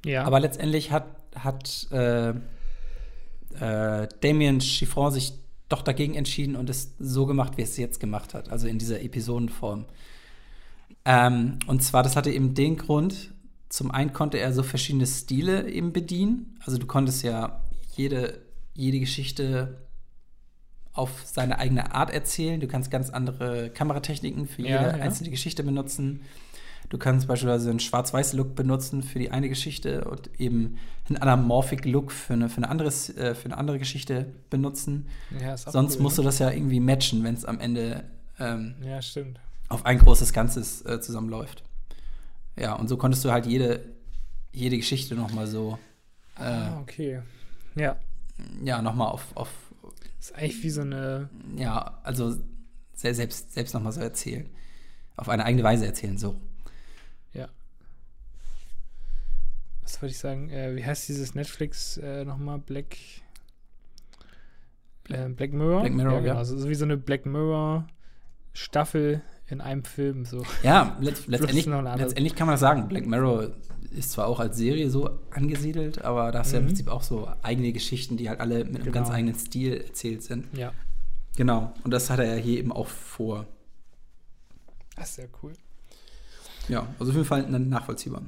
Ja. 0.06 0.24
Aber 0.24 0.40
letztendlich 0.40 0.92
hat, 0.92 1.08
hat 1.36 1.88
äh, 1.92 2.30
äh, 3.60 4.08
Damien 4.22 4.62
Chiffron 4.62 5.12
sich 5.12 5.34
doch 5.70 5.82
dagegen 5.82 6.16
entschieden 6.16 6.56
und 6.56 6.70
es 6.70 6.94
so 7.00 7.26
gemacht, 7.26 7.58
wie 7.58 7.62
es 7.62 7.78
jetzt 7.78 8.00
gemacht 8.00 8.34
hat, 8.34 8.50
also 8.50 8.68
in 8.68 8.80
dieser 8.80 9.02
Episodenform. 9.02 9.86
Ähm, 11.06 11.60
und 11.68 11.84
zwar, 11.84 12.04
das 12.04 12.16
hatte 12.16 12.32
eben 12.32 12.54
den 12.54 12.78
Grund, 12.78 13.32
zum 13.70 13.92
einen 13.92 14.14
konnte 14.14 14.38
er 14.38 14.54
so 14.54 14.64
verschiedene 14.64 15.06
Stile 15.06 15.70
eben 15.70 15.92
bedienen. 15.92 16.58
Also 16.66 16.78
du 16.78 16.88
konntest 16.88 17.24
ja 17.24 17.62
jede, 17.96 18.40
jede 18.74 19.00
Geschichte 19.00 19.78
auf 20.94 21.22
seine 21.26 21.60
eigene 21.60 21.94
Art 21.94 22.12
erzählen. 22.12 22.60
Du 22.60 22.68
kannst 22.68 22.90
ganz 22.90 23.10
andere 23.10 23.70
Kameratechniken 23.70 24.48
für 24.48 24.62
jede 24.62 24.74
Ja, 24.74 24.98
ja. 24.98 25.04
einzelne 25.04 25.30
Geschichte 25.30 25.64
benutzen. 25.64 26.22
Du 26.90 26.98
kannst 26.98 27.28
beispielsweise 27.28 27.70
einen 27.70 27.80
Schwarz-Weiß-Look 27.80 28.56
benutzen 28.56 29.04
für 29.04 29.20
die 29.20 29.30
eine 29.32 29.50
Geschichte 29.50 30.06
und 30.06 30.30
eben 30.40 30.78
einen 31.10 31.18
Anamorphic-Look 31.18 32.12
für 32.12 32.34
eine, 32.34 32.50
für, 32.50 32.58
eine 32.58 32.70
anderes, 32.70 33.10
äh, 33.18 33.36
für 33.36 33.46
eine 33.46 33.58
andere 33.58 33.78
Geschichte 33.80 34.28
benutzen. 34.50 35.08
ja, 35.42 35.58
Sonst 35.58 35.98
cool, 35.98 36.04
musst 36.04 36.18
du 36.18 36.22
ne? 36.22 36.28
das 36.28 36.40
ja 36.40 36.50
irgendwie 36.50 36.80
matchen, 36.80 37.24
wenn 37.24 37.34
es 37.34 37.44
am 37.44 37.60
Ende 37.60 38.06
ähm, 38.40 38.76
Ja, 38.82 39.00
auf 39.70 39.86
ein 39.86 40.00
großes 40.00 40.32
Ganzes 40.32 40.86
äh, 40.86 41.02
zusammenläuft. 41.02 41.64
Ja, 42.56 42.74
und 42.74 42.88
so 42.88 42.98
konntest 42.98 43.26
du 43.26 43.32
halt 43.32 43.46
jede, 43.46 43.84
jede 44.54 44.78
Geschichte 44.78 45.16
nochmal 45.16 45.48
so, 45.48 45.78
äh, 46.40 46.44
ah, 46.44 46.80
okay. 46.82 47.22
Ja. 47.76 47.98
ja, 48.64 48.82
nochmal 48.82 49.10
auf, 49.10 49.26
auf, 49.36 49.50
Ist 50.20 50.36
eigentlich 50.36 50.64
wie 50.64 50.70
so 50.70 50.82
eine. 50.82 51.30
ja, 51.56 52.00
also 52.04 52.38
selbst, 52.94 53.54
selbst 53.54 53.74
nochmal 53.74 53.92
so 53.92 54.02
erzählen. 54.02 54.50
Auf 55.16 55.30
eine 55.30 55.46
eigene 55.46 55.64
Weise 55.64 55.86
erzählen, 55.86 56.18
so. 56.18 56.36
Ja. 57.34 57.48
Was 59.88 60.02
wollte 60.02 60.12
ich 60.12 60.20
sagen? 60.20 60.50
Äh, 60.50 60.76
wie 60.76 60.86
heißt 60.86 61.08
dieses 61.08 61.34
Netflix 61.34 61.96
äh, 61.98 62.26
nochmal? 62.26 62.60
Black. 62.60 62.98
Äh, 65.08 65.30
Black 65.30 65.54
Mirror? 65.54 65.80
Black 65.82 65.94
Mirror, 65.94 66.12
ja. 66.12 66.20
Genau. 66.20 66.34
ja. 66.34 66.38
Also 66.38 66.58
so 66.58 66.68
wie 66.68 66.76
so 66.76 66.84
eine 66.84 66.98
Black 66.98 67.26
Mirror 67.26 67.88
Staffel 68.52 69.22
in 69.48 69.62
einem 69.62 69.86
Film. 69.86 70.26
So. 70.26 70.44
Ja, 70.62 70.98
letzt, 71.00 71.28
letztendlich, 71.28 71.66
letztendlich 71.68 72.36
kann 72.36 72.48
man 72.48 72.54
das 72.56 72.60
sagen. 72.60 72.90
Black 72.90 73.06
Mirror 73.06 73.52
ist 73.92 74.12
zwar 74.12 74.28
auch 74.28 74.42
als 74.42 74.58
Serie 74.58 74.90
so 74.90 75.10
angesiedelt, 75.32 76.04
aber 76.04 76.34
da 76.34 76.40
hast 76.40 76.52
du 76.52 76.56
ja 76.56 76.60
im 76.60 76.66
Mhm. 76.66 76.70
Prinzip 76.70 76.90
auch 76.90 77.04
so 77.04 77.30
eigene 77.42 77.72
Geschichten, 77.72 78.18
die 78.18 78.28
halt 78.28 78.42
alle 78.42 78.66
mit 78.66 78.76
einem 78.76 78.84
Genau. 78.84 78.92
ganz 78.92 79.10
eigenen 79.10 79.36
Stil 79.36 79.78
erzählt 79.78 80.22
sind. 80.22 80.48
Ja. 80.58 80.74
Genau. 81.38 81.74
Und 81.86 81.92
das 81.92 82.10
hat 82.10 82.20
er 82.20 82.36
ja 82.36 82.42
hier 82.42 82.60
eben 82.60 82.74
auch 82.74 82.88
vor. 82.88 83.48
Das 84.98 85.10
ist 85.12 85.16
sehr 85.16 85.30
cool. 85.42 85.54
Ja, 86.68 86.86
also 87.00 87.12
auf 87.12 87.16
jeden 87.16 87.26
Fall 87.26 87.50
nachvollziehbar. 87.50 88.24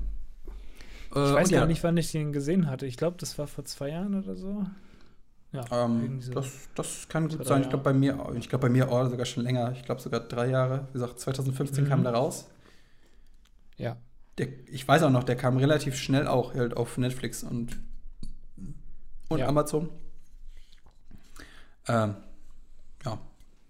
Ich 1.11 1.15
weiß 1.15 1.49
gar 1.49 1.61
ja, 1.61 1.65
nicht, 1.65 1.83
wann 1.83 1.97
ich 1.97 2.11
den 2.11 2.31
gesehen 2.33 2.67
hatte. 2.67 2.85
Ich 2.85 2.97
glaube, 2.97 3.17
das 3.19 3.37
war 3.37 3.47
vor 3.47 3.65
zwei 3.65 3.89
Jahren 3.89 4.15
oder 4.15 4.35
so. 4.35 4.65
Ja, 5.51 5.65
Ähm, 5.71 6.21
so. 6.21 6.31
das, 6.33 6.69
das 6.75 7.07
kann 7.09 7.27
gut 7.27 7.43
sein. 7.45 7.63
Ich 7.63 7.69
glaube 7.69 7.83
bei 7.83 7.93
mir, 7.93 8.33
ich 8.37 8.49
glaube 8.49 8.67
bei 8.67 8.69
mir 8.69 8.91
auch 8.91 9.09
sogar 9.09 9.25
schon 9.25 9.43
länger. 9.43 9.71
Ich 9.71 9.83
glaube 9.83 9.99
sogar 10.01 10.19
drei 10.19 10.47
Jahre. 10.49 10.87
Wie 10.89 10.93
gesagt, 10.93 11.19
2015 11.19 11.85
Mhm. 11.85 11.89
kam 11.89 12.03
der 12.03 12.13
raus. 12.13 12.47
ja. 13.77 13.97
Der, 14.37 14.47
ich 14.67 14.87
weiß 14.87 15.03
auch 15.03 15.09
noch, 15.09 15.25
der 15.25 15.35
kam 15.35 15.57
relativ 15.57 15.97
schnell 15.97 16.25
auch 16.25 16.53
halt 16.53 16.77
auf 16.77 16.97
Netflix 16.97 17.43
und, 17.43 17.77
und 19.27 19.39
Ja. 19.39 19.47
Amazon. 19.47 19.89
Ähm, 21.87 22.15
ja. 23.05 23.19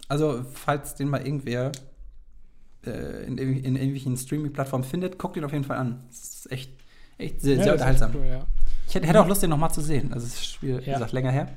Also, 0.08 0.44
falls 0.52 0.94
den 0.94 1.08
mal 1.08 1.26
irgendwer 1.26 1.72
äh, 2.86 3.24
in, 3.26 3.36
in 3.38 3.74
irgendwelchen 3.76 4.16
Streaming-Plattformen 4.16 4.84
findet, 4.84 5.18
guckt 5.18 5.36
ihn 5.36 5.44
auf 5.44 5.52
jeden 5.52 5.64
Fall 5.64 5.78
an. 5.78 6.04
Das 6.08 6.34
ist 6.34 6.52
echt, 6.52 6.70
echt 7.20 7.40
sehr, 7.40 7.56
ja, 7.56 7.62
sehr 7.64 7.72
unterhaltsam. 7.74 8.12
Cool, 8.14 8.26
ja. 8.26 8.46
Ich 8.88 8.94
hätte, 8.94 9.06
hätte 9.06 9.20
auch 9.20 9.28
Lust, 9.28 9.42
den 9.42 9.50
nochmal 9.50 9.70
zu 9.72 9.80
sehen. 9.80 10.12
Also, 10.12 10.26
es 10.26 10.40
ist, 10.40 10.62
wie 10.62 10.72
gesagt, 10.82 11.12
länger 11.12 11.30
her. 11.30 11.48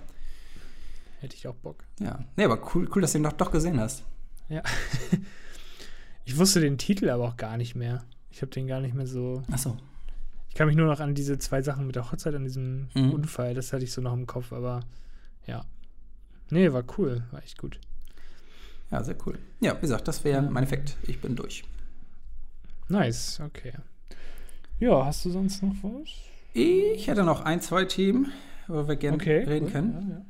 Hätte 1.19 1.35
ich 1.35 1.47
auch 1.47 1.55
Bock. 1.55 1.83
Ja. 1.99 2.19
Nee, 2.35 2.43
aber 2.43 2.59
cool, 2.75 2.89
cool, 2.93 3.01
dass 3.01 3.13
du 3.13 3.17
ihn 3.19 3.23
doch, 3.23 3.33
doch 3.33 3.51
gesehen 3.51 3.79
hast. 3.79 4.03
Ja. 4.49 4.61
ich 6.25 6.37
wusste 6.37 6.59
den 6.59 6.77
Titel 6.77 7.09
aber 7.09 7.23
auch 7.27 7.37
gar 7.37 7.57
nicht 7.57 7.75
mehr. 7.75 8.03
Ich 8.29 8.41
habe 8.41 8.51
den 8.51 8.67
gar 8.67 8.81
nicht 8.81 8.93
mehr 8.93 9.07
so. 9.07 9.41
Achso. 9.51 9.77
Ich 10.49 10.55
kann 10.55 10.67
mich 10.67 10.75
nur 10.75 10.85
noch 10.85 10.99
an 10.99 11.15
diese 11.15 11.39
zwei 11.39 11.61
Sachen 11.61 11.87
mit 11.87 11.95
der 11.95 12.11
Hochzeit, 12.11 12.35
an 12.35 12.43
diesem 12.43 12.89
Mhm. 12.93 13.11
Unfall, 13.11 13.53
das 13.55 13.73
hatte 13.73 13.83
ich 13.83 13.91
so 13.91 14.01
noch 14.01 14.13
im 14.13 14.27
Kopf, 14.27 14.53
aber 14.53 14.81
ja. 15.47 15.65
Nee, 16.51 16.71
war 16.71 16.83
cool, 16.97 17.23
war 17.31 17.41
echt 17.41 17.57
gut. 17.57 17.79
Ja, 18.91 19.03
sehr 19.03 19.15
cool. 19.25 19.39
Ja, 19.61 19.75
wie 19.77 19.81
gesagt, 19.81 20.07
das 20.07 20.23
wäre 20.23 20.43
mein 20.43 20.63
Effekt. 20.63 20.97
Ich 21.03 21.19
bin 21.19 21.35
durch. 21.35 21.63
Nice, 22.89 23.39
okay. 23.43 23.73
Ja, 24.83 25.05
hast 25.05 25.23
du 25.23 25.29
sonst 25.29 25.63
noch 25.63 25.75
was? 25.81 26.09
Ich 26.53 27.07
hätte 27.07 27.23
noch 27.23 27.45
ein, 27.45 27.61
zwei 27.61 27.85
Themen, 27.85 28.33
wo 28.67 28.85
wir 28.85 28.97
gerne 28.97 29.25
reden 29.25 29.67
gut, 29.67 29.71
können. 29.71 29.93
Ja, 29.93 30.15
ja. 30.15 30.25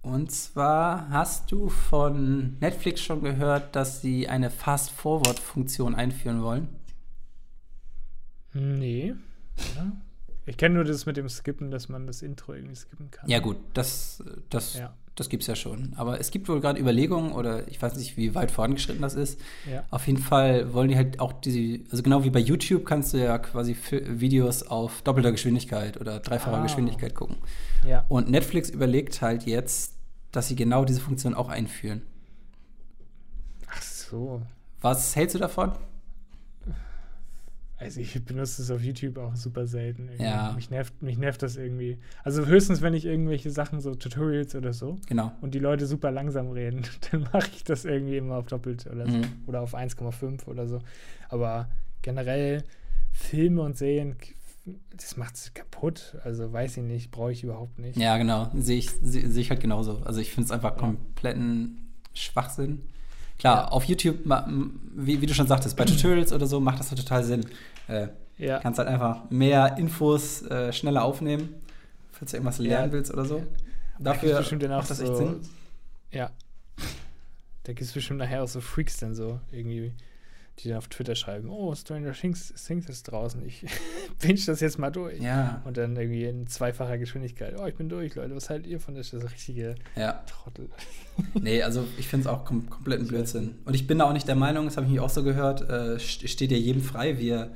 Und 0.00 0.32
zwar 0.32 1.10
hast 1.10 1.52
du 1.52 1.68
von 1.68 2.56
Netflix 2.60 3.02
schon 3.02 3.20
gehört, 3.20 3.76
dass 3.76 4.00
sie 4.00 4.26
eine 4.26 4.48
Fast-Forward-Funktion 4.48 5.94
einführen 5.94 6.42
wollen. 6.42 6.68
Nee. 8.54 9.14
Ja. 9.76 9.92
Ich 10.46 10.56
kenne 10.56 10.74
nur 10.74 10.84
das 10.84 11.06
mit 11.06 11.16
dem 11.16 11.28
Skippen, 11.28 11.70
dass 11.70 11.88
man 11.88 12.06
das 12.06 12.22
Intro 12.22 12.52
irgendwie 12.54 12.74
skippen 12.76 13.10
kann. 13.10 13.28
Ja, 13.28 13.38
gut, 13.40 13.56
das, 13.72 14.22
das, 14.50 14.74
Ja. 14.74 14.94
das 15.14 15.28
gibt 15.30 15.42
es 15.42 15.46
ja 15.46 15.56
schon. 15.56 15.94
Aber 15.96 16.20
es 16.20 16.30
gibt 16.30 16.48
wohl 16.48 16.60
gerade 16.60 16.78
Überlegungen, 16.78 17.32
oder 17.32 17.66
ich 17.68 17.80
weiß 17.80 17.96
nicht, 17.96 18.16
wie 18.18 18.34
weit 18.34 18.50
vorangeschritten 18.50 19.00
das 19.00 19.14
ist. 19.14 19.40
Ja. 19.70 19.84
Auf 19.90 20.06
jeden 20.06 20.18
Fall 20.18 20.74
wollen 20.74 20.88
die 20.88 20.96
halt 20.96 21.18
auch 21.20 21.32
diese, 21.32 21.80
also 21.90 22.02
genau 22.02 22.24
wie 22.24 22.30
bei 22.30 22.40
YouTube 22.40 22.84
kannst 22.84 23.14
du 23.14 23.18
ja 23.18 23.38
quasi 23.38 23.74
Videos 23.90 24.62
auf 24.64 25.00
doppelter 25.02 25.32
Geschwindigkeit 25.32 25.98
oder 26.00 26.20
dreifacher 26.20 26.58
Ah. 26.58 26.62
Geschwindigkeit 26.62 27.14
gucken. 27.14 27.36
Ja. 27.86 28.04
Und 28.08 28.28
Netflix 28.30 28.68
überlegt 28.68 29.22
halt 29.22 29.44
jetzt, 29.46 29.94
dass 30.30 30.48
sie 30.48 30.56
genau 30.56 30.84
diese 30.84 31.00
Funktion 31.00 31.32
auch 31.34 31.48
einführen. 31.48 32.02
Ach 33.68 33.80
so. 33.82 34.42
Was 34.80 35.16
hältst 35.16 35.34
du 35.34 35.38
davon? 35.38 35.72
Also 37.84 38.00
ich 38.00 38.24
benutze 38.24 38.62
es 38.62 38.70
auf 38.70 38.82
YouTube 38.82 39.18
auch 39.18 39.36
super 39.36 39.66
selten. 39.66 40.04
irgendwie. 40.08 40.24
Ja. 40.24 40.52
Mich 40.56 40.70
nervt, 40.70 41.02
mich 41.02 41.18
nervt 41.18 41.42
das 41.42 41.56
irgendwie. 41.56 41.98
Also 42.22 42.46
höchstens, 42.46 42.80
wenn 42.82 42.94
ich 42.94 43.04
irgendwelche 43.04 43.50
Sachen, 43.50 43.80
so 43.80 43.94
Tutorials 43.94 44.54
oder 44.54 44.72
so, 44.72 44.98
Genau. 45.06 45.32
und 45.40 45.54
die 45.54 45.58
Leute 45.58 45.86
super 45.86 46.10
langsam 46.10 46.48
reden, 46.50 46.82
dann 47.10 47.28
mache 47.32 47.50
ich 47.54 47.64
das 47.64 47.84
irgendwie 47.84 48.16
immer 48.16 48.36
auf 48.36 48.46
doppelt 48.46 48.86
oder 48.86 49.06
so. 49.10 49.16
Mhm. 49.18 49.24
Oder 49.46 49.60
auf 49.60 49.74
1,5 49.74 50.46
oder 50.46 50.66
so. 50.66 50.80
Aber 51.28 51.68
generell 52.02 52.64
Filme 53.12 53.62
und 53.62 53.76
Serien, 53.76 54.16
das 54.96 55.16
macht 55.16 55.34
es 55.34 55.52
kaputt. 55.54 56.16
Also 56.24 56.52
weiß 56.52 56.78
ich 56.78 56.82
nicht, 56.82 57.10
brauche 57.10 57.32
ich 57.32 57.44
überhaupt 57.44 57.78
nicht. 57.78 57.96
Ja, 57.98 58.16
genau. 58.16 58.50
Sehe 58.54 58.78
ich, 58.78 58.90
sehe 58.90 59.28
sehe 59.30 59.42
ich 59.42 59.50
halt 59.50 59.60
genauso. 59.60 60.00
Also 60.04 60.20
ich 60.20 60.30
finde 60.32 60.46
es 60.46 60.50
einfach 60.52 60.72
Ja. 60.72 60.78
kompletten 60.78 61.92
Schwachsinn. 62.14 62.82
Klar, 63.38 63.64
Ja. 63.64 63.68
auf 63.68 63.84
YouTube, 63.84 64.18
wie, 64.96 65.20
wie 65.20 65.26
du 65.26 65.34
schon 65.34 65.46
sagtest, 65.48 65.76
bei 65.76 65.84
Tutorials 65.86 66.32
oder 66.32 66.46
so 66.46 66.60
macht 66.60 66.78
das 66.78 66.90
ja 66.90 66.96
total 66.96 67.24
Sinn. 67.24 67.44
Äh, 67.88 68.08
Ja. 68.38 68.58
Kannst 68.60 68.78
halt 68.78 68.88
einfach 68.88 69.30
mehr 69.30 69.76
Infos 69.78 70.42
äh, 70.42 70.72
schneller 70.72 71.04
aufnehmen, 71.04 71.54
falls 72.12 72.30
du 72.32 72.36
irgendwas 72.38 72.58
lernen 72.58 72.88
Ja. 72.88 72.92
willst 72.92 73.12
oder 73.12 73.24
so. 73.24 73.44
Da 73.98 74.12
Dafür 74.12 74.38
bestimmt 74.38 74.62
dann 74.64 74.72
auch 74.72 74.78
macht 74.78 74.90
das 74.90 75.00
echt 75.00 75.08
so, 75.08 75.16
Sinn. 75.16 75.40
Ja. 76.10 76.30
Da 77.64 77.72
gibt 77.72 77.82
es 77.82 77.92
bestimmt 77.92 78.18
nachher 78.18 78.42
auch 78.42 78.48
so 78.48 78.60
Freaks 78.60 78.98
dann 78.98 79.14
so, 79.14 79.40
irgendwie, 79.50 79.92
die 80.58 80.68
dann 80.68 80.78
auf 80.78 80.88
Twitter 80.88 81.14
schreiben, 81.14 81.48
oh, 81.48 81.74
Stranger 81.74 82.12
Things, 82.12 82.52
Things 82.66 82.88
ist 82.88 83.04
draußen, 83.04 83.44
ich 83.46 83.64
binge 84.20 84.38
das 84.46 84.60
jetzt 84.60 84.78
mal 84.78 84.90
durch. 84.90 85.18
Ja, 85.20 85.62
Und 85.64 85.76
dann 85.78 85.96
irgendwie 85.96 86.24
in 86.24 86.46
zweifacher 86.46 86.98
Geschwindigkeit, 86.98 87.54
oh, 87.58 87.64
ich 87.66 87.74
bin 87.76 87.88
durch, 87.88 88.14
Leute, 88.16 88.34
was 88.36 88.50
haltet 88.50 88.66
ihr 88.66 88.80
von 88.80 88.94
das? 88.94 89.10
Das 89.12 89.24
ist 89.24 89.30
richtige 89.32 89.76
ja. 89.96 90.22
Trottel. 90.26 90.68
Nee, 91.40 91.62
also 91.62 91.84
ich 91.96 92.08
finde 92.08 92.26
es 92.28 92.34
auch 92.34 92.44
kom 92.44 92.68
kompletten 92.68 93.06
Blödsinn. 93.06 93.54
Und 93.64 93.74
ich 93.74 93.86
bin 93.86 93.98
da 93.98 94.06
auch 94.06 94.12
nicht 94.12 94.26
der 94.26 94.34
Meinung, 94.34 94.64
das 94.64 94.76
habe 94.76 94.86
ich 94.92 94.98
auch 94.98 95.08
so 95.08 95.22
gehört, 95.22 95.62
äh, 95.62 95.94
st- 95.98 96.26
steht 96.26 96.50
ja 96.50 96.56
jedem 96.56 96.82
frei, 96.82 97.18
wie 97.18 97.28
er, 97.30 97.52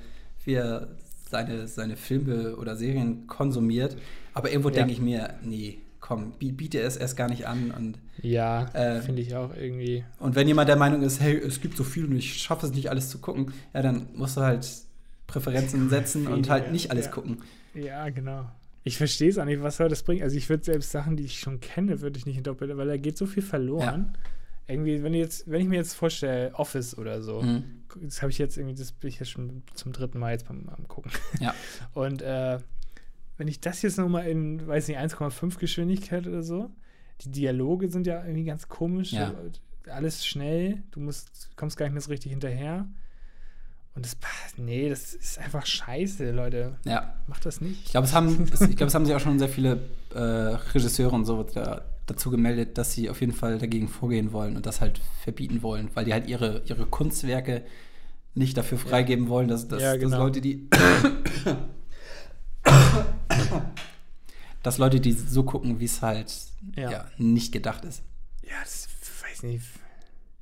wie 0.49 0.55
er 0.55 0.89
seine, 1.31 1.69
seine 1.69 1.97
Filme 1.97 2.57
oder 2.57 2.75
Serien 2.75 3.27
konsumiert. 3.27 3.97
Aber 4.33 4.51
irgendwo 4.51 4.71
Ja. 4.71 4.77
denke 4.77 4.93
ich 4.95 5.01
mir, 5.01 5.35
nee, 5.43 5.79
komm, 6.01 6.33
bi- 6.39 6.53
biete 6.53 6.81
es 6.81 6.97
erst 6.97 7.17
gar 7.19 7.29
nicht 7.29 7.47
an. 7.47 7.71
Und, 7.71 7.99
Ja, 8.23 8.65
Äh, 8.73 9.03
finde 9.03 9.21
ich 9.23 9.37
auch 9.37 9.55
irgendwie. 9.55 10.05
und 10.19 10.35
wenn 10.35 10.49
jemand 10.49 10.69
der 10.71 10.77
Meinung 10.77 11.03
ist, 11.03 11.21
hey, 11.21 11.37
es 11.37 11.61
gibt 11.61 11.77
so 11.77 11.85
viel 11.85 12.07
und 12.07 12.17
ich 12.17 12.35
schaffe 12.43 12.67
es 12.67 12.73
nicht 12.73 12.89
alles 12.91 13.11
zu 13.11 13.19
gucken, 13.19 13.53
ja, 13.75 13.83
dann 13.83 14.07
musst 14.15 14.37
du 14.39 14.41
halt 14.41 14.67
Präferenzen 15.27 15.89
setzen 15.91 16.27
und 16.27 16.49
halt 16.49 16.73
nicht 16.73 16.91
alles 16.91 17.05
ja. 17.07 17.11
gucken. 17.13 17.43
Ja, 17.75 18.09
genau. 18.09 18.47
Ich 18.85 18.97
verstehe 18.97 19.29
es 19.29 19.37
auch 19.39 19.45
nicht, 19.45 19.63
was 19.63 19.77
soll 19.77 19.91
das 19.91 20.03
bringen? 20.03 20.23
Also 20.23 20.37
ich 20.39 20.49
würde 20.49 20.65
selbst 20.65 20.91
Sachen, 20.93 21.17
die 21.17 21.25
ich 21.25 21.39
schon 21.41 21.61
kenne, 21.61 22.01
würde 22.01 22.17
ich 22.19 22.25
nicht 22.25 22.39
in 22.39 22.43
doppelt, 22.43 22.75
weil 22.77 22.87
da 22.89 22.97
geht 22.97 23.19
so 23.19 23.27
viel 23.27 23.43
verloren. 23.43 24.15
Irgendwie, 24.69 25.03
wenn, 25.03 25.15
ich 25.15 25.21
jetzt, 25.21 25.51
wenn 25.51 25.61
ich 25.63 25.67
mir 25.69 25.77
jetzt 25.77 25.95
vorstelle, 25.95 26.55
Office 26.55 26.97
oder 26.99 27.23
so, 27.23 27.41
Mhm. 27.43 27.65
das 28.03 28.21
habe 28.23 28.31
ich 28.31 28.39
jetzt 28.39 28.57
irgendwie, 28.59 28.75
das 28.77 28.93
bin 28.93 29.09
ich 29.09 29.19
jetzt 29.19 29.31
schon 29.31 29.63
zum 29.75 29.93
dritten 29.93 30.19
Mal 30.19 30.33
jetzt 30.33 30.47
beim, 30.47 30.69
am 30.69 30.87
gucken. 30.89 31.11
Ja. 31.41 31.55
Und 31.95 32.21
äh, 32.23 32.59
wenn 33.39 33.49
ich 33.49 33.61
das 33.61 33.81
jetzt 33.83 33.97
nochmal 33.99 34.27
in, 34.29 34.67
weiß 34.67 34.89
nicht, 34.89 34.99
1,5 34.99 35.59
Geschwindigkeit 35.59 36.27
oder 36.27 36.43
so, 36.43 36.71
die 37.23 37.31
Dialoge 37.31 37.89
sind 37.89 38.07
ja 38.07 38.23
irgendwie 38.23 38.45
ganz 38.45 38.69
komisch, 38.69 39.13
Ja. 39.13 39.33
alles 39.89 40.27
schnell, 40.27 40.83
du 40.91 41.01
musst, 41.01 41.51
kommst 41.57 41.77
gar 41.79 41.87
nicht 41.87 41.95
mehr 41.95 42.03
so 42.03 42.11
richtig 42.11 42.31
hinterher. 42.31 42.87
Und 43.95 44.05
das, 44.05 44.15
passt- 44.17 44.59
nee, 44.59 44.89
das 44.91 45.15
ist 45.15 45.39
einfach 45.39 45.65
scheiße, 45.67 46.31
Leute. 46.31 46.77
Ja. 46.85 47.15
Macht 47.27 47.47
das 47.47 47.61
nicht. 47.61 47.87
Ich 47.87 47.91
glaube, 47.93 48.07
es 48.07 48.13
haben, 48.13 48.47
es, 48.53 48.61
ich 48.61 48.77
glaube, 48.77 48.89
es 48.89 48.95
haben 48.95 49.07
sich 49.07 49.15
auch 49.15 49.21
schon 49.21 49.39
sehr 49.39 49.49
viele 49.49 49.81
äh, 50.15 50.19
Regisseure 50.21 51.15
und 51.15 51.25
so 51.25 51.43
da, 51.43 51.85
dazu 52.09 52.31
gemeldet, 52.31 52.77
dass 52.79 52.93
sie 52.93 53.09
auf 53.11 53.21
jeden 53.21 53.33
Fall 53.33 53.59
dagegen 53.59 53.87
vorgehen 53.89 54.33
wollen 54.33 54.57
und 54.57 54.67
das 54.67 54.81
halt 54.81 55.01
verbieten 55.23 55.63
wollen, 55.63 55.91
weil 55.95 56.05
die 56.05 56.13
halt 56.13 56.29
ihre, 56.29 56.63
ihre 56.67 56.87
Kunstwerke 56.87 57.65
nicht 58.35 58.57
dafür 58.57 58.79
freigeben 58.79 59.29
wollen, 59.29 59.49
dass, 59.49 59.69
dass, 59.69 59.83
Ja, 59.83 59.93
dass 59.93 60.01
genau. 60.01 60.19
Leute, 60.19 60.41
die 60.41 60.69
dass 64.63 64.79
Leute, 64.79 65.01
die 65.01 65.13
so 65.13 65.43
gucken, 65.45 65.81
wie 65.81 65.85
es 65.85 66.03
halt 66.03 66.35
Ja. 66.77 66.91
ja. 66.91 67.07
nicht 67.19 67.53
gedacht 67.53 67.85
ist. 67.85 68.03
Ja, 68.43 68.57
das 68.63 68.89
weiß 69.23 69.43
nicht. 69.45 69.65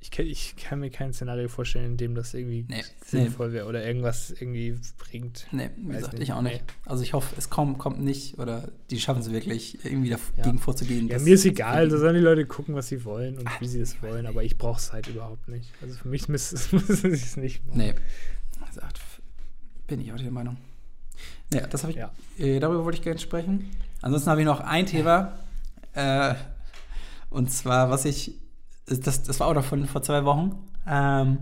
Ich 0.09 0.11
kann, 0.11 0.25
ich 0.25 0.55
kann 0.55 0.79
mir 0.79 0.89
kein 0.89 1.11
Szenario 1.11 1.49
vorstellen, 1.49 1.85
in 1.85 1.97
dem 1.97 2.15
das 2.15 2.33
irgendwie 2.33 2.65
Nee. 2.69 2.81
sinnvoll 3.05 3.51
wäre 3.51 3.65
oder 3.67 3.85
irgendwas 3.85 4.31
irgendwie 4.31 4.79
bringt. 4.97 5.47
Nee, 5.51 5.69
wie 5.75 5.89
Weiß 5.89 5.95
gesagt, 5.97 6.13
nicht. 6.13 6.23
ich 6.23 6.31
auch 6.33 6.41
nicht. 6.41 6.61
Nee. 6.65 6.73
Also 6.85 7.03
ich 7.03 7.11
hoffe, 7.11 7.35
es 7.37 7.49
kommt, 7.49 7.77
kommt 7.77 7.99
nicht 8.01 8.39
oder 8.39 8.69
die 8.89 9.01
schaffen 9.01 9.19
es 9.21 9.29
wirklich, 9.31 9.83
irgendwie 9.83 10.11
Ja. 10.11 10.17
dagegen 10.37 10.59
vorzugehen. 10.59 11.09
Ja, 11.09 11.19
mir 11.19 11.33
ist 11.33 11.43
egal, 11.43 11.89
da 11.89 11.97
sollen 11.97 12.15
die 12.15 12.21
Leute 12.21 12.45
gucken, 12.45 12.73
was 12.73 12.87
sie 12.87 13.03
wollen 13.03 13.37
und 13.37 13.49
wie 13.59 13.67
sie 13.67 13.81
es 13.81 14.01
wollen, 14.01 14.25
aber 14.27 14.45
ich 14.45 14.57
brauche 14.57 14.79
es 14.79 14.93
halt 14.93 15.07
überhaupt 15.07 15.49
nicht. 15.49 15.73
Also 15.81 15.95
für 15.95 16.07
mich 16.07 16.29
müssen 16.29 16.55
sie 16.55 16.77
es 17.11 17.35
nicht 17.35 17.65
machen. 17.67 17.77
Nee. 17.77 17.93
Gesagt, 18.65 19.01
bin 19.87 19.99
ich 19.99 20.13
auch 20.13 20.17
der 20.17 20.31
Meinung. 20.31 20.55
Nee, 21.51 21.63
das 21.69 21.83
habe 21.83 21.91
ich. 21.91 21.97
Ja. 21.97 22.13
Äh, 22.37 22.59
darüber 22.61 22.85
wollte 22.85 22.97
ich 22.99 23.03
gerne 23.03 23.19
sprechen. 23.19 23.69
Ansonsten 24.01 24.29
habe 24.29 24.39
ich 24.39 24.45
noch 24.45 24.61
ein 24.61 24.85
Thema. 24.85 25.37
Äh, 25.93 26.35
und 27.29 27.51
zwar, 27.51 27.89
was 27.89 28.05
ich. 28.05 28.35
Das, 28.87 29.21
das 29.23 29.39
war 29.39 29.47
auch 29.47 29.53
noch 29.53 29.65
von 29.65 29.85
vor 29.85 30.01
zwei 30.01 30.23
Wochen. 30.25 30.57
Ähm, 30.87 31.39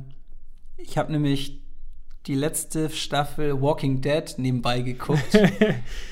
ich 0.77 0.97
habe 0.97 1.11
nämlich 1.11 1.61
die 2.25 2.35
letzte 2.35 2.89
Staffel 2.89 3.61
Walking 3.61 4.01
Dead 4.01 4.33
nebenbei 4.37 4.81
geguckt. 4.81 5.21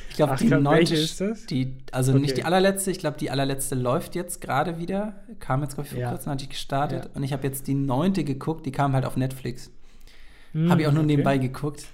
Ich 0.09 0.17
glaube, 0.17 0.35
die 0.37 0.45
neunte. 0.47 0.93
ist 0.93 1.19
das? 1.21 1.47
Die, 1.47 1.75
also 1.91 2.11
Okay. 2.11 2.21
nicht 2.21 2.37
die 2.37 2.43
allerletzte, 2.45 2.91
ich 2.91 2.99
glaube, 2.99 3.17
die 3.17 3.31
allerletzte 3.31 3.73
läuft 3.73 4.13
jetzt 4.13 4.41
gerade 4.41 4.77
wieder. 4.77 5.15
Kam 5.39 5.63
jetzt, 5.63 5.73
glaube 5.73 5.87
ich, 5.87 5.93
vor 5.93 5.99
Ja. 5.99 6.11
kurzem, 6.11 6.31
hatte 6.33 6.43
ich 6.43 6.51
gestartet. 6.51 7.05
Ja. 7.05 7.09
Und 7.15 7.23
ich 7.23 7.33
habe 7.33 7.47
jetzt 7.47 7.65
die 7.65 7.73
neunte 7.73 8.23
geguckt, 8.23 8.63
die 8.67 8.71
kam 8.71 8.93
halt 8.93 9.05
auf 9.05 9.17
Netflix. 9.17 9.71
Hm, 10.51 10.69
Habe 10.69 10.81
ich 10.81 10.87
auch 10.87 10.91
nur 10.91 10.99
okay. 11.01 11.07
nebenbei 11.07 11.39
geguckt. 11.39 11.87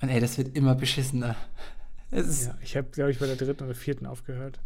Und 0.00 0.10
ey, 0.10 0.20
das 0.20 0.38
wird 0.38 0.56
immer 0.56 0.76
beschissener. 0.76 1.34
Ja, 2.12 2.22
ich 2.62 2.76
habe, 2.76 2.86
glaube 2.92 3.10
ich, 3.10 3.18
bei 3.18 3.26
der 3.26 3.34
dritten 3.34 3.64
oder 3.64 3.74
vierten 3.74 4.06
aufgehört. 4.06 4.60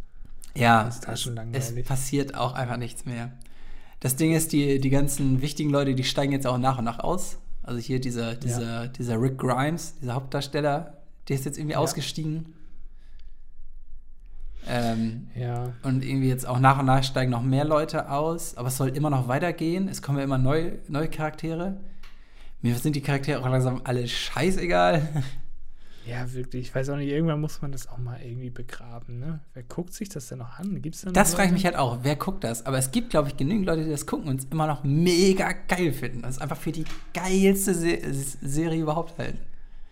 ja, 0.55 0.83
Das 0.83 0.93
ist 0.97 0.99
es, 1.01 1.05
taschenlangweilig. 1.07 1.77
es 1.79 1.85
passiert 1.87 2.35
auch 2.35 2.53
einfach 2.53 2.77
nichts 2.77 3.05
mehr. 3.05 3.31
Das 3.99 4.15
Ding 4.15 4.33
ist, 4.33 4.51
die, 4.51 4.79
die 4.79 4.89
ganzen 4.89 5.41
wichtigen 5.41 5.69
Leute, 5.69 5.95
die 5.95 6.03
steigen 6.03 6.31
jetzt 6.33 6.45
auch 6.45 6.57
nach 6.57 6.77
und 6.77 6.85
nach 6.85 6.99
aus. 6.99 7.37
Also 7.63 7.79
hier 7.79 7.99
dieser, 7.99 8.35
dieser, 8.35 8.87
dieser 8.89 9.19
Rick 9.19 9.37
Grimes, 9.39 9.95
dieser 10.01 10.13
Hauptdarsteller, 10.13 10.97
der 11.27 11.35
ist 11.35 11.45
jetzt 11.45 11.57
irgendwie 11.57 11.73
Ja. 11.73 11.79
ausgestiegen. 11.79 12.53
Ähm, 14.67 15.27
Ja. 15.35 15.73
und 15.83 16.03
irgendwie 16.03 16.27
jetzt 16.27 16.47
auch 16.47 16.59
nach 16.59 16.79
und 16.79 16.85
nach 16.87 17.03
steigen 17.03 17.29
noch 17.31 17.43
mehr 17.43 17.65
Leute 17.65 18.09
aus, 18.11 18.57
aber 18.57 18.67
es 18.69 18.77
soll 18.77 18.89
immer 18.89 19.09
noch 19.11 19.27
weitergehen. 19.27 19.87
Es 19.87 20.01
kommen 20.01 20.17
ja 20.17 20.23
immer 20.23 20.37
neue, 20.39 20.79
neue 20.87 21.07
Charaktere. 21.07 21.77
Mir 22.61 22.75
sind 22.75 22.95
die 22.95 23.01
Charaktere 23.01 23.41
auch 23.41 23.47
langsam 23.49 23.81
alle 23.83 24.07
scheißegal. 24.07 25.23
Ja, 26.07 26.31
wirklich. 26.33 26.67
Ich 26.67 26.75
weiß 26.75 26.89
auch 26.89 26.97
nicht, 26.97 27.09
irgendwann 27.09 27.41
muss 27.41 27.61
man 27.61 27.71
das 27.71 27.87
auch 27.87 27.97
mal 27.97 28.19
irgendwie 28.21 28.49
begraben, 28.51 29.19
ne? 29.19 29.39
Wer 29.53 29.63
guckt 29.63 29.93
sich 29.93 30.07
das 30.09 30.27
denn 30.27 30.37
noch 30.37 30.59
an? 30.59 30.81
Gibt's 30.81 31.03
noch 31.03 31.13
Das 31.13 31.33
frage 31.33 31.47
ich 31.47 31.53
mich 31.53 31.65
halt 31.65 31.75
auch, 31.75 31.99
wer 32.03 32.15
guckt 32.15 32.43
das? 32.43 32.65
Aber 32.65 32.77
es 32.77 32.91
gibt, 32.91 33.09
glaube 33.09 33.29
ich, 33.29 33.37
genügend 33.37 33.65
Leute, 33.65 33.83
die 33.83 33.89
das 33.89 34.05
gucken 34.05 34.29
und 34.29 34.39
es 34.39 34.45
immer 34.51 34.67
noch 34.67 34.83
mega 34.83 35.51
geil 35.67 35.91
finden. 35.93 36.21
Das 36.21 36.35
ist 36.35 36.41
einfach 36.41 36.57
für 36.57 36.71
die 36.71 36.85
geilste 37.13 37.73
Se 37.73 37.97
Serie 38.41 38.81
überhaupt 38.81 39.17
halten. 39.17 39.39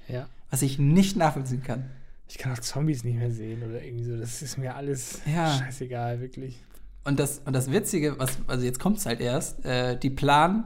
Ja. 0.07 0.28
Was 0.51 0.61
ich 0.61 0.78
nicht 0.78 1.16
nachvollziehen 1.18 1.64
kann. 1.64 1.86
Ich 2.28 2.38
kann 2.38 2.53
auch 2.53 2.59
Zombies 2.59 3.03
nicht 3.03 3.18
mehr 3.18 3.32
sehen 3.32 3.64
oder 3.64 3.82
irgendwie 3.84 4.05
so. 4.05 4.16
Das 4.18 4.41
ist 4.41 4.57
mir 4.57 4.76
alles 4.76 5.22
Ja. 5.26 5.57
scheißegal, 5.57 6.20
wirklich. 6.22 6.64
Und 7.05 7.20
das, 7.20 7.39
und 7.45 7.53
das 7.53 7.72
Witzige, 7.72 8.18
was, 8.20 8.38
also 8.47 8.64
jetzt 8.66 8.80
kommt 8.80 8.97
es 8.97 9.05
halt 9.05 9.20
erst, 9.20 9.66
äh, 9.66 9.97
die 9.97 10.09
planen 10.09 10.66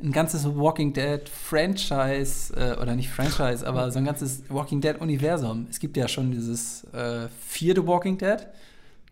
ein 0.00 0.12
ganzes 0.12 0.44
Walking 0.56 0.92
Dead 0.92 1.28
Franchise, 1.28 2.54
äh, 2.54 2.80
oder 2.80 2.94
nicht 2.94 3.10
Franchise, 3.10 3.66
aber 3.66 3.90
so 3.90 3.98
ein 3.98 4.04
ganzes 4.04 4.42
Walking 4.48 4.80
Dead 4.80 5.00
Universum. 5.00 5.66
Es 5.70 5.80
gibt 5.80 5.96
ja 5.96 6.06
schon 6.06 6.30
dieses 6.30 6.84
äh, 6.92 7.28
vierte 7.40 7.86
Walking 7.86 8.16
Dead, 8.18 8.46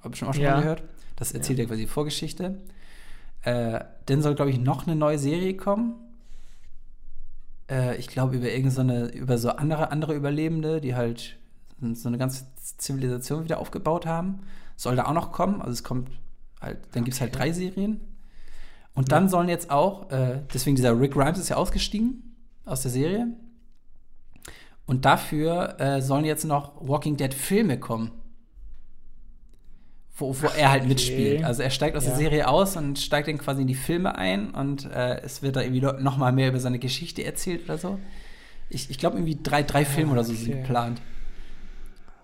habe 0.03 0.15
ich 0.15 0.19
schon 0.19 0.29
auch 0.29 0.35
schon 0.35 0.43
Ja. 0.45 0.55
mal 0.55 0.61
gehört. 0.61 0.83
Das 1.17 1.33
erzählt 1.33 1.59
ja, 1.59 1.65
quasi 1.65 1.83
die 1.83 1.87
Vorgeschichte. 1.89 2.59
Äh, 3.43 3.81
dann 4.07 4.23
soll, 4.23 4.35
glaube 4.35 4.51
ich, 4.51 4.59
noch 4.61 4.87
eine 4.87 4.95
neue 4.97 5.19
Serie 5.19 5.57
kommen. 5.57 5.95
Äh, 7.71 7.97
ich 7.97 8.07
glaube, 8.09 8.37
über 8.37 8.51
irgendeine, 8.51 9.07
über 9.09 9.39
so 9.39 9.51
andere, 9.51 9.91
andere 9.91 10.15
Überlebende, 10.15 10.81
die 10.81 10.95
halt 10.95 11.37
so 11.95 12.09
eine 12.09 12.19
ganze 12.19 12.45
Zivilisation 12.79 13.45
wieder 13.45 13.59
aufgebaut 13.59 14.07
haben. 14.07 14.41
Soll 14.77 14.97
da 14.97 15.07
auch 15.07 15.13
noch 15.15 15.33
kommen. 15.33 15.61
Also 15.61 15.73
es 15.73 15.85
kommt 15.85 16.11
halt, 16.61 16.79
dann 16.93 17.05
gibt 17.05 17.15
es 17.15 17.21
halt 17.21 17.33
Okay. 17.35 17.39
drei 17.45 17.53
Serien. 17.53 18.01
Und 18.97 19.13
dann 19.13 19.29
sollen 19.29 19.49
jetzt 19.49 19.71
auch, 19.71 20.11
äh, 20.11 20.41
deswegen 20.53 20.75
dieser 20.75 20.99
Rick 20.99 21.13
Grimes 21.13 21.39
ist 21.39 21.51
ja 21.51 21.57
ausgestiegen 21.57 22.35
aus 22.65 22.83
der 22.83 22.91
Serie. 22.91 23.29
Und 24.87 25.05
dafür 25.05 25.79
äh, 25.79 26.01
sollen 26.01 26.25
jetzt 26.25 26.45
noch 26.45 26.73
Walking 26.81 27.17
Dead 27.17 27.33
Filme 27.33 27.79
kommen. 27.79 28.11
Wo, 30.17 30.35
wo 30.41 30.47
er 30.47 30.71
halt 30.71 30.83
okay. 30.83 30.89
mitspielt. 30.89 31.45
Also 31.45 31.63
er 31.63 31.69
steigt 31.71 31.95
aus 31.95 32.05
Ja. 32.05 32.11
der 32.11 32.19
Serie 32.19 32.49
aus 32.49 32.77
und 32.77 32.99
steigt 32.99 33.29
dann 33.29 33.37
quasi 33.37 33.61
in 33.63 33.69
die 33.69 33.75
Filme 33.75 34.17
ein 34.17 34.51
und 34.53 34.87
äh, 34.91 35.21
es 35.21 35.43
wird 35.43 35.57
da 35.57 35.61
irgendwie 35.61 35.83
noch 35.83 36.17
mal 36.17 36.33
mehr 36.33 36.49
über 36.49 36.59
seine 36.59 36.79
Geschichte 36.79 37.23
erzählt 37.23 37.65
oder 37.65 37.77
so. 37.77 37.99
Ich, 38.71 38.89
ich 38.89 38.97
glaube 38.97 39.17
irgendwie 39.17 39.39
drei, 39.43 39.63
drei 39.63 39.85
Filme 39.85 40.13
oder 40.13 40.25
so 40.25 40.33
sind 40.33 40.53
geplant. 40.63 41.03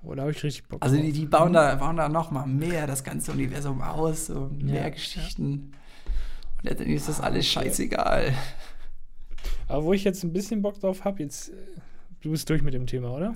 Oh, 0.04 0.14
da 0.14 0.22
habe 0.22 0.32
ich 0.32 0.42
richtig 0.42 0.66
Bock 0.68 0.82
Also 0.82 0.96
die, 0.96 1.12
die 1.12 1.26
bauen 1.26 1.52
da, 1.52 1.74
bauen 1.74 1.96
da 1.96 2.08
noch 2.08 2.30
mal 2.30 2.46
mehr 2.46 2.86
das 2.86 3.04
ganze 3.04 3.30
Universum 3.30 3.82
aus, 3.82 4.26
so 4.26 4.50
mehr 4.58 4.84
Ja, 4.84 4.88
Geschichten. 4.88 5.72
Und 6.62 6.68
letztendlich 6.68 6.96
ist 6.96 7.08
das 7.08 7.20
alles 7.20 7.44
okay. 7.56 7.66
scheißegal. 7.68 8.32
Aber 9.68 9.84
wo 9.84 9.92
ich 9.92 10.04
jetzt 10.04 10.22
ein 10.22 10.32
bisschen 10.32 10.62
Bock 10.62 10.78
drauf 10.80 11.04
habe, 11.04 11.22
jetzt. 11.22 11.52
Du 12.20 12.30
bist 12.30 12.48
durch 12.48 12.62
mit 12.62 12.74
dem 12.74 12.86
Thema, 12.86 13.10
oder? 13.10 13.34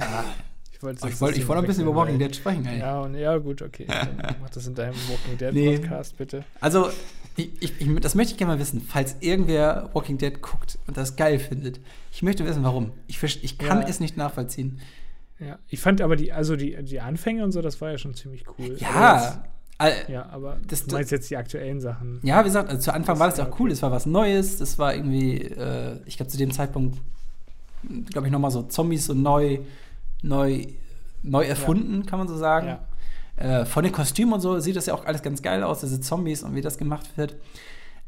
Ja, 0.00 0.24
Ich 0.72 0.82
wollte 0.82 1.04
Oh, 1.04 1.08
ich 1.08 1.20
wollte 1.20 1.38
ich 1.38 1.46
wollte 1.46 1.62
ein 1.62 1.66
bisschen 1.66 1.84
über 1.84 1.94
Walking 1.94 2.18
Dead 2.18 2.34
sprechen. 2.34 2.66
Ey. 2.66 2.80
Ja, 2.80 3.00
und, 3.02 3.14
ja, 3.14 3.36
gut, 3.38 3.62
okay. 3.62 3.86
Dann 3.88 4.36
mach 4.40 4.50
das 4.50 4.66
in 4.66 4.74
deinem 4.74 4.94
Walking 5.08 5.38
Dead 5.38 5.52
Nee. 5.52 5.78
Podcast, 5.78 6.16
bitte. 6.16 6.44
Also, 6.60 6.90
ich, 7.36 7.50
ich, 7.60 8.00
das 8.00 8.14
möchte 8.16 8.32
ich 8.32 8.38
gerne 8.38 8.54
mal 8.54 8.58
wissen, 8.58 8.80
falls 8.80 9.16
irgendwer 9.20 9.90
Walking 9.92 10.18
Dead 10.18 10.40
guckt 10.42 10.78
und 10.88 10.96
das 10.96 11.14
geil 11.14 11.38
findet. 11.38 11.78
Ich 12.12 12.22
möchte 12.22 12.44
wissen, 12.44 12.64
warum. 12.64 12.90
Ich, 13.06 13.22
ich 13.22 13.58
kann 13.58 13.82
Ja. 13.82 13.86
es 13.88 14.00
nicht 14.00 14.16
nachvollziehen. 14.16 14.80
Ja, 15.38 15.58
ich 15.68 15.80
fand 15.80 16.00
aber 16.00 16.16
die, 16.16 16.32
also 16.32 16.56
die, 16.56 16.80
die 16.84 17.00
Anfänge 17.00 17.44
und 17.44 17.52
so, 17.52 17.60
das 17.62 17.80
war 17.80 17.90
ja 17.90 17.98
schon 17.98 18.14
ziemlich 18.14 18.44
cool. 18.58 18.76
Ja, 18.78 19.16
jetzt, 19.24 19.38
ja, 20.08 20.26
aber 20.30 20.58
Das- 20.66 20.86
du 20.86 20.94
meinst 20.94 21.10
jetzt 21.10 21.28
die 21.30 21.36
aktuellen 21.36 21.80
Sachen. 21.80 22.20
ja, 22.22 22.40
wie 22.40 22.44
gesagt, 22.44 22.68
also 22.70 22.80
zu 22.80 22.94
Anfang 22.94 23.18
war 23.18 23.28
das 23.28 23.38
ja 23.38 23.44
Ja, 23.44 23.50
auch 23.50 23.58
cool. 23.60 23.70
Es 23.70 23.82
war 23.82 23.90
was 23.90 24.06
Neues. 24.06 24.58
Das 24.58 24.78
war 24.78 24.94
irgendwie, 24.94 25.38
äh, 25.42 25.98
ich 26.06 26.16
glaube, 26.16 26.30
zu 26.30 26.38
dem 26.38 26.52
Zeitpunkt, 26.52 26.98
glaube 28.10 28.28
ich, 28.28 28.32
nochmal 28.32 28.50
so 28.50 28.62
Zombies 28.62 29.06
so 29.06 29.14
neu, 29.14 29.58
neu, 30.22 30.64
neu 31.22 31.44
erfunden, 31.44 32.06
kann 32.06 32.18
man 32.18 32.28
so 32.28 32.36
sagen. 32.36 32.68
Ja. 32.68 32.80
Äh, 33.36 33.64
von 33.66 33.82
den 33.82 33.92
Kostümen 33.92 34.32
und 34.34 34.40
so 34.40 34.60
sieht 34.60 34.76
das 34.76 34.86
ja 34.86 34.94
auch 34.94 35.04
alles 35.06 35.22
ganz 35.22 35.42
geil 35.42 35.62
aus, 35.64 35.80
diese 35.80 36.00
Zombies 36.00 36.42
und 36.44 36.54
wie 36.54 36.60
das 36.60 36.78
gemacht 36.78 37.16
wird. 37.16 37.34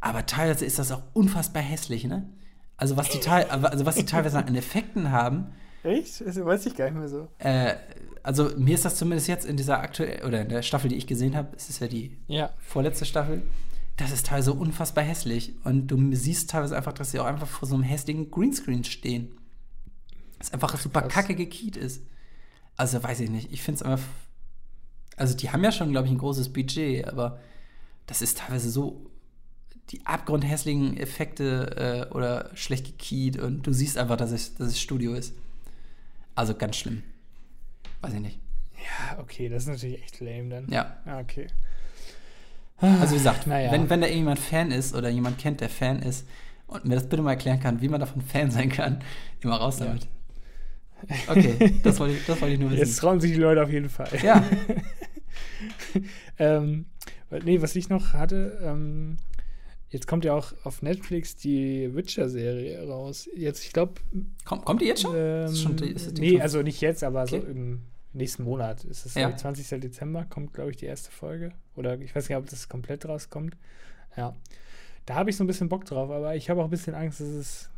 Aber 0.00 0.24
teilweise 0.24 0.64
ist 0.64 0.78
das 0.78 0.92
auch 0.92 1.02
unfassbar 1.14 1.62
hässlich, 1.62 2.04
ne? 2.04 2.26
Also 2.76 2.96
was 2.96 3.08
die, 3.08 3.18
teil 3.20 3.46
also 3.50 3.86
was 3.86 3.96
die 3.96 4.04
teilweise 4.04 4.38
an 4.38 4.54
Effekten 4.54 5.10
haben, 5.10 5.46
Echt? 5.86 6.20
Das 6.26 6.42
weiß 6.44 6.66
ich 6.66 6.76
gar 6.76 6.86
nicht 6.86 6.98
mehr 6.98 7.08
so. 7.08 7.28
äh, 7.38 7.74
also 8.22 8.50
mir 8.58 8.74
ist 8.74 8.84
das 8.84 8.96
zumindest 8.96 9.28
jetzt 9.28 9.46
in 9.46 9.56
dieser 9.56 9.78
aktuellen, 9.78 10.24
oder 10.26 10.42
in 10.42 10.48
der 10.48 10.62
Staffel, 10.62 10.88
die 10.88 10.96
ich 10.96 11.06
gesehen 11.06 11.36
habe, 11.36 11.48
es 11.56 11.68
ist 11.68 11.80
ja 11.80 11.86
die 11.86 12.16
Ja. 12.26 12.50
vorletzte 12.58 13.04
Staffel, 13.04 13.42
das 13.96 14.10
ist 14.10 14.26
teilweise 14.26 14.52
unfassbar 14.52 15.04
hässlich. 15.04 15.54
Und 15.64 15.86
du 15.86 16.12
siehst 16.14 16.50
teilweise 16.50 16.76
einfach, 16.76 16.92
dass 16.92 17.12
sie 17.12 17.20
auch 17.20 17.24
einfach 17.26 17.46
vor 17.46 17.68
so 17.68 17.76
einem 17.76 17.84
hässlichen 17.84 18.30
Greenscreen 18.32 18.82
stehen. 18.84 19.28
Das 20.38 20.52
einfach 20.52 20.76
super 20.78 21.02
Krass. 21.02 21.12
kacke 21.12 21.34
gekiet 21.36 21.76
ist. 21.76 22.02
Also 22.76 23.02
weiß 23.02 23.20
ich 23.20 23.30
nicht. 23.30 23.52
Ich 23.52 23.62
finde 23.62 23.76
es 23.76 23.82
einfach. 23.82 24.04
Also 25.16 25.34
die 25.34 25.50
haben 25.50 25.64
ja 25.64 25.72
schon, 25.72 25.92
glaube 25.92 26.08
ich, 26.08 26.12
ein 26.12 26.18
großes 26.18 26.52
Budget, 26.52 27.06
aber 27.08 27.38
das 28.06 28.20
ist 28.22 28.38
teilweise 28.38 28.68
so 28.70 29.06
die 29.90 30.04
abgrundhässlichen 30.04 30.96
Effekte 30.98 32.08
äh, 32.10 32.14
oder 32.14 32.50
schlecht 32.54 32.84
gekiet 32.86 33.38
und 33.38 33.66
du 33.66 33.72
siehst 33.72 33.96
einfach, 33.96 34.16
dass 34.16 34.32
es, 34.32 34.54
dass 34.56 34.66
es 34.68 34.80
Studio 34.80 35.14
ist. 35.14 35.32
Also 36.36 36.54
ganz 36.54 36.76
schlimm. 36.76 37.02
Weiß 38.02 38.14
ich 38.14 38.20
nicht. 38.20 38.38
Ja, 38.76 39.18
okay, 39.18 39.48
das 39.48 39.64
ist 39.64 39.68
natürlich 39.68 40.02
echt 40.02 40.20
lame 40.20 40.48
dann. 40.48 40.68
Ja. 40.68 40.96
Ah, 41.06 41.18
okay. 41.18 41.48
Also 42.78 43.12
wie 43.14 43.18
gesagt, 43.18 43.46
Naja. 43.46 43.72
wenn, 43.72 43.88
wenn 43.90 44.00
da 44.02 44.06
irgendjemand 44.06 44.38
Fan 44.38 44.70
ist 44.70 44.94
oder 44.94 45.08
jemand 45.08 45.38
kennt, 45.38 45.60
der 45.62 45.70
Fan 45.70 45.98
ist 46.00 46.26
und 46.66 46.84
mir 46.84 46.94
das 46.94 47.08
bitte 47.08 47.22
mal 47.22 47.30
erklären 47.32 47.58
kann, 47.58 47.80
wie 47.80 47.88
man 47.88 48.00
davon 48.00 48.20
Fan 48.20 48.50
sein 48.50 48.68
kann, 48.68 49.02
immer 49.40 49.56
raus 49.56 49.78
Ja. 49.80 49.86
damit. 49.86 50.06
Okay, 51.26 51.80
das 51.82 51.98
wollte 52.00 52.14
ich, 52.16 52.26
das 52.26 52.40
wollte 52.40 52.54
ich 52.54 52.60
nur 52.60 52.70
Jetzt 52.70 52.80
wissen. 52.80 53.00
trauen 53.00 53.20
sich 53.20 53.32
die 53.32 53.38
Leute 53.38 53.62
auf 53.62 53.70
jeden 53.70 53.88
Fall. 53.88 54.08
Ja, 54.22 54.42
ähm, 56.38 56.86
nee, 57.44 57.60
was 57.60 57.76
ich 57.76 57.88
noch 57.88 58.12
hatte, 58.12 58.58
ähm, 58.62 59.16
jetzt 59.88 60.06
kommt 60.06 60.24
ja 60.24 60.34
auch 60.34 60.52
auf 60.64 60.82
Netflix 60.82 61.36
die 61.36 61.94
Witcher-Serie 61.94 62.86
raus. 62.88 63.28
Jetzt, 63.34 63.64
ich 63.64 63.72
glaube, 63.72 63.94
Komm, 64.44 64.64
kommt 64.64 64.80
die 64.80 64.86
jetzt 64.86 65.02
schon? 65.02 65.14
ähm, 65.16 65.46
Ist 65.46 65.62
schon 65.62 65.76
die- 65.76 65.90
ist 65.90 66.18
nee, 66.18 66.32
schon- 66.32 66.40
also 66.40 66.62
nicht 66.62 66.80
jetzt, 66.80 67.02
aber 67.04 67.26
so 67.26 67.36
Okay. 67.36 67.50
im 67.50 67.82
nächsten 68.12 68.44
Monat 68.44 68.84
ist 68.84 69.06
es 69.06 69.14
Ja. 69.14 69.28
der 69.28 69.36
20. 69.36 69.80
Dezember, 69.80 70.24
kommt, 70.24 70.52
glaube 70.54 70.70
ich, 70.70 70.76
die 70.76 70.86
erste 70.86 71.10
Folge. 71.10 71.52
Oder 71.76 72.00
ich 72.00 72.14
weiß 72.16 72.28
nicht, 72.28 72.36
ob 72.38 72.48
das 72.48 72.68
komplett 72.68 73.06
rauskommt. 73.06 73.56
Ja. 74.16 74.34
Da 75.04 75.14
habe 75.14 75.30
ich 75.30 75.36
so 75.36 75.44
ein 75.44 75.46
bisschen 75.46 75.68
Bock 75.68 75.84
drauf, 75.84 76.10
aber 76.10 76.34
ich 76.34 76.50
habe 76.50 76.60
auch 76.60 76.64
ein 76.64 76.70
bisschen 76.70 76.94
Angst, 76.94 77.20
dass 77.20 77.28
es 77.28 77.70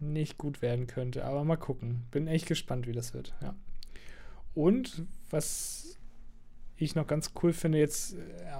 nicht 0.00 0.38
gut 0.38 0.62
werden 0.62 0.86
könnte. 0.86 1.24
Aber 1.24 1.44
mal 1.44 1.56
gucken. 1.56 2.04
Bin 2.10 2.26
echt 2.26 2.46
gespannt, 2.46 2.86
wie 2.86 2.92
das 2.92 3.14
wird. 3.14 3.34
Ja. 3.42 3.54
Und 4.54 5.04
was 5.30 5.96
ich 6.76 6.94
noch 6.94 7.06
ganz 7.06 7.32
cool 7.42 7.52
finde, 7.52 7.78
jetzt, 7.78 8.14
äh, 8.14 8.50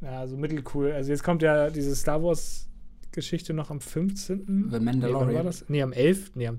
ja, 0.00 0.26
so 0.26 0.36
mittelcool. 0.36 0.92
Also 0.92 1.10
jetzt 1.10 1.22
kommt 1.22 1.42
ja 1.42 1.70
diese 1.70 1.94
Star 1.96 2.22
Wars 2.22 2.66
Geschichte 3.12 3.52
noch 3.54 3.70
am 3.70 3.80
15. 3.80 4.38
The 4.38 4.44
Nee, 4.52 4.62
wann 4.70 4.72
war 4.72 4.80
Mandalorian. 4.80 5.44
das? 5.46 5.64
Nee, 5.68 5.82
am 5.82 5.92
11. 5.92 6.32
Nee, 6.36 6.46
am, 6.46 6.58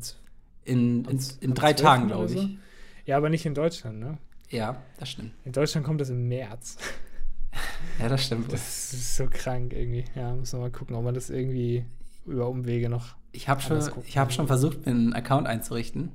In, 0.65 1.05
in, 1.05 1.19
in 1.39 1.53
drei 1.53 1.73
12. 1.73 1.81
Tagen, 1.81 2.07
glaube 2.07 2.27
so. 2.27 2.39
ich. 2.39 2.57
Ja, 3.05 3.17
aber 3.17 3.29
nicht 3.29 3.45
in 3.45 3.53
Deutschland, 3.53 3.99
ne? 3.99 4.17
Ja, 4.49 4.81
das 4.99 5.09
stimmt. 5.09 5.31
In 5.45 5.53
Deutschland 5.53 5.85
kommt 5.85 6.01
das 6.01 6.09
im 6.09 6.27
März. 6.27 6.77
Ja, 7.99 8.07
das 8.07 8.23
stimmt. 8.25 8.51
Das 8.53 8.93
ist 8.93 9.17
so 9.17 9.27
krank 9.29 9.73
irgendwie. 9.73 10.05
Ja, 10.15 10.33
muss 10.33 10.53
man 10.53 10.61
mal 10.61 10.71
gucken, 10.71 10.95
ob 10.95 11.03
man 11.03 11.13
das 11.13 11.29
irgendwie 11.29 11.83
über 12.25 12.47
Umwege 12.47 12.87
noch. 12.87 13.15
Ich 13.33 13.49
habe 13.49 13.59
schon, 13.61 13.77
ich 14.07 14.17
hab 14.17 14.31
schon 14.31 14.47
versucht, 14.47 14.85
mir 14.85 14.93
einen 14.93 15.11
Account 15.13 15.47
einzurichten. 15.47 16.11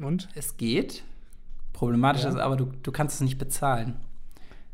Und? 0.00 0.28
Es 0.34 0.56
geht. 0.56 1.02
Problematisch 1.74 2.22
Ja. 2.22 2.30
ist 2.30 2.36
aber, 2.36 2.56
du, 2.56 2.72
du 2.82 2.90
kannst 2.90 3.16
es 3.16 3.20
nicht 3.20 3.36
bezahlen. 3.36 3.96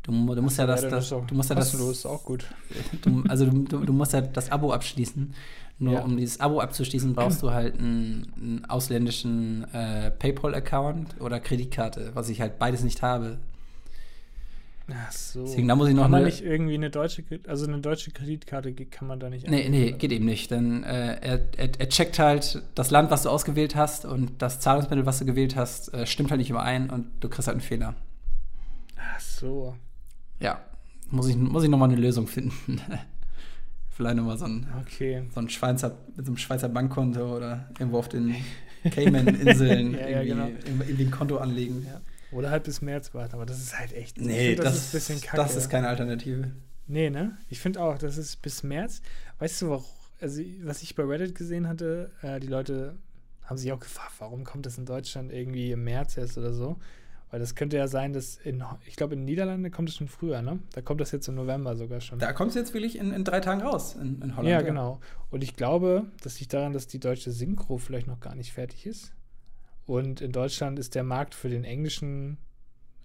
Du, 0.07 0.35
du 0.35 0.41
musst 0.41 0.57
ja 0.57 0.65
das, 0.65 0.87
das 0.87 1.09
du 1.09 1.35
musst 1.35 1.49
ja 1.49 1.55
das, 1.55 1.73
ist 1.73 2.05
auch 2.05 2.23
gut. 2.23 2.45
du, 3.01 3.23
also 3.27 3.45
du, 3.45 3.85
du, 3.85 3.91
musst 3.93 4.13
ja 4.13 4.21
das 4.21 4.49
Abo 4.51 4.71
abschließen. 4.71 5.33
Nur 5.79 5.93
Ja. 5.93 5.99
um 6.01 6.15
dieses 6.17 6.39
Abo 6.39 6.59
abzuschließen, 6.61 7.13
brauchst 7.13 7.43
du 7.43 7.51
halt 7.51 7.77
einen, 7.77 8.31
einen 8.35 8.65
ausländischen 8.65 9.65
äh, 9.73 10.09
PayPal-Account 10.11 11.19
oder 11.21 11.39
Kreditkarte, 11.39 12.11
was 12.13 12.29
ich 12.29 12.41
halt 12.41 12.57
beides 12.57 12.83
nicht 12.83 13.01
habe. 13.03 13.37
Ach 14.89 15.11
so. 15.11 15.43
Deswegen, 15.43 15.67
da 15.67 15.75
muss 15.75 15.89
ich 15.89 15.93
noch 15.95 16.03
kann 16.03 16.11
man 16.11 16.21
eine- 16.21 16.29
nicht 16.29 16.41
irgendwie 16.43 16.75
eine 16.75 16.89
deutsche, 16.89 17.21
also 17.47 17.67
eine 17.67 17.79
deutsche 17.79 18.11
Kreditkarte 18.11 18.73
kann 18.73 19.07
man 19.09 19.19
da 19.19 19.29
nicht 19.29 19.47
Nee, 19.49 19.67
nee, 19.67 19.91
geht 19.91 20.13
eben 20.13 20.25
nicht. 20.25 20.49
Denn 20.49 20.83
äh, 20.83 21.17
er, 21.19 21.41
er, 21.57 21.69
er 21.77 21.89
checkt 21.89 22.17
halt 22.17 22.61
das 22.73 22.89
Land, 22.89 23.11
was 23.11 23.23
du 23.23 23.29
ausgewählt 23.29 23.75
hast 23.75 24.05
und 24.05 24.41
das 24.41 24.61
Zahlungsmittel, 24.61 25.05
was 25.05 25.19
du 25.19 25.25
gewählt 25.25 25.57
hast, 25.57 25.93
äh, 25.93 26.07
stimmt 26.07 26.31
halt 26.31 26.39
nicht 26.39 26.49
überein 26.49 26.89
und 26.89 27.07
du 27.19 27.27
kriegst 27.27 27.47
halt 27.47 27.55
einen 27.55 27.61
Fehler. 27.61 27.95
Ach 28.95 29.19
so. 29.19 29.75
Ja, 30.39 30.61
muss 31.09 31.27
ich, 31.27 31.35
muss 31.35 31.63
ich 31.63 31.69
nochmal 31.69 31.89
eine 31.89 31.99
Lösung 31.99 32.27
finden. 32.27 32.81
Vielleicht 33.89 34.17
nochmal 34.17 34.37
so 34.37 34.45
ein, 34.45 34.67
Okay. 34.81 35.23
so 35.33 35.39
ein 35.39 35.49
Schweizer, 35.49 35.97
mit 36.15 36.25
so 36.25 36.31
einem 36.31 36.37
Schweizer 36.37 36.69
Bankkonto 36.69 37.35
oder 37.35 37.69
irgendwo 37.79 37.97
auf 37.97 38.09
den 38.09 38.35
Cayman-Inseln 38.91 39.93
Ja, 39.99 39.99
ja, 39.99 40.21
irgendwie, 40.21 40.27
genau. 40.27 40.47
irgendwie 40.81 41.05
ein 41.05 41.11
Konto 41.11 41.37
anlegen. 41.37 41.85
Ja. 41.85 42.01
Oder 42.31 42.51
halt 42.51 42.63
bis 42.63 42.81
März 42.81 43.13
warten, 43.13 43.33
aber 43.33 43.45
das 43.45 43.59
ist 43.59 43.77
halt 43.77 43.93
echt. 43.93 44.19
Nee, 44.19 44.55
find, 44.55 44.59
das, 44.65 44.75
ist 44.75 44.87
ein 44.89 44.97
bisschen 44.97 45.21
kacke. 45.21 45.37
das 45.37 45.55
ist 45.55 45.69
keine 45.69 45.87
Alternative. 45.87 46.51
Nee, 46.85 47.09
ne? 47.09 47.37
Ich 47.49 47.59
finde 47.59 47.81
auch, 47.81 47.97
das 47.97 48.17
ist 48.17 48.41
bis 48.41 48.63
März. 48.63 49.01
Weißt 49.39 49.61
du, 49.61 49.69
warum, 49.69 49.85
also, 50.21 50.41
was 50.63 50.83
ich 50.83 50.95
bei 50.95 51.03
Reddit 51.03 51.35
gesehen 51.35 51.67
hatte, 51.67 52.11
äh, 52.21 52.39
die 52.39 52.47
Leute 52.47 52.97
haben 53.45 53.57
sich 53.57 53.71
auch 53.71 53.79
gefragt, 53.79 54.13
warum 54.19 54.43
kommt 54.43 54.65
das 54.65 54.77
in 54.77 54.85
Deutschland 54.85 55.31
irgendwie 55.31 55.71
im 55.71 55.83
März 55.83 56.17
erst 56.17 56.37
oder 56.37 56.53
so? 56.53 56.77
Weil 57.29 57.41
das 57.41 57.55
könnte 57.55 57.75
ja 57.75 57.87
sein, 57.87 58.13
dass 58.13 58.37
in, 58.37 58.63
ich 58.85 58.95
glaube, 58.95 59.13
in 59.13 59.21
den 59.21 59.25
Niederlanden 59.25 59.69
kommt 59.69 59.89
es 59.89 59.95
schon 59.95 60.07
früher, 60.07 60.41
ne? 60.41 60.59
Da 60.71 60.81
kommt 60.81 61.01
das 61.01 61.11
jetzt 61.11 61.27
im 61.27 61.35
November 61.35 61.75
sogar 61.75 61.99
schon. 61.99 62.19
Da 62.19 62.31
kommt 62.31 62.49
es 62.49 62.55
jetzt 62.55 62.73
wirklich 62.73 62.97
in, 62.97 63.11
in 63.11 63.25
drei 63.25 63.41
Tagen 63.41 63.61
raus, 63.61 63.95
in, 63.95 64.21
in 64.21 64.37
Holland. 64.37 64.47
ja, 64.49 64.61
genau. 64.61 65.01
Und 65.29 65.43
ich 65.43 65.55
glaube, 65.55 66.05
das 66.23 66.39
liegt 66.39 66.53
daran, 66.53 66.71
dass 66.71 66.87
die 66.87 66.99
deutsche 66.99 67.31
Synchro 67.31 67.77
vielleicht 67.79 68.07
noch 68.07 68.21
gar 68.21 68.35
nicht 68.35 68.53
fertig 68.53 68.85
ist. 68.85 69.11
Und 69.85 70.21
in 70.21 70.31
Deutschland 70.31 70.79
ist 70.79 70.95
der 70.95 71.03
Markt 71.03 71.35
für 71.35 71.49
den 71.49 71.65
englischen, 71.65 72.37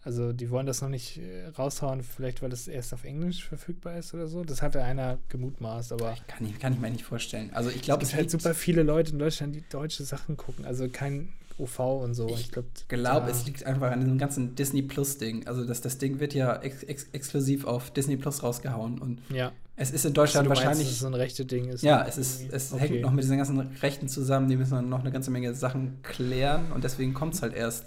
also 0.02 0.32
die 0.32 0.50
wollen 0.50 0.66
das 0.66 0.82
noch 0.82 0.88
nicht 0.88 1.18
äh, 1.18 1.48
raushauen, 1.48 2.02
vielleicht 2.02 2.42
weil 2.42 2.50
das 2.50 2.68
erst 2.68 2.94
auf 2.94 3.02
Englisch 3.04 3.44
verfügbar 3.44 3.96
ist 3.96 4.14
oder 4.14 4.28
so. 4.28 4.44
Das 4.44 4.62
hatte 4.62 4.82
einer 4.82 5.18
gemutmaßt, 5.30 5.92
aber 5.92 6.16
Kann 6.28 6.46
ich, 6.46 6.58
kann 6.60 6.72
ich 6.72 6.78
mir 6.78 6.90
nicht 6.90 7.04
vorstellen. 7.04 7.50
Also 7.54 7.70
ich 7.70 7.82
glaube, 7.82 8.04
es 8.04 8.10
gibt 8.10 8.18
halt 8.18 8.30
super 8.30 8.54
viele 8.54 8.84
Leute 8.84 9.12
in 9.12 9.18
Deutschland, 9.18 9.54
die 9.54 9.64
deutsche 9.68 10.04
Sachen 10.04 10.36
gucken. 10.36 10.64
Also 10.64 10.88
kein 10.88 11.32
OV 11.58 11.78
und 12.04 12.14
so. 12.14 12.28
Ich 12.28 12.50
glaube, 12.50 12.68
glaube, 12.88 13.30
es 13.30 13.44
liegt 13.46 13.64
einfach 13.64 13.90
an 13.90 14.00
diesem 14.00 14.18
ganzen 14.18 14.54
Disney 14.54 14.82
Plus 14.82 15.18
Ding. 15.18 15.46
Also 15.46 15.64
das, 15.64 15.80
das 15.80 15.98
Ding 15.98 16.18
wird 16.20 16.34
ja 16.34 16.56
ex 16.56 16.82
ex 16.82 17.06
exklusiv 17.12 17.64
auf 17.66 17.90
Disney 17.90 18.16
Plus 18.16 18.42
rausgehauen 18.42 18.98
und 18.98 19.20
Ja, 19.30 19.52
es 19.76 19.90
ist 19.90 20.04
in 20.04 20.08
also, 20.10 20.14
Deutschland 20.14 20.48
meinst, 20.48 20.62
wahrscheinlich 20.62 20.86
dass 20.86 20.94
es 20.94 21.00
so 21.00 21.06
ein 21.06 21.14
rechte 21.14 21.44
Ding 21.44 21.68
ist. 21.68 21.82
Ja, 21.82 22.04
es 22.06 22.18
ist, 22.18 22.50
es 22.52 22.72
Okay. 22.72 22.88
hängt 22.88 23.00
noch 23.02 23.10
mit 23.12 23.22
diesen 23.24 23.36
ganzen 23.38 23.58
Rechten 23.60 24.08
zusammen, 24.08 24.48
die 24.48 24.56
müssen 24.56 24.88
noch 24.88 25.00
eine 25.00 25.10
ganze 25.12 25.30
Menge 25.30 25.54
Sachen 25.54 26.02
klären 26.02 26.72
und 26.72 26.84
deswegen 26.84 27.14
kommt 27.14 27.34
es 27.34 27.42
halt 27.42 27.54
erst 27.54 27.86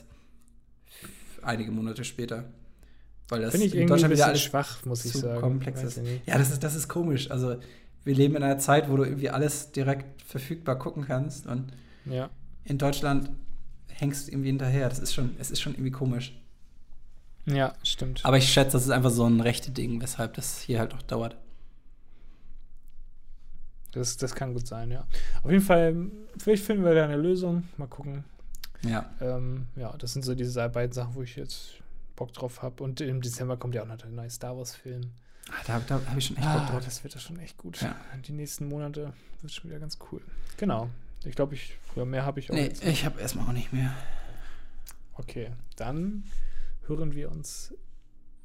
einige 1.42 1.72
Monate 1.72 2.04
später. 2.04 2.46
Weil 3.30 3.42
das 3.42 3.52
Finde 3.52 3.66
ich 3.68 3.74
in 3.74 3.80
irgendwie 3.80 3.94
Deutschland 3.94 4.14
wieder 4.14 4.28
alles 4.28 4.42
schwach, 4.42 4.86
muss 4.86 5.04
ich 5.06 5.14
sagen. 5.14 5.42
komplex 5.42 5.82
ist. 5.84 5.98
ich. 5.98 6.22
Ja, 6.28 6.38
das 6.38 6.52
ist, 6.52 6.64
das 6.64 6.76
ist 6.76 6.88
komisch. 6.88 7.32
Also 7.32 7.56
wir 8.04 8.14
leben 8.14 8.36
in 8.36 8.44
einer 8.44 8.60
Zeit, 8.60 8.90
wo 8.90 8.98
du 8.98 9.04
irgendwie 9.04 9.30
alles 9.32 9.72
direkt 9.72 10.22
verfügbar 10.22 10.78
gucken 10.78 11.06
kannst 11.06 11.48
und 11.48 11.72
Ja. 12.06 12.30
in 12.66 12.78
Deutschland 12.78 13.32
hängst 13.98 14.28
du 14.28 14.32
irgendwie 14.32 14.50
hinterher. 14.50 14.88
Das 14.90 15.00
ist 15.00 15.14
schon, 15.14 15.36
es 15.40 15.52
ist 15.52 15.62
schon 15.62 15.74
irgendwie 15.74 15.92
komisch. 15.92 16.34
ja, 17.46 17.74
stimmt. 17.84 18.24
Aber 18.26 18.38
ich 18.38 18.52
schätze, 18.52 18.74
das 18.74 18.84
ist 18.84 18.90
einfach 18.92 19.12
so 19.12 19.26
ein 19.26 19.40
rechte 19.42 19.72
Ding, 19.72 20.02
weshalb 20.02 20.34
das 20.36 20.60
hier 20.62 20.80
halt 20.80 20.94
auch 20.94 21.02
dauert. 21.04 21.36
Das, 23.92 24.18
das 24.18 24.36
kann 24.36 24.54
gut 24.54 24.68
sein, 24.68 24.92
ja. 24.92 25.06
Auf 25.44 25.52
jeden 25.52 25.64
Fall, 25.64 25.96
vielleicht 26.38 26.66
finden 26.66 26.84
wir 26.84 26.94
da 26.94 27.06
eine 27.06 27.16
Lösung. 27.18 27.64
Mal 27.78 27.88
gucken. 27.88 28.26
Ja. 28.84 29.10
Ähm, 29.22 29.68
ja, 29.78 29.96
das 29.98 30.14
sind 30.14 30.24
so 30.26 30.36
diese 30.36 30.68
beiden 30.70 30.92
Sachen, 30.92 31.16
wo 31.16 31.22
ich 31.22 31.36
jetzt 31.38 31.76
Bock 32.18 32.34
drauf 32.34 32.62
habe. 32.62 32.84
Und 32.84 33.00
im 33.00 33.22
Dezember 33.22 33.56
kommt 33.58 33.74
ja 33.74 33.84
auch 33.84 33.88
noch 33.88 33.98
der 33.98 34.10
neue 34.10 34.30
Star 34.30 34.58
Wars-Film. 34.58 35.02
Ah, 35.50 35.54
Da, 35.66 35.80
da 35.88 36.02
habe 36.10 36.20
ich 36.20 36.26
schon 36.26 36.36
echt 36.38 36.46
Bock 36.46 36.62
Ah, 36.62 36.72
drauf. 36.72 36.84
das 36.84 37.04
wird 37.04 37.14
ja 37.14 37.20
schon 37.22 37.40
echt 37.40 37.58
gut. 37.58 37.82
Ja. 37.82 37.96
Die 38.28 38.34
nächsten 38.34 38.68
Monate 38.68 39.14
wird 39.42 39.54
schon 39.54 39.70
wieder 39.70 39.80
ganz 39.80 39.98
cool. 40.12 40.22
Genau. 40.58 40.90
Ich 41.26 41.36
glaube, 41.36 41.56
ich, 41.56 41.78
ja, 41.96 42.06
mehr 42.06 42.26
habe 42.26 42.40
ich 42.40 42.50
auch 42.52 42.56
Nee, 42.56 42.66
jetzt. 42.68 42.84
ich 42.84 43.04
habe 43.06 43.20
erstmal 43.20 43.48
auch 43.48 43.52
nicht 43.54 43.74
mehr. 43.74 43.94
Okay, 45.16 45.52
dann 45.76 46.24
hören 46.88 47.14
wir 47.16 47.32
uns 47.32 47.74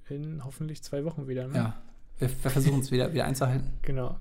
in 0.09 0.45
hoffentlich 0.45 0.83
zwei 0.83 1.05
Wochen 1.05 1.29
wieder. 1.29 1.47
Ne? 1.49 1.55
Ja. 1.57 1.83
Wir, 2.19 2.29
wir 2.43 2.51
versuchen 2.51 2.81
es 2.81 2.91
wieder, 2.91 3.13
wieder 3.13 3.25
einzuhalten. 3.25 3.73
Genau. 3.83 4.19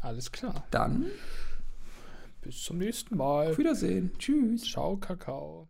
Alles 0.00 0.30
klar. 0.32 0.64
Dann 0.70 1.06
Bis 2.42 2.62
zum 2.62 2.76
nächsten 2.78 3.16
Mal. 3.16 3.52
auf 3.52 3.58
Wiedersehen. 3.58 4.12
Tschüss. 4.18 4.64
Ciao, 4.70 4.96
Kakao. 4.98 5.68